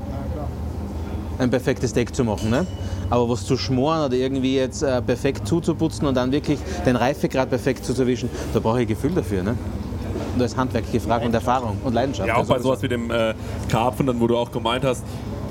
[1.39, 2.51] Ein perfektes Steak zu machen.
[2.51, 2.67] Nicht?
[3.09, 7.49] Aber was zu schmoren oder irgendwie jetzt äh, perfekt zuzuputzen und dann wirklich den Reifegrad
[7.49, 9.43] perfekt zu erwischen, da brauche ich Gefühl dafür.
[9.43, 9.57] Nicht?
[10.35, 12.29] Und da ist Handwerk gefragt und Erfahrung und Leidenschaft.
[12.29, 13.35] Ja, auch Also bei sowas wie dem äh,
[13.69, 15.03] Karpfen, dann, wo du auch gemeint hast,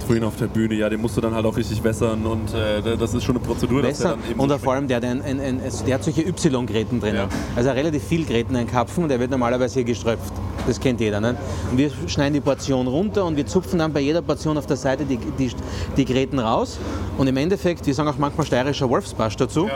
[0.10, 2.98] vorhin auf der Bühne, ja, den musst du dann halt auch richtig wässern und äh,
[2.98, 3.84] das ist schon eine Prozedur.
[3.84, 4.18] dass Besser.
[4.18, 7.00] dann eben Und so vor allem, der hat, ein, ein, ein, der hat solche Y-Gräten
[7.00, 7.16] drin.
[7.56, 10.34] Also relativ viel Gräten, ein Karpfen, und der wird normalerweise hier geströpft.
[10.66, 11.22] Das kennt jeder.
[11.22, 11.38] Ne?
[11.70, 14.78] Und wir schneiden die Portion runter und wir zupfen dann bei jeder Portion auf der
[14.78, 15.52] Seite die, die,
[15.96, 16.80] die Gräten raus.
[17.20, 19.70] Und im Endeffekt, wir sagen auch manchmal steirischer Wolfsbarsch dazu,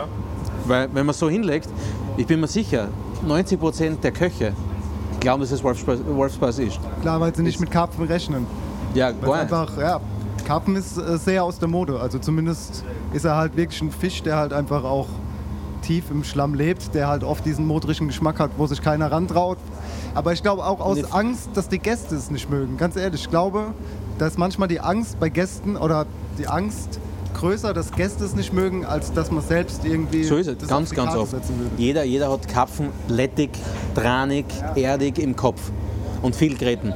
[0.66, 1.70] weil wenn man so hinlegt,
[2.18, 2.88] ich bin mir sicher,
[3.28, 4.54] 90 Prozent der Köche
[5.20, 6.80] glauben, dass es Wolfsbarsch, ist.
[7.04, 8.48] Klar, weil sie nicht mit Karpfen rechnen.
[8.94, 10.00] Ja, Weil einfach, ja,
[10.46, 12.00] Karpfen ist äh, sehr aus der Mode.
[12.00, 12.84] Also zumindest
[13.14, 15.08] ist er halt wirklich ein Fisch, der halt einfach auch
[15.82, 19.58] tief im Schlamm lebt, der halt oft diesen modrigen Geschmack hat, wo sich keiner rantraut.
[20.16, 21.06] Aber ich glaube auch aus Nee.
[21.12, 22.78] Angst, dass die Gäste es nicht mögen.
[22.78, 23.74] Ganz ehrlich, ich glaube,
[24.18, 26.06] da ist manchmal die Angst bei Gästen oder
[26.38, 27.00] die Angst
[27.34, 30.70] größer, dass Gäste es nicht mögen, als dass man selbst irgendwie So ist es, das
[30.70, 31.34] ganz, ganz oft.
[31.78, 33.50] Jeder, jeder hat Karpfen lettig,
[33.96, 35.72] tranig, erdig im Kopf
[36.22, 36.94] und viel Gräten.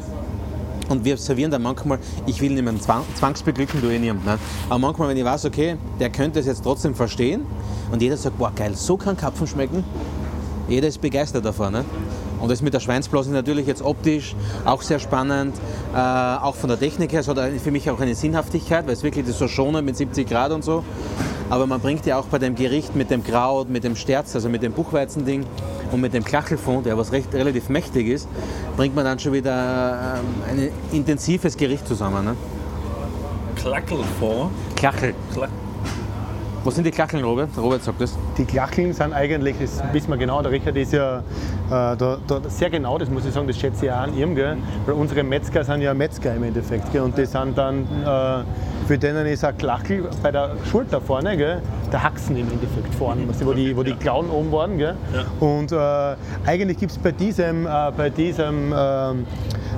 [0.89, 4.25] Und wir servieren dann manchmal, ich will niemanden zwang, zwangsbeglücken, du eh niemand.
[4.25, 4.37] Ne?
[4.69, 7.45] Aber manchmal, wenn ich weiß, okay, der könnte es jetzt trotzdem verstehen
[7.91, 9.83] und jeder sagt, boah geil, so kann Karpfen schmecken,
[10.69, 11.73] jeder ist begeistert davon.
[11.73, 11.85] Ne?
[12.39, 15.55] Und das mit der Schweinsblase natürlich jetzt optisch auch sehr spannend,
[15.93, 19.03] äh, auch von der Technik her, es hat für mich auch eine Sinnhaftigkeit, weil es
[19.03, 20.83] wirklich das so schonend mit 70 Grad und so.
[21.49, 24.49] Aber man bringt ja auch bei dem Gericht mit dem Kraut, mit dem Sterz, also
[24.49, 25.45] mit dem Buchweizending
[25.91, 28.27] und mit dem Klachelfond, der was recht, relativ mächtig ist,
[28.75, 32.25] bringt man dann schon wieder ähm, ein intensives Gericht zusammen.
[32.25, 32.35] Ne?
[33.55, 34.51] Klackelfond.
[34.75, 35.13] Klachel.
[35.33, 35.47] Kla
[36.63, 37.49] Was sind die Klacheln, Robert?
[37.57, 38.17] Robert sagt das.
[38.37, 41.21] Die Klacheln sind eigentlich, das wissen wir genau, der Richard ist ja äh,
[41.69, 44.57] da, da sehr genau, das muss ich sagen, das schätze ich auch an ihm, gell?
[44.85, 47.01] weil unsere Metzger sind ja Metzger im Endeffekt gell?
[47.01, 48.43] und die sind dann, äh,
[48.87, 51.61] für denen ist ein Klachel bei der Schulter vorne, gell?
[51.91, 54.77] der Haxen im Endeffekt vorne, du, wo, die, wo die Klauen oben waren.
[54.77, 54.95] Gell?
[55.39, 56.15] Und äh,
[56.45, 59.25] eigentlich gibt es bei diesem, äh, bei diesem ähm,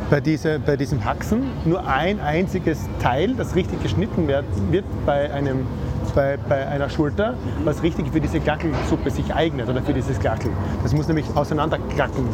[0.10, 5.32] bei, diese, bei diesem Haxen nur ein einziges Teil, das richtig geschnitten wird, wird bei,
[5.32, 5.68] einem,
[6.16, 10.52] bei, bei einer Schulter, was richtig für diese Glackelsuppe sich eignet oder für dieses Glackel.
[10.84, 12.26] Das muss nämlich auseinanderklacken.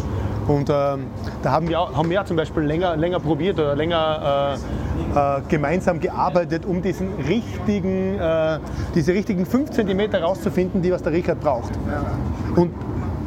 [0.48, 1.08] Und ähm,
[1.42, 4.58] da haben wir, auch, haben wir zum Beispiel länger, länger probiert oder länger
[5.16, 8.60] äh, äh, gemeinsam gearbeitet, um diesen richtigen, äh,
[8.94, 11.72] diese richtigen 5 cm rauszufinden, die was der Richard braucht.
[12.56, 12.72] Und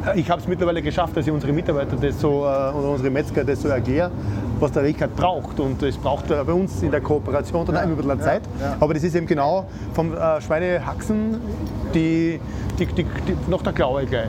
[0.05, 3.09] äh, ich habe es mittlerweile geschafft, dass ich unsere Mitarbeiter das so, äh, oder unsere
[3.09, 4.11] Metzger das so erkläre,
[4.59, 5.59] was der Richard braucht.
[5.59, 8.41] Und das braucht er bei uns in der Kooperation dann immer ein bisschen Zeit.
[8.79, 11.41] Aber das ist eben genau vom äh, Schweinehaxen
[11.93, 12.39] die,
[12.77, 14.27] die, die, die, nach der Klaue gleich.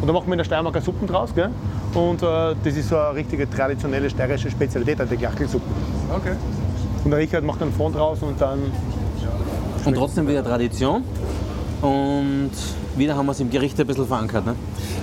[0.00, 1.34] Und da machen wir in der Steiermarker Suppen draus.
[1.34, 1.50] Gell?
[1.94, 5.64] Und äh, das ist so eine richtige traditionelle steirische Spezialität, die Glachelsuppe.
[6.14, 6.32] Okay.
[7.04, 8.60] Und der Richard macht einen Fond draus und dann
[9.84, 11.04] Und trotzdem wieder Tradition.
[11.82, 12.52] Und
[12.96, 14.46] wieder haben wir es im Gericht ein bisschen verankert.
[14.46, 14.54] Ne?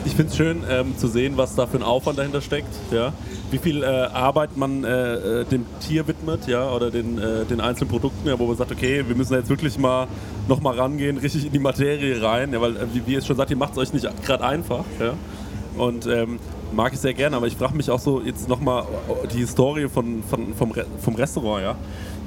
[0.06, 2.74] Ich finde es schön ähm, zu sehen, was da für ein Aufwand dahinter steckt.
[2.92, 3.14] Ja?
[3.52, 6.72] Wie viel äh, Arbeit man äh, äh, dem Tier widmet ja?
[6.72, 8.40] oder den, äh, den einzelnen Produkten, ja?
[8.40, 10.08] wo man sagt, okay, wir müssen jetzt wirklich mal
[10.48, 12.52] noch mal rangehen, richtig in die Materie rein.
[12.52, 12.62] Ja?
[12.62, 14.84] Weil, äh, wie, wie ihr es schon sagt, ihr macht es euch nicht gerade einfach.
[15.00, 15.14] Ja?
[15.78, 16.40] Und ähm,
[16.72, 18.86] mag ich sehr gerne, aber ich frage mich auch so jetzt nochmal
[19.32, 21.64] die Historie von, von, vom, Re vom Restaurant.
[21.64, 21.76] Ja?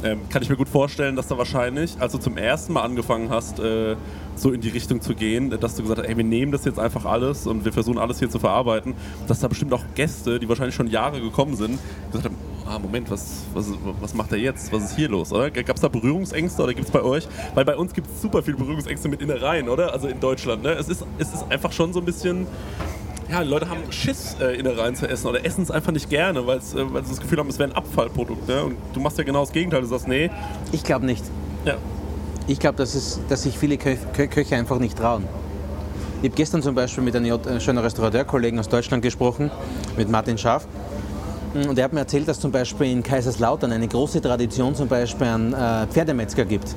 [0.05, 3.31] Ähm, kann ich mir gut vorstellen, dass da wahrscheinlich, als du zum ersten Mal angefangen
[3.31, 3.97] hast, äh,
[4.35, 6.79] so in die Richtung zu gehen, dass du gesagt hast, ey, wir nehmen das jetzt
[6.79, 8.95] einfach alles und wir versuchen alles hier zu verarbeiten,
[9.27, 11.79] dass da bestimmt auch Gäste, die wahrscheinlich schon Jahre gekommen sind,
[12.13, 12.37] gesagt haben,
[12.67, 14.73] ah, Moment, was, was, was macht er jetzt?
[14.73, 15.31] Was ist hier los?
[15.31, 17.27] Gab es da Berührungsängste oder gibt es bei euch?
[17.55, 19.93] Weil bei uns gibt es super viele Berührungsängste mit Innereien, oder?
[19.93, 20.73] Also in Deutschland, ne?
[20.73, 22.47] Es ist, es ist einfach schon so ein bisschen
[23.31, 26.75] ja, Leute haben Schiss, äh, Innereien zu essen oder essen es einfach nicht gerne, weil's,
[26.75, 28.49] äh, weil sie das Gefühl haben, es wäre ein Abfallprodukt.
[28.49, 28.65] Ne?
[28.65, 29.81] Und du machst ja genau das Gegenteil.
[29.81, 30.31] Du sagst, nee.
[30.73, 31.25] Ich glaube nicht.
[31.65, 31.77] Ja.
[32.47, 35.25] Ich glaube, dass, dass sich viele Kö Kö Köche einfach nicht trauen.
[36.23, 39.51] Ich habe gestern zum Beispiel mit einem äh, schönen Restaurateurkollegen aus Deutschland gesprochen,
[39.97, 40.67] mit Martin Schaaf.
[41.55, 45.27] Und er hat mir erzählt, dass zum Beispiel in Kaiserslautern eine große Tradition zum Beispiel
[45.27, 46.75] an äh, Pferdemetzger gibt.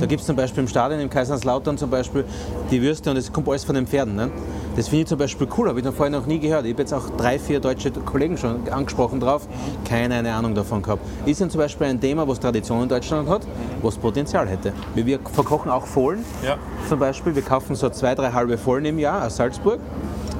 [0.00, 2.24] Da gibt es zum Beispiel im Stadion, im Kaiserslautern zum Beispiel,
[2.70, 4.14] die Würste und das kommt alles von den Pferden.
[4.14, 4.30] Ne?
[4.76, 6.64] Das finde ich zum Beispiel cool, habe ich noch vorher noch nie gehört.
[6.66, 9.48] Ich habe jetzt auch drei, vier deutsche Kollegen schon angesprochen drauf,
[9.88, 11.02] keine eine Ahnung davon gehabt.
[11.26, 13.42] Ist dann zum Beispiel ein Thema, was Tradition in Deutschland hat,
[13.82, 14.72] was Potenzial hätte.
[14.94, 16.56] Wir verkochen auch Fohlen Ja.
[16.88, 17.34] zum Beispiel.
[17.34, 19.80] Wir kaufen so zwei, drei halbe Fohlen im Jahr aus Salzburg.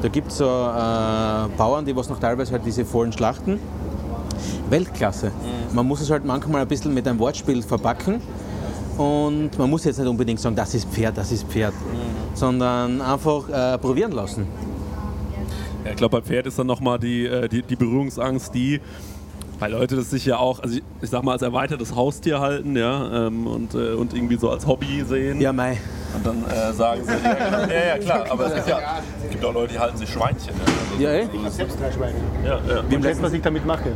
[0.03, 3.59] Da gibt es so äh, Bauern, die was noch teilweise halt diese Fohlen schlachten.
[4.71, 5.33] Weltklasse.
[5.73, 8.21] Man muss es halt manchmal ein bisschen mit einem Wortspiel verpacken.
[8.99, 11.73] Und man muss jetzt nicht unbedingt sagen, das ist Pferd, das ist Pferd,
[12.35, 14.47] sondern einfach äh, probieren lassen.
[15.85, 18.81] Ja, ich glaube, beim Pferd ist dann nochmal die, äh, die, die Berührungsangst, die,
[19.61, 22.77] weil Leute das sich ja auch, also ich, ich sag mal, als erweitertes Haustier halten,
[22.77, 25.41] ja, ähm, und, äh, und irgendwie so als Hobby sehen.
[25.41, 25.79] Ja, mei.
[26.17, 28.81] Und dann äh, sagen sie, ja, genau, ja, ja, klar, aber es, ist ja,
[29.25, 30.55] es gibt auch Leute, die halten sich Schweinchen.
[30.55, 31.29] Ja, also, Ja, eh?
[31.33, 32.15] Ich habe selbst drei Schweine.
[32.45, 32.83] ja, ja.
[32.89, 33.93] Wie schätzt, was ich damit mache?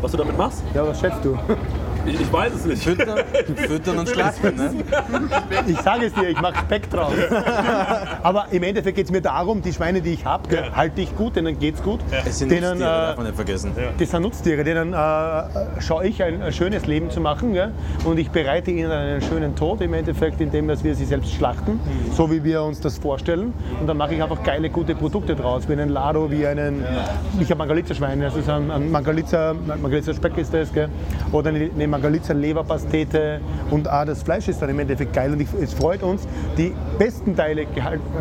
[0.00, 0.62] Was du damit machst?
[0.72, 1.36] Ja, was schätzt du?
[2.06, 2.82] Ich, ich weiß es nicht.
[2.82, 3.18] Füttern,
[3.56, 4.56] füttern und schlachten.
[4.56, 4.74] Ne?
[5.66, 7.14] Ich sage es dir, ich mache Speck draus.
[8.22, 11.36] Aber im Endeffekt geht es mir darum, die Schweine, die ich habe, halte ich gut,
[11.36, 12.00] denen geht es gut.
[12.24, 13.72] Es sind denen, Nutztiere, darf äh, man nicht vergessen.
[13.98, 17.54] das sind Nutztiere, denen äh, schaue ich ein, ein schönes Leben zu machen.
[17.54, 17.72] Gell?
[18.04, 21.80] Und ich bereite ihnen einen schönen Tod im Endeffekt, indem dass wir sie selbst schlachten,
[22.12, 23.52] so wie wir uns das vorstellen.
[23.80, 26.84] Und dann mache ich einfach geile, gute Produkte draus, wie einen Lado, wie einen,
[27.40, 30.88] ich habe Mangalitzer-Schweine, also so ein, ein Mangalitzer, Mangalitzer Speck ist das, gell?
[31.32, 33.40] oder eine, eine Mangalitzer Leberpastete
[33.70, 36.26] und auch das Fleisch ist dann im Endeffekt geil und ich, es freut uns.
[36.58, 37.66] Die besten Teile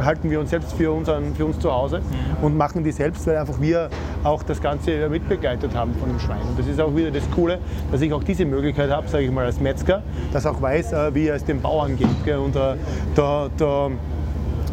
[0.01, 2.01] halten wir uns selbst für, unseren, für uns zu Hause
[2.41, 3.89] und machen die selbst, weil einfach wir
[4.24, 6.41] auch das Ganze mitbegleitet haben von dem Schwein.
[6.47, 7.59] Und das ist auch wieder das Coole,
[7.91, 11.15] dass ich auch diese Möglichkeit habe, sage ich mal als Metzger, dass auch weiß, äh,
[11.15, 12.07] wie es den Bauern geht.
[12.26, 12.38] Gell?
[12.38, 12.76] Und äh,
[13.15, 13.91] da, da da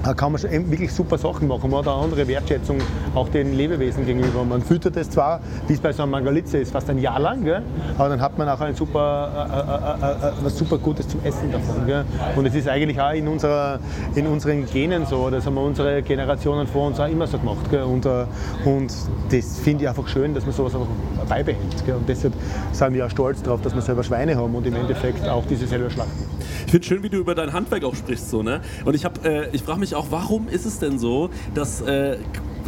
[0.03, 1.70] kann man schon wirklich super Sachen machen.
[1.70, 2.78] Man hat eine andere Wertschätzung
[3.14, 4.44] auch den Lebewesen gegenüber.
[4.44, 7.44] Man füttert es zwar, wie es bei so einem Mangalitze ist, fast ein Jahr lang,
[7.44, 7.62] gell?
[7.98, 11.53] aber dann hat man auch ein super, äh, äh, äh, was super Gutes zum Essen
[11.53, 11.86] davon.
[11.86, 12.05] Gell?
[12.36, 13.78] Und es ist eigentlich auch in, unserer,
[14.14, 17.70] in unseren Genen so, das haben wir unsere Generationen vor uns auch immer so gemacht.
[17.70, 17.82] Gell?
[17.82, 18.24] Und, äh,
[18.64, 18.92] und
[19.30, 20.88] das finde ich einfach schön, dass man sowas einfach
[21.28, 21.84] beibehält.
[21.84, 21.96] Gell?
[21.96, 22.34] Und deshalb
[22.72, 25.66] sind wir auch stolz darauf, dass wir selber Schweine haben und im Endeffekt auch diese
[25.66, 26.24] selber schlachten.
[26.64, 28.61] Ich finde schön, wie du über dein Handwerk auch sprichst, so, ne?
[28.84, 32.18] Und ich, hab, äh, ich frage mich auch, warum ist es denn so, dass, äh,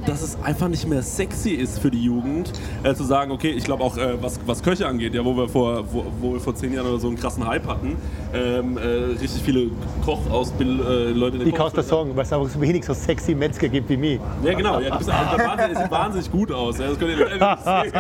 [0.07, 3.64] dass es einfach nicht mehr sexy ist für die Jugend, äh, zu sagen, okay, ich
[3.64, 6.55] glaube auch, äh, was, was Köche angeht, ja, wo wir vor, wo, wo wir vor
[6.55, 7.96] zehn Jahren oder so einen krassen Hype hatten,
[8.34, 8.80] ähm, äh,
[9.20, 9.66] richtig viele
[10.05, 12.94] Kochausbild äh, Leute in den Ich es dir sagen, weil es einfach so wenig so
[12.94, 14.20] sexy Metzger gibt wie mich.
[14.44, 14.80] Ja, genau.
[14.80, 16.78] Ja, du bist also, sieht wahnsinnig gut aus.
[16.78, 17.92] Ja, das könnt ihr nicht sehen.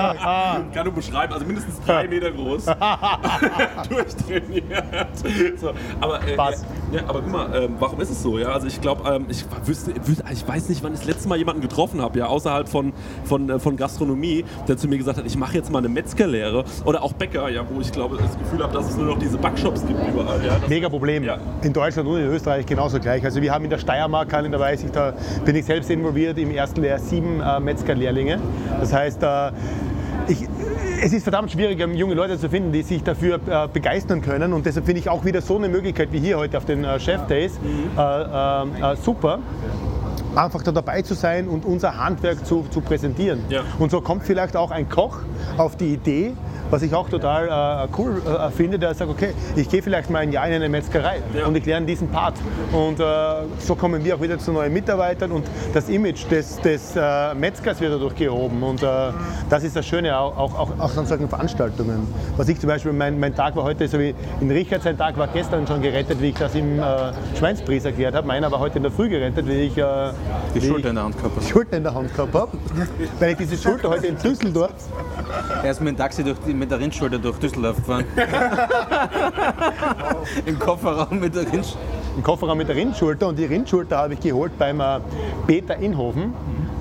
[0.72, 1.32] Kann du beschreiben.
[1.32, 2.66] Also mindestens drei Meter groß.
[3.88, 5.58] Durchtrainiert.
[5.60, 6.64] So, aber, äh, Spaß.
[6.92, 8.38] Ja, aber guck mal, ähm, warum ist es so?
[8.38, 11.28] Ja, also ich glaube, ähm, ich, wüsste- wüsste- ich weiß nicht, wann ich das letzte
[11.28, 12.92] Mal jemanden getroffen habe, ja, außerhalb von,
[13.24, 16.64] von, äh, von Gastronomie, der zu mir gesagt hat, ich mache jetzt mal eine Metzgerlehre.
[16.84, 19.38] Oder auch Bäcker, ja, wo ich glaube, das Gefühl habe, dass es nur noch diese
[19.38, 20.44] Backshops gibt überall.
[20.44, 21.24] Ja, Mega Problem.
[21.24, 21.38] Ja.
[21.62, 23.24] In Deutschland und in Österreich genauso gleich.
[23.24, 25.14] Also wir haben in der Steiermark, da weiß ich, da
[25.44, 28.38] bin ich selbst involviert im ersten Lehrjahr sieben äh, Metzgerlehrlinge.
[28.80, 29.50] Das heißt, äh,
[30.28, 30.48] ich,
[31.02, 34.52] es ist verdammt schwierig, ähm, junge Leute zu finden, die sich dafür äh, begeistern können.
[34.52, 37.00] Und deshalb finde ich auch wieder so eine Möglichkeit wie hier heute auf den äh,
[37.00, 37.58] Chef Days
[37.96, 39.40] äh, äh, äh, super
[40.34, 43.40] einfach da dabei zu sein und unser Handwerk zu, zu präsentieren.
[43.48, 43.62] Ja.
[43.78, 45.18] Und so kommt vielleicht auch ein Koch
[45.58, 46.32] auf die Idee,
[46.70, 47.48] was ich auch total
[47.84, 50.70] äh, cool äh, finde, der sagt, okay, ich gehe vielleicht mal ein Jahr in eine
[50.70, 51.46] Metzgerei Ja.
[51.46, 52.34] und ich lerne diesen Part.
[52.72, 53.04] Und äh,
[53.58, 57.78] so kommen wir auch wieder zu neuen Mitarbeitern und das Image des, des äh, Metzgers
[57.80, 58.62] wird dadurch gehoben.
[58.62, 58.86] Und äh,
[59.50, 62.08] das ist das Schöne auch, auch, auch, auch an solchen Veranstaltungen.
[62.38, 65.18] Was ich zum Beispiel, mein, mein Tag war heute, so wie in Richard sein Tag
[65.18, 66.82] war gestern schon gerettet, wie ich das im äh,
[67.38, 68.26] Schweinspreis erklärt habe.
[68.26, 69.82] Meiner war heute in der Früh gerettet, wie ich äh,
[70.54, 71.32] Die Schulter in der Hand gehabt.
[71.40, 72.58] die Schulter in der Hand gehabt habe.
[73.18, 74.72] Weil ich diese Schulter heute in Düsseldorf
[75.62, 78.04] Er ist mit dem Taxi durch die, mit der Rindschulter durch Düsseldorf gefahren.
[80.46, 81.78] Im Kofferraum mit der Rindschulter.
[82.16, 85.00] im Kofferraum mit der Rindschulter und die Rindschulter habe ich geholt beim äh,
[85.46, 86.32] Peter Inhofen.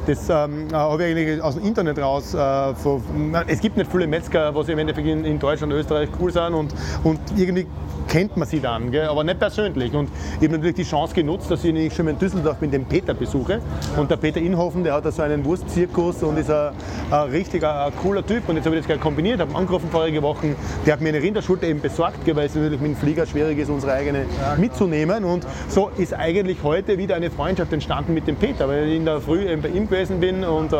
[0.08, 2.34] Das ähm, äh, habe ich eigentlich aus dem Internet raus.
[2.34, 3.04] Äh, von,
[3.48, 6.54] es gibt nicht viele Metzger, was im Endeffekt in, in Deutschland und Österreich cool sind
[6.54, 6.74] und,
[7.04, 7.68] und irgendwie
[8.08, 9.08] kennt man sie dann, gell?
[9.08, 9.94] aber nicht persönlich.
[9.94, 12.86] Und ich habe natürlich die Chance genutzt, dass ich schon mal in Düsseldorf bin, den
[12.86, 13.62] Peter besuche.
[13.96, 16.74] Und der Peter Inhofen, der hat da so einen Wurstzirkus und ist ein,
[17.10, 18.50] ein richtig ein, cooler Typ.
[18.50, 20.56] Und jetzt habe ich das gleich kombiniert, habe angerufen vorige Woche.
[20.86, 23.58] Der hat mir eine Rinderschulter eben besorgt, gell, weil es natürlich mit dem Flieger schwierig
[23.60, 24.26] ist, unsere eigene
[24.58, 25.24] mitzunehmen.
[25.24, 29.22] Und so ist eigentlich heute wieder eine Freundschaft entstanden mit dem Peter, weil in der
[29.22, 30.78] Früh eben bei ihm gewesen bin und, äh,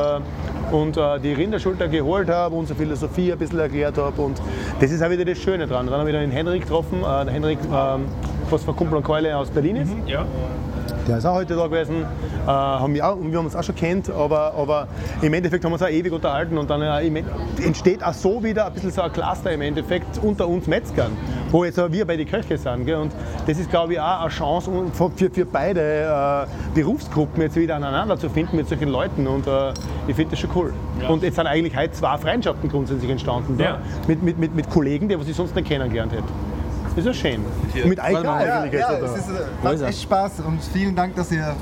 [0.72, 4.22] und äh, die Rinderschulter geholt habe, unsere Philosophie ein bisschen erklärt habe.
[4.22, 4.42] Und
[4.80, 5.88] das ist auch wieder das Schöne dran.
[5.88, 8.06] Dann habe ich den Henrik getroffen, äh, der Henrik, ähm,
[8.50, 9.92] was von Kumpel und Keule aus Berlin ist.
[10.08, 10.26] ja.
[11.12, 12.04] Der ist auch heute da gewesen.
[12.04, 14.88] Äh, haben wir, auch, wir haben uns auch schon kennt, aber, aber
[15.22, 17.28] im Endeffekt haben wir uns auch ewig unterhalten und dann äh, im End-
[17.62, 21.12] entsteht auch so wieder ein bisschen so ein Cluster im Endeffekt unter uns Metzgern.
[21.52, 22.86] wo jetzt aber wir bei den Köche sind.
[22.86, 22.96] Gell?
[22.96, 23.12] Und
[23.46, 28.18] das ist, glaube ich, auch eine Chance für, für, beide äh, Berufsgruppen jetzt wieder aneinander
[28.18, 29.28] zu finden mit solchen Leuten.
[29.28, 29.74] Und äh,
[30.08, 30.74] ich finde das schon cool.
[31.10, 33.60] Und jetzt sind eigentlich heute zwei Freundschaften grundsätzlich entstanden.
[33.60, 33.80] Ja.
[34.08, 36.24] Mit, mit, mit, mit Kollegen, die was ich sonst nicht kennengelernt hätte.
[36.96, 37.46] Ist ja schön.
[37.86, 41.56] Mit Eika Ja, ja, es ist, äh, macht echt Spaß und vielen Dank, dass ihr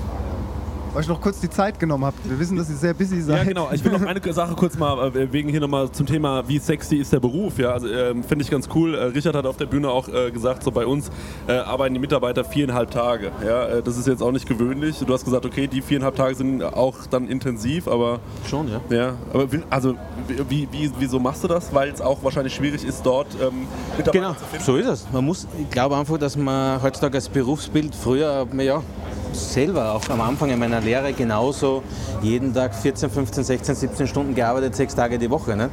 [0.96, 2.18] euch noch kurz die Zeit genommen habt.
[2.30, 3.38] Wir wissen, dass ihr sehr busy seid.
[3.40, 3.70] Ja, genau.
[3.72, 6.98] Ich will noch eine Sache kurz mal, äh, wegen hier nochmal zum Thema, wie sexy
[6.98, 7.58] ist der Beruf.
[7.60, 8.96] Ja, also ähm, finde ich ganz cool.
[8.96, 11.10] Äh, Richard hat auf der Bühne auch äh, gesagt, so bei uns
[11.48, 13.32] äh, arbeiten die Mitarbeiter viereinhalb Tage.
[13.46, 14.98] Ja, äh, das ist jetzt auch nicht gewöhnlich.
[15.06, 18.20] Du hast gesagt, okay, die viereinhalb Tage sind auch dann intensiv, aber.
[18.48, 18.82] Schon, ja.
[18.90, 19.96] Ja, aber wie, also,
[20.50, 21.74] wie, wie, wieso machst du das?
[21.74, 23.68] Weil es auch wahrscheinlich schwierig ist, dort ähm,
[23.98, 24.66] Mitarbeiter Genau, zu finden.
[24.66, 25.08] so ist es.
[25.12, 28.82] Man muss, ich glaube einfach, dass man heutzutage als Berufsbild früher, ja,
[29.34, 31.84] selber auch am Anfang in meiner Lehre genauso
[32.22, 35.56] jeden Tag 14, 15, 16, 17 Stunden gearbeitet, sechs Tage die Woche.
[35.56, 35.70] Ne?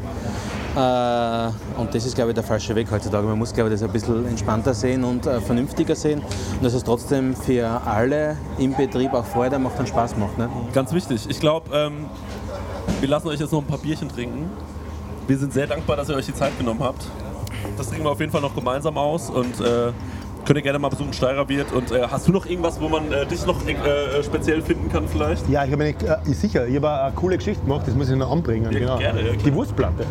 [0.77, 3.27] Äh, und das ist, glaube ich, der falsche Weg heutzutage.
[3.27, 6.21] Man muss, glaube ich, das ein bisschen entspannter sehen und äh, vernünftiger sehen.
[6.21, 10.37] Und dass es trotzdem für alle im Betrieb auch Freude macht und Spaß macht.
[10.37, 10.51] Ne?
[10.75, 11.27] Ganz wichtig.
[11.29, 12.07] Ich glaube, ähm,
[13.01, 14.51] wir lassen euch jetzt noch ein paar Bierchen trinken.
[15.27, 17.07] Wir sind sehr dankbar, dass ihr euch die Zeit genommen habt.
[17.79, 19.93] Das trinken wir auf jeden Fall noch gemeinsam aus und äh,
[20.47, 21.73] könnt ihr gerne mal besuchen, Steirer Wirt.
[21.73, 25.07] Und äh, hast du noch irgendwas, wo man äh, dich noch äh, speziell finden kann
[25.09, 25.49] vielleicht?
[25.49, 28.17] Ja, ich habe eine, äh, sicher, ich habe eine coole Geschichte gemacht, das muss ich
[28.17, 28.73] noch anbringen.
[28.73, 28.99] Ja, genau.
[28.99, 29.33] gerne, ja.
[29.35, 30.07] Die Wurstplatte.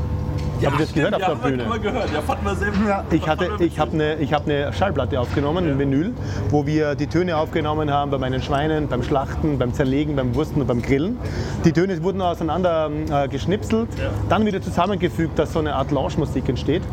[0.62, 1.66] Ja, Habt ihr das stimmt, gehört ja, auf der Bühne?
[1.70, 2.10] wir gehört.
[2.14, 2.72] Ja, wir sehr
[3.12, 6.14] Ich, hatte, ich habe eine, ich hab eine Schallplatte aufgenommen, ein Vinyl,
[6.50, 10.62] wo wir die Töne aufgenommen haben bei meinen Schweinen, beim Schlachten, beim Zerlegen, beim Wursten
[10.62, 11.18] und beim Grillen.
[11.66, 13.90] Die Töne wurden auseinander äh, geschnipselt,
[14.30, 16.84] dann wieder zusammengefügt, dass so eine Art Lounge-Musik entsteht.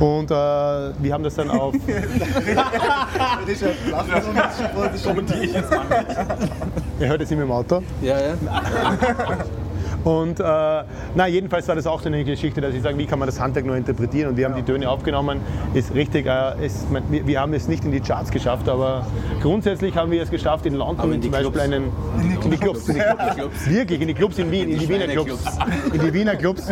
[0.00, 1.74] Und äh, wir haben das dann auf.
[5.04, 6.06] Kommentiere ich jetzt mal.
[7.00, 7.82] Ihr hört es immer im Auto.
[8.00, 8.34] Ja, ja.
[10.04, 13.18] Und äh, na, jedenfalls war das auch so eine Geschichte, dass ich sage, wie kann
[13.18, 14.30] man das Handwerk nur interpretieren?
[14.30, 15.40] Und wir haben die Töne aufgenommen.
[15.74, 19.06] Ist richtig, äh, ist, wir, wir haben es nicht in die Charts geschafft, aber
[19.40, 21.64] grundsätzlich haben wir es geschafft, in London in die zum Beispiel Clubs.
[21.64, 21.84] einen.
[22.44, 22.88] In die Clubs.
[22.88, 23.00] In die
[23.34, 23.66] Clubs.
[23.70, 25.44] Wirklich, in die Clubs in Wien, in die Wiener Clubs.
[25.92, 26.68] In die Wiener Clubs.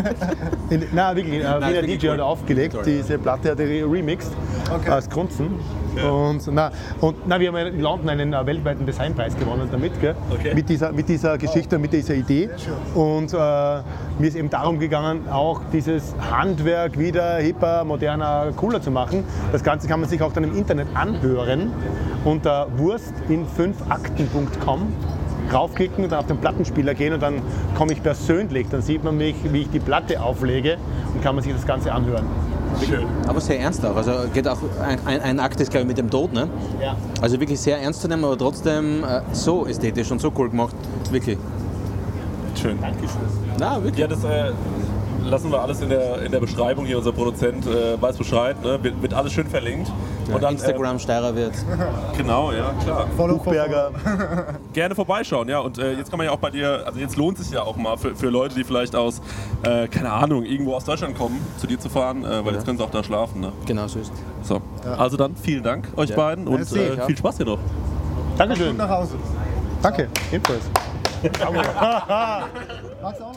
[0.71, 2.21] In, na, wirklich, äh, Wiener DJ hat cool.
[2.21, 2.85] aufgelegt, Sorry.
[2.99, 4.33] diese Platte hat er re- remixed
[4.89, 5.49] aus Grunzen.
[6.09, 6.71] Und, na,
[7.01, 10.15] und na, wir haben in London einen äh, weltweiten Designpreis gewonnen damit, gell?
[10.31, 10.55] Okay.
[10.55, 12.49] mit, dieser, mit dieser Geschichte, mit dieser Idee.
[12.95, 13.83] Und äh,
[14.19, 19.25] mir ist eben darum gegangen, auch dieses Handwerk wieder hipper, moderner, cooler zu machen.
[19.53, 21.73] Das Ganze kann man sich auch dann im Internet anhören
[22.25, 24.87] unter wurstin5akten.com
[25.53, 27.43] raufklicken und dann auf den Plattenspieler gehen und dann
[27.77, 30.77] komme ich persönlich, dann sieht man mich, wie ich die Platte auflege
[31.13, 32.25] und kann man sich das Ganze anhören.
[32.87, 33.05] Schön.
[33.27, 33.97] Aber sehr ernst auch.
[33.97, 36.33] Also geht auch ein, ein, ein Akt ist, glaube ich, mit dem Tod.
[36.33, 36.49] Ne?
[36.81, 36.97] Ja.
[37.21, 40.75] Also wirklich sehr ernst zu nehmen, aber trotzdem äh, so ästhetisch und so cool gemacht.
[41.11, 41.39] Wirklich.
[42.55, 42.79] Schön.
[43.59, 43.99] Na, wirklich.
[43.99, 44.53] Ja, das äh,
[45.25, 46.99] lassen wir alles in der, in der Beschreibung hier.
[46.99, 48.63] Unser Produzent äh, weiß Bescheid.
[48.63, 48.83] Ne?
[48.83, 49.91] Wird, wird alles schön verlinkt.
[50.33, 51.55] Und dann, Instagram Steirer wird.
[51.55, 53.07] Äh, genau, ja, klar.
[53.17, 53.91] Buchberger.
[54.73, 55.61] Gerne vorbeischauen, ja.
[55.61, 57.77] Und äh, jetzt kann man ja auch bei dir, also jetzt lohnt sich ja auch
[57.77, 59.21] mal für, für Leute, die vielleicht aus,
[59.63, 62.79] äh, keine Ahnung, irgendwo aus Deutschland kommen, zu dir zu fahren, äh, weil jetzt können
[62.79, 63.41] sie auch da schlafen.
[63.41, 63.53] Ne?
[63.67, 64.13] Genau so ist
[64.43, 64.61] So.
[64.97, 66.17] Also dann vielen Dank euch Ja.
[66.17, 67.07] beiden und äh, ja.
[67.07, 67.59] viel Spaß hier noch.
[68.37, 68.77] Dankeschön.
[68.77, 69.17] nach Hause.
[69.83, 70.63] Danke, ebenfalls.
[71.23, 71.63] Magst du auch noch
[73.03, 73.37] was sagen?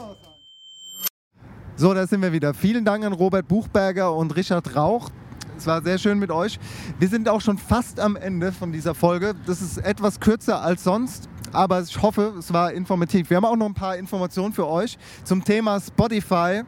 [1.76, 2.54] So, da sind wir wieder.
[2.54, 5.10] Vielen Dank an Robert Buchberger und Richard Rauch.
[5.58, 6.58] Es war sehr schön mit euch.
[6.98, 9.34] Wir sind auch schon fast am Ende von dieser Folge.
[9.46, 13.28] Das ist etwas kürzer als sonst, aber ich hoffe, es war informativ.
[13.28, 16.62] Wir haben auch noch ein paar Informationen für euch zum Thema Spotify.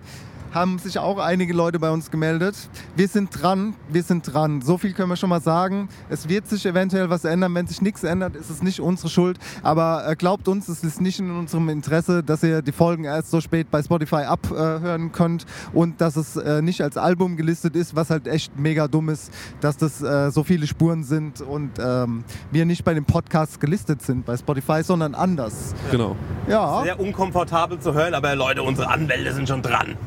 [0.56, 2.56] Haben sich auch einige Leute bei uns gemeldet.
[2.94, 4.62] Wir sind dran, wir sind dran.
[4.62, 5.90] So viel können wir schon mal sagen.
[6.08, 7.54] Es wird sich eventuell was ändern.
[7.54, 9.38] Wenn sich nichts ändert, ist es nicht unsere Schuld.
[9.62, 13.30] Aber äh, glaubt uns, es ist nicht in unserem Interesse, dass ihr die Folgen erst
[13.30, 17.94] so spät bei Spotify abhören könnt und dass es äh, nicht als Album gelistet ist,
[17.94, 19.30] was halt echt mega dumm ist,
[19.60, 24.00] dass das äh, so viele Spuren sind und ähm, wir nicht bei den Podcasts gelistet
[24.00, 25.74] sind bei Spotify, sondern anders.
[25.90, 26.16] Genau.
[26.48, 26.82] Ja.
[26.82, 29.98] Sehr unkomfortabel zu hören, aber Leute, unsere Anwälte sind schon dran.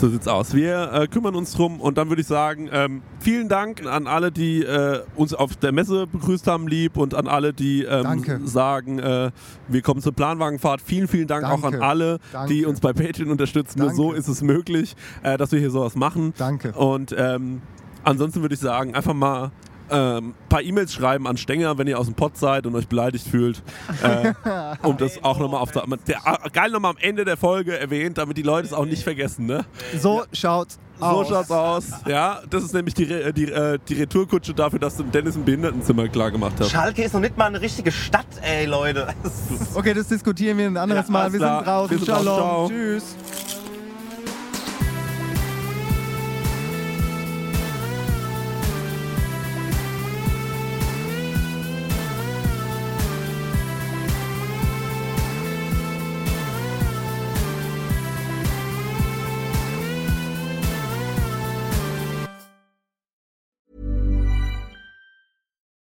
[0.00, 0.54] So sieht's aus.
[0.54, 4.32] Wir äh, kümmern uns drum und dann würde ich sagen, ähm, vielen Dank an alle,
[4.32, 8.40] die äh, uns auf der Messe begrüßt haben, lieb und an alle, die ähm, Danke.
[8.44, 9.30] sagen, äh,
[9.68, 10.80] wir kommen zur Planwagenfahrt.
[10.80, 11.82] Vielen, vielen Dank auch an Danke.
[11.82, 12.54] alle, Danke.
[12.54, 13.78] die uns bei Patreon unterstützen.
[13.78, 14.02] Nur Danke.
[14.02, 16.32] so ist es möglich, äh, dass wir hier sowas machen.
[16.38, 16.72] Danke.
[16.72, 17.60] Und ähm,
[18.02, 19.50] ansonsten würde ich sagen, einfach mal
[19.90, 23.26] ein paar E-Mails schreiben an Stenger, wenn ihr aus dem Pott seid und euch beleidigt
[23.26, 23.62] fühlt.
[24.02, 24.32] Äh,
[24.82, 26.18] um das auch nochmal auf der, der,
[26.52, 29.46] geil nochmal am Ende der Folge erwähnt, damit die Leute es auch nicht vergessen.
[29.46, 29.64] Ne?
[29.98, 31.28] So schaut's So aus.
[31.28, 31.84] schaut's aus.
[32.06, 35.44] Ja, das ist nämlich die, Re- die, äh, die Retourkutsche dafür, dass du Dennis ein
[35.44, 36.70] Behindertenzimmer klar gemacht hast.
[36.70, 39.08] Schalke ist noch nicht mal eine richtige Stadt, ey, Leute.
[39.74, 41.32] Okay, das diskutieren wir ein anderes Ja, Mal.
[41.32, 41.90] Wir sind draußen.
[41.90, 42.24] Wir sind draußen.
[42.24, 42.38] Shalom.
[42.38, 42.68] Ciao.
[42.68, 43.16] Tschüss.